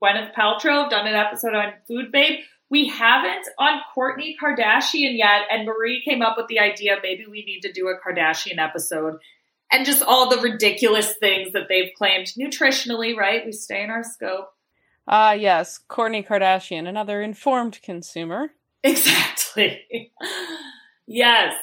Gwyneth 0.00 0.32
Paltrow, 0.32 0.88
done 0.88 1.08
an 1.08 1.16
episode 1.16 1.54
on 1.54 1.72
Food 1.88 2.12
Babe. 2.12 2.38
We 2.70 2.86
haven't 2.86 3.48
on 3.58 3.80
Kourtney 3.96 4.36
Kardashian 4.40 5.18
yet, 5.18 5.42
and 5.50 5.66
Marie 5.66 6.00
came 6.04 6.22
up 6.22 6.36
with 6.36 6.46
the 6.46 6.60
idea 6.60 6.98
maybe 7.02 7.26
we 7.26 7.44
need 7.44 7.62
to 7.62 7.72
do 7.72 7.88
a 7.88 7.98
Kardashian 7.98 8.58
episode. 8.58 9.18
And 9.70 9.84
just 9.84 10.02
all 10.02 10.30
the 10.30 10.40
ridiculous 10.40 11.14
things 11.14 11.52
that 11.52 11.68
they've 11.68 11.92
claimed 11.96 12.28
nutritionally, 12.38 13.16
right? 13.16 13.44
We 13.44 13.52
stay 13.52 13.82
in 13.82 13.90
our 13.90 14.04
scope. 14.04 14.48
Ah, 15.08 15.30
uh, 15.30 15.32
yes, 15.32 15.80
Kourtney 15.88 16.26
Kardashian, 16.26 16.88
another 16.88 17.22
informed 17.22 17.80
consumer. 17.82 18.50
Exactly. 18.82 20.12
Yes. 21.06 21.54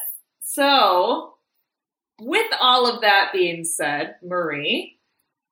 So, 0.41 1.35
with 2.21 2.51
all 2.59 2.87
of 2.87 3.01
that 3.01 3.31
being 3.33 3.65
said, 3.65 4.15
Marie, 4.23 4.99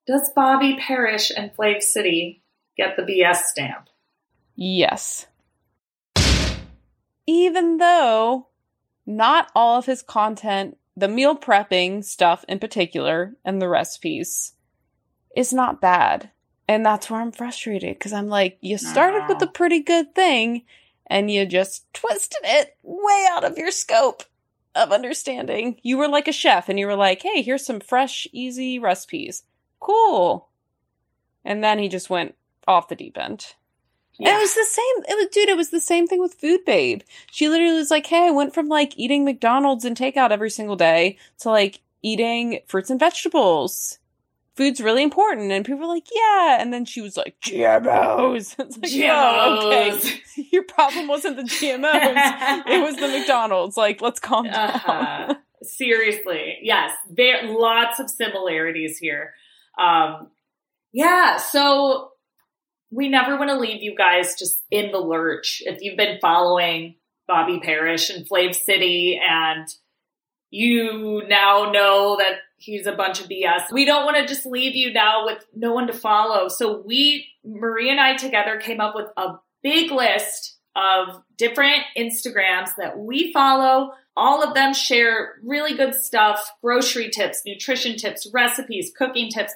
does 0.07 0.31
Bobby 0.35 0.77
Parrish 0.79 1.31
and 1.35 1.53
Flav 1.55 1.81
City 1.81 2.41
get 2.77 2.95
the 2.95 3.03
BS 3.03 3.37
stamp? 3.43 3.89
Yes. 4.55 5.27
Even 7.27 7.77
though 7.77 8.47
not 9.05 9.51
all 9.55 9.77
of 9.77 9.85
his 9.85 10.01
content, 10.01 10.77
the 10.95 11.07
meal 11.07 11.35
prepping 11.35 12.03
stuff 12.03 12.43
in 12.47 12.59
particular, 12.59 13.35
and 13.45 13.61
the 13.61 13.69
recipes, 13.69 14.53
is 15.35 15.53
not 15.53 15.81
bad. 15.81 16.31
And 16.67 16.85
that's 16.85 17.09
where 17.09 17.19
I'm 17.21 17.31
frustrated 17.31 17.97
because 17.97 18.13
I'm 18.13 18.29
like, 18.29 18.57
you 18.61 18.77
started 18.77 19.25
with 19.27 19.41
a 19.41 19.47
pretty 19.47 19.81
good 19.81 20.15
thing 20.15 20.63
and 21.07 21.29
you 21.29 21.45
just 21.45 21.91
twisted 21.93 22.39
it 22.43 22.77
way 22.81 23.27
out 23.29 23.43
of 23.43 23.57
your 23.57 23.71
scope 23.71 24.23
of 24.73 24.93
understanding. 24.93 25.81
You 25.83 25.97
were 25.97 26.07
like 26.07 26.29
a 26.29 26.31
chef 26.31 26.69
and 26.69 26.79
you 26.79 26.87
were 26.87 26.95
like, 26.95 27.23
hey, 27.23 27.41
here's 27.41 27.65
some 27.65 27.81
fresh, 27.81 28.25
easy 28.31 28.79
recipes. 28.79 29.43
Cool. 29.81 30.47
And 31.43 31.61
then 31.61 31.79
he 31.79 31.89
just 31.89 32.09
went 32.09 32.35
off 32.67 32.87
the 32.87 32.95
deep 32.95 33.17
end. 33.17 33.55
Yeah. 34.19 34.37
it 34.37 34.39
was 34.39 34.53
the 34.53 34.65
same. 34.65 35.03
It 35.09 35.15
was, 35.17 35.27
dude, 35.31 35.49
it 35.49 35.57
was 35.57 35.69
the 35.69 35.79
same 35.79 36.07
thing 36.07 36.19
with 36.19 36.35
Food 36.35 36.63
Babe. 36.65 37.01
She 37.31 37.49
literally 37.49 37.77
was 37.77 37.89
like, 37.91 38.05
hey, 38.05 38.27
I 38.27 38.31
went 38.31 38.53
from 38.53 38.67
like 38.67 38.97
eating 38.97 39.25
McDonald's 39.25 39.85
and 39.85 39.97
takeout 39.97 40.31
every 40.31 40.49
single 40.49 40.75
day 40.75 41.17
to 41.39 41.49
like 41.49 41.81
eating 42.03 42.59
fruits 42.67 42.89
and 42.89 42.99
vegetables 42.99 43.99
food's 44.55 44.81
really 44.81 45.03
important. 45.03 45.51
And 45.51 45.65
people 45.65 45.81
were 45.81 45.87
like, 45.87 46.07
yeah. 46.13 46.61
And 46.61 46.71
then 46.73 46.85
she 46.85 47.01
was 47.01 47.17
like, 47.17 47.35
GMOs. 47.41 48.55
It's 48.59 48.77
like, 48.77 48.91
GMOs. 48.91 49.09
Oh, 49.09 49.67
okay. 49.67 50.21
Your 50.51 50.63
problem 50.63 51.07
wasn't 51.07 51.37
the 51.37 51.43
GMOs. 51.43 52.63
it 52.67 52.83
was 52.83 52.95
the 52.95 53.07
McDonald's. 53.19 53.77
Like, 53.77 54.01
let's 54.01 54.19
calm 54.19 54.45
down. 54.45 54.55
Uh-huh. 54.55 55.35
Seriously. 55.63 56.57
Yes. 56.61 56.91
There, 57.09 57.43
lots 57.47 57.99
of 57.99 58.09
similarities 58.09 58.97
here. 58.97 59.33
Um, 59.79 60.29
yeah. 60.91 61.37
So 61.37 62.10
we 62.91 63.07
never 63.07 63.37
want 63.37 63.49
to 63.49 63.57
leave 63.57 63.81
you 63.81 63.95
guys 63.95 64.35
just 64.37 64.61
in 64.69 64.91
the 64.91 64.99
lurch. 64.99 65.61
If 65.65 65.81
you've 65.81 65.97
been 65.97 66.19
following 66.21 66.95
Bobby 67.27 67.59
Parrish 67.59 68.09
and 68.09 68.27
Flav 68.27 68.53
City 68.53 69.19
and 69.25 69.67
you 70.49 71.23
now 71.27 71.71
know 71.71 72.17
that 72.17 72.39
he's 72.57 72.85
a 72.85 72.91
bunch 72.91 73.21
of 73.21 73.29
BS. 73.29 73.71
We 73.71 73.85
don't 73.85 74.05
want 74.05 74.17
to 74.17 74.27
just 74.27 74.45
leave 74.45 74.75
you 74.75 74.91
now 74.91 75.25
with 75.25 75.45
no 75.55 75.73
one 75.73 75.87
to 75.87 75.93
follow. 75.93 76.49
So 76.49 76.83
we, 76.85 77.27
Marie 77.45 77.89
and 77.89 77.99
I 77.99 78.17
together 78.17 78.59
came 78.59 78.81
up 78.81 78.93
with 78.93 79.07
a 79.15 79.35
big 79.63 79.91
list 79.91 80.57
of 80.75 81.21
different 81.37 81.83
Instagrams 81.97 82.69
that 82.77 82.99
we 82.99 83.31
follow. 83.31 83.91
All 84.17 84.43
of 84.43 84.53
them 84.53 84.73
share 84.73 85.35
really 85.43 85.75
good 85.75 85.95
stuff, 85.95 86.51
grocery 86.61 87.09
tips, 87.09 87.41
nutrition 87.45 87.95
tips, 87.95 88.29
recipes, 88.33 88.91
cooking 88.95 89.29
tips, 89.29 89.53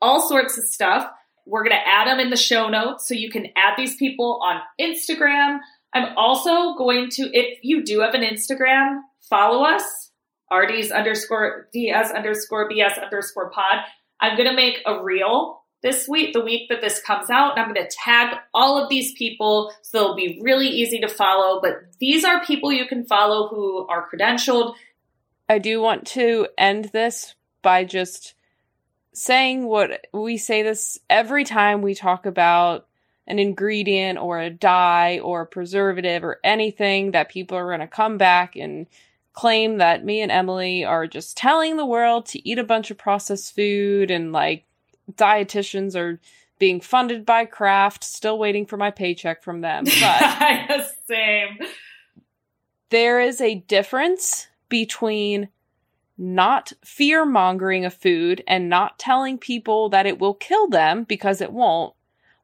all 0.00 0.28
sorts 0.28 0.58
of 0.58 0.64
stuff. 0.64 1.08
We're 1.46 1.64
going 1.64 1.76
to 1.76 1.88
add 1.88 2.06
them 2.06 2.20
in 2.20 2.30
the 2.30 2.36
show 2.36 2.68
notes 2.68 3.08
so 3.08 3.14
you 3.14 3.30
can 3.30 3.46
add 3.56 3.74
these 3.76 3.96
people 3.96 4.40
on 4.42 4.60
Instagram. 4.80 5.58
I'm 5.92 6.16
also 6.16 6.74
going 6.76 7.10
to, 7.10 7.30
if 7.32 7.58
you 7.62 7.84
do 7.84 8.00
have 8.00 8.14
an 8.14 8.22
Instagram, 8.22 9.00
follow 9.28 9.64
us 9.64 10.10
RDs 10.52 10.90
underscore 10.90 11.68
DS 11.72 12.10
underscore 12.12 12.68
BS 12.68 13.02
underscore 13.02 13.50
pod. 13.50 13.80
I'm 14.20 14.36
going 14.36 14.48
to 14.48 14.54
make 14.54 14.80
a 14.86 15.02
reel 15.02 15.62
this 15.82 16.06
week, 16.08 16.32
the 16.32 16.40
week 16.40 16.68
that 16.68 16.80
this 16.80 17.00
comes 17.00 17.28
out, 17.28 17.52
and 17.52 17.60
I'm 17.60 17.74
going 17.74 17.86
to 17.86 17.96
tag 18.04 18.36
all 18.54 18.80
of 18.80 18.88
these 18.88 19.12
people 19.14 19.72
so 19.82 19.98
they'll 19.98 20.14
be 20.14 20.38
really 20.40 20.68
easy 20.68 21.00
to 21.00 21.08
follow. 21.08 21.60
But 21.60 21.74
these 21.98 22.24
are 22.24 22.44
people 22.44 22.72
you 22.72 22.86
can 22.86 23.04
follow 23.04 23.48
who 23.48 23.86
are 23.88 24.08
credentialed. 24.08 24.74
I 25.48 25.58
do 25.58 25.80
want 25.80 26.06
to 26.08 26.46
end 26.56 26.90
this 26.92 27.34
by 27.62 27.84
just 27.84 28.34
saying 29.12 29.64
what 29.64 30.06
we 30.12 30.36
say 30.36 30.62
this 30.62 30.98
every 31.10 31.44
time 31.44 31.82
we 31.82 31.94
talk 31.94 32.26
about 32.26 32.86
an 33.26 33.38
ingredient 33.38 34.18
or 34.18 34.40
a 34.40 34.50
dye 34.50 35.20
or 35.20 35.42
a 35.42 35.46
preservative 35.46 36.24
or 36.24 36.40
anything 36.42 37.12
that 37.12 37.28
people 37.28 37.56
are 37.56 37.68
going 37.68 37.80
to 37.80 37.86
come 37.86 38.18
back 38.18 38.56
and 38.56 38.86
claim 39.32 39.78
that 39.78 40.04
me 40.04 40.20
and 40.20 40.32
Emily 40.32 40.84
are 40.84 41.06
just 41.06 41.36
telling 41.36 41.76
the 41.76 41.86
world 41.86 42.26
to 42.26 42.48
eat 42.48 42.58
a 42.58 42.64
bunch 42.64 42.90
of 42.90 42.98
processed 42.98 43.54
food 43.54 44.10
and 44.10 44.32
like 44.32 44.64
dietitians 45.12 45.96
are 45.96 46.20
being 46.58 46.80
funded 46.80 47.26
by 47.26 47.44
Kraft, 47.44 48.04
still 48.04 48.38
waiting 48.38 48.66
for 48.66 48.76
my 48.76 48.90
paycheck 48.90 49.42
from 49.42 49.60
them. 49.62 49.84
But 50.00 50.92
same. 51.06 51.58
There 52.90 53.20
is 53.20 53.40
a 53.40 53.56
difference 53.56 54.48
between 54.68 55.48
not 56.18 56.72
fear 56.84 57.24
mongering 57.24 57.84
a 57.84 57.90
food 57.90 58.42
and 58.46 58.68
not 58.68 58.98
telling 58.98 59.38
people 59.38 59.88
that 59.88 60.06
it 60.06 60.18
will 60.18 60.34
kill 60.34 60.68
them 60.68 61.04
because 61.04 61.40
it 61.40 61.52
won't, 61.52 61.94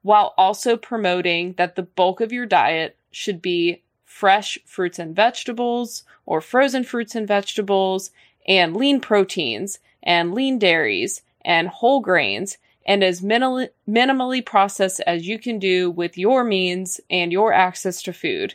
while 0.03 0.35
also 0.37 0.77
promoting 0.77 1.55
that 1.55 1.77
the 1.77 1.83
bulk 1.83 2.21
of 2.21 2.33
your 2.33 2.47
diet 2.47 2.97
should 3.11 3.43
be 3.43 3.83
fresh 4.05 4.59
fruits 4.65 4.99
and 4.99 5.15
vegetables 5.15 6.05
or 6.27 6.41
frozen 6.41 6.83
fruits 6.83 7.15
and 7.15 7.29
vegetables 7.29 8.11
and 8.47 8.77
lean 8.77 9.01
proteins 9.01 9.79
and 10.03 10.35
lean 10.35 10.59
dairies 10.59 11.23
and 11.43 11.69
whole 11.69 12.01
grains 12.01 12.59
and 12.89 13.05
as 13.05 13.21
minimally, 13.21 13.69
minimally 13.87 14.45
processed 14.45 15.01
as 15.07 15.29
you 15.29 15.39
can 15.39 15.59
do 15.59 15.91
with 15.91 16.17
your 16.17 16.43
means 16.43 17.01
and 17.11 17.31
your 17.31 17.53
access 17.53 18.03
to 18.03 18.15
food. 18.15 18.55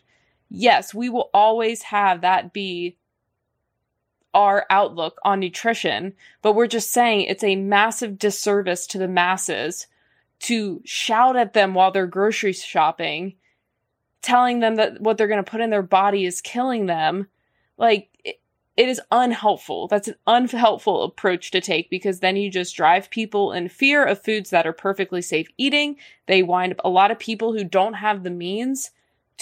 Yes, 0.50 0.94
we 0.94 1.08
will 1.08 1.30
always 1.34 1.84
have 1.84 2.22
that 2.22 2.52
be 2.52 2.98
our 4.34 4.66
outlook 4.70 5.20
on 5.24 5.40
nutrition, 5.40 6.14
but 6.42 6.54
we're 6.54 6.68
just 6.68 6.92
saying 6.92 7.22
it's 7.22 7.44
a 7.44 7.56
massive 7.56 8.18
disservice 8.18 8.88
to 8.88 8.98
the 8.98 9.08
masses 9.08 9.88
to 10.40 10.82
shout 10.84 11.36
at 11.36 11.54
them 11.54 11.74
while 11.74 11.92
they're 11.92 12.08
grocery 12.08 12.54
shopping 12.54 13.36
telling 14.24 14.62
them 14.62 14.76
that 14.78 15.00
what 15.02 15.18
they're 15.18 15.28
going 15.28 15.44
to 15.44 15.52
put 15.52 15.62
in 15.62 15.70
their 15.70 15.84
body 15.84 16.26
is 16.26 16.42
killing 16.42 16.88
them, 16.88 17.28
like 17.78 18.10
it, 18.24 18.40
it 18.76 18.90
is 18.90 19.00
unhelpful. 19.12 19.88
That's 19.88 20.08
an 20.08 20.16
unhelpful 20.26 21.04
approach 21.04 21.52
to 21.52 21.62
take 21.62 21.92
because 21.92 22.22
then 22.22 22.38
you 22.38 22.50
just 22.50 22.76
drive 22.76 23.12
people 23.12 23.52
in 23.52 23.70
fear 23.70 24.04
of 24.04 24.24
foods 24.24 24.50
that 24.50 24.66
are 24.66 24.74
perfectly 24.74 25.22
safe 25.22 25.50
eating. 25.58 25.98
They 26.26 26.42
wind 26.42 26.72
up 26.72 26.82
a 26.84 26.90
lot 26.90 27.12
of 27.12 27.20
people 27.20 27.54
who 27.54 27.64
don't 27.64 27.96
have 27.96 28.24
the 28.24 28.32
means 28.32 28.92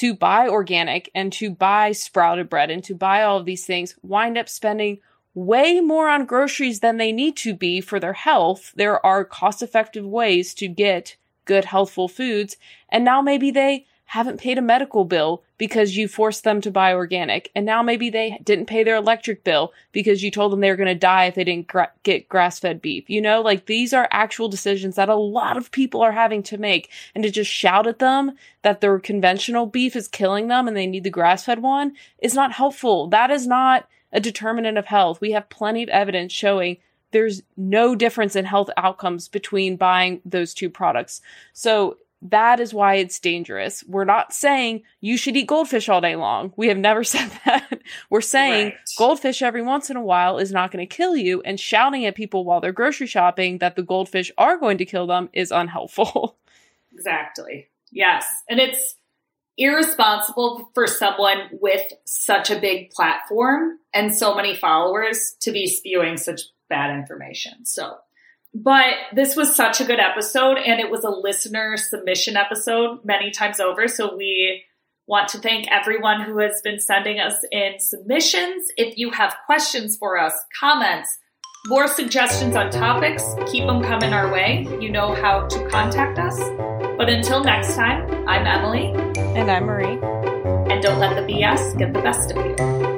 to 0.01 0.15
buy 0.15 0.47
organic 0.47 1.11
and 1.13 1.31
to 1.31 1.51
buy 1.51 1.91
sprouted 1.91 2.49
bread 2.49 2.71
and 2.71 2.83
to 2.83 2.95
buy 2.95 3.21
all 3.21 3.37
of 3.37 3.45
these 3.45 3.67
things 3.67 3.95
wind 4.01 4.35
up 4.35 4.49
spending 4.49 4.97
way 5.35 5.79
more 5.79 6.09
on 6.09 6.25
groceries 6.25 6.79
than 6.79 6.97
they 6.97 7.11
need 7.11 7.37
to 7.37 7.53
be 7.53 7.79
for 7.79 7.99
their 7.99 8.13
health. 8.13 8.73
There 8.75 9.05
are 9.05 9.23
cost 9.23 9.61
effective 9.61 10.03
ways 10.03 10.55
to 10.55 10.67
get 10.67 11.17
good 11.45 11.65
healthful 11.65 12.07
foods. 12.07 12.57
And 12.89 13.05
now 13.05 13.21
maybe 13.21 13.51
they 13.51 13.85
haven't 14.11 14.41
paid 14.41 14.57
a 14.57 14.61
medical 14.61 15.05
bill 15.05 15.41
because 15.57 15.95
you 15.95 16.05
forced 16.05 16.43
them 16.43 16.59
to 16.59 16.69
buy 16.69 16.93
organic. 16.93 17.49
And 17.55 17.65
now 17.65 17.81
maybe 17.81 18.09
they 18.09 18.37
didn't 18.43 18.65
pay 18.65 18.83
their 18.83 18.97
electric 18.97 19.45
bill 19.45 19.71
because 19.93 20.21
you 20.21 20.29
told 20.29 20.51
them 20.51 20.59
they 20.59 20.69
were 20.69 20.75
going 20.75 20.87
to 20.87 20.95
die 20.95 21.27
if 21.27 21.35
they 21.35 21.45
didn't 21.45 21.67
gra- 21.67 21.93
get 22.03 22.27
grass 22.27 22.59
fed 22.59 22.81
beef. 22.81 23.09
You 23.09 23.21
know, 23.21 23.39
like 23.39 23.67
these 23.67 23.93
are 23.93 24.09
actual 24.11 24.49
decisions 24.49 24.97
that 24.97 25.07
a 25.07 25.15
lot 25.15 25.55
of 25.55 25.71
people 25.71 26.01
are 26.01 26.11
having 26.11 26.43
to 26.43 26.57
make. 26.57 26.89
And 27.15 27.23
to 27.23 27.31
just 27.31 27.49
shout 27.49 27.87
at 27.87 27.99
them 27.99 28.33
that 28.63 28.81
their 28.81 28.99
conventional 28.99 29.65
beef 29.65 29.95
is 29.95 30.09
killing 30.09 30.49
them 30.49 30.67
and 30.67 30.75
they 30.75 30.87
need 30.87 31.05
the 31.05 31.09
grass 31.09 31.45
fed 31.45 31.61
one 31.61 31.93
is 32.19 32.33
not 32.33 32.51
helpful. 32.51 33.07
That 33.07 33.31
is 33.31 33.47
not 33.47 33.87
a 34.11 34.19
determinant 34.19 34.77
of 34.77 34.87
health. 34.87 35.21
We 35.21 35.31
have 35.31 35.47
plenty 35.47 35.83
of 35.83 35.89
evidence 35.89 36.33
showing 36.33 36.79
there's 37.11 37.43
no 37.55 37.95
difference 37.95 38.35
in 38.35 38.43
health 38.43 38.69
outcomes 38.75 39.29
between 39.29 39.77
buying 39.77 40.19
those 40.25 40.53
two 40.53 40.69
products. 40.69 41.21
So 41.53 41.95
that 42.23 42.59
is 42.59 42.73
why 42.73 42.95
it's 42.95 43.19
dangerous. 43.19 43.83
We're 43.87 44.05
not 44.05 44.33
saying 44.33 44.83
you 44.99 45.17
should 45.17 45.35
eat 45.35 45.47
goldfish 45.47 45.89
all 45.89 46.01
day 46.01 46.15
long. 46.15 46.53
We 46.55 46.67
have 46.67 46.77
never 46.77 47.03
said 47.03 47.31
that. 47.45 47.81
We're 48.09 48.21
saying 48.21 48.65
right. 48.65 48.77
goldfish 48.97 49.41
every 49.41 49.61
once 49.61 49.89
in 49.89 49.97
a 49.97 50.03
while 50.03 50.37
is 50.37 50.51
not 50.51 50.71
going 50.71 50.87
to 50.87 50.95
kill 50.95 51.15
you, 51.15 51.41
and 51.41 51.59
shouting 51.59 52.05
at 52.05 52.15
people 52.15 52.45
while 52.45 52.61
they're 52.61 52.71
grocery 52.71 53.07
shopping 53.07 53.57
that 53.59 53.75
the 53.75 53.83
goldfish 53.83 54.31
are 54.37 54.57
going 54.57 54.77
to 54.77 54.85
kill 54.85 55.07
them 55.07 55.29
is 55.33 55.51
unhelpful. 55.51 56.37
Exactly. 56.93 57.69
Yes. 57.89 58.25
And 58.49 58.59
it's 58.59 58.95
irresponsible 59.57 60.69
for 60.73 60.87
someone 60.87 61.49
with 61.51 61.81
such 62.05 62.49
a 62.51 62.59
big 62.59 62.91
platform 62.91 63.77
and 63.93 64.13
so 64.13 64.35
many 64.35 64.55
followers 64.55 65.35
to 65.39 65.51
be 65.51 65.67
spewing 65.67 66.17
such 66.17 66.41
bad 66.69 66.93
information. 66.93 67.65
So 67.65 67.95
but 68.53 68.93
this 69.13 69.35
was 69.35 69.55
such 69.55 69.79
a 69.81 69.85
good 69.85 69.99
episode, 69.99 70.57
and 70.57 70.79
it 70.79 70.91
was 70.91 71.03
a 71.03 71.09
listener 71.09 71.77
submission 71.77 72.35
episode 72.35 72.99
many 73.03 73.31
times 73.31 73.59
over. 73.59 73.87
So 73.87 74.15
we 74.15 74.63
want 75.07 75.29
to 75.29 75.39
thank 75.39 75.67
everyone 75.71 76.21
who 76.21 76.39
has 76.39 76.61
been 76.63 76.79
sending 76.79 77.19
us 77.19 77.35
in 77.51 77.79
submissions. 77.79 78.67
If 78.77 78.97
you 78.97 79.11
have 79.11 79.35
questions 79.45 79.97
for 79.97 80.17
us, 80.17 80.33
comments, 80.59 81.09
more 81.67 81.87
suggestions 81.87 82.55
on 82.55 82.71
topics, 82.71 83.23
keep 83.51 83.65
them 83.67 83.83
coming 83.83 84.13
our 84.13 84.31
way. 84.31 84.67
You 84.79 84.91
know 84.91 85.13
how 85.13 85.47
to 85.47 85.69
contact 85.69 86.17
us. 86.17 86.39
But 86.97 87.09
until 87.09 87.43
next 87.43 87.75
time, 87.75 88.27
I'm 88.27 88.45
Emily. 88.47 88.91
And 89.35 89.49
I'm 89.49 89.65
Marie. 89.65 89.99
And 90.71 90.81
don't 90.81 90.99
let 90.99 91.15
the 91.15 91.21
BS 91.21 91.77
get 91.77 91.93
the 91.93 92.01
best 92.01 92.31
of 92.31 92.45
you. 92.45 92.90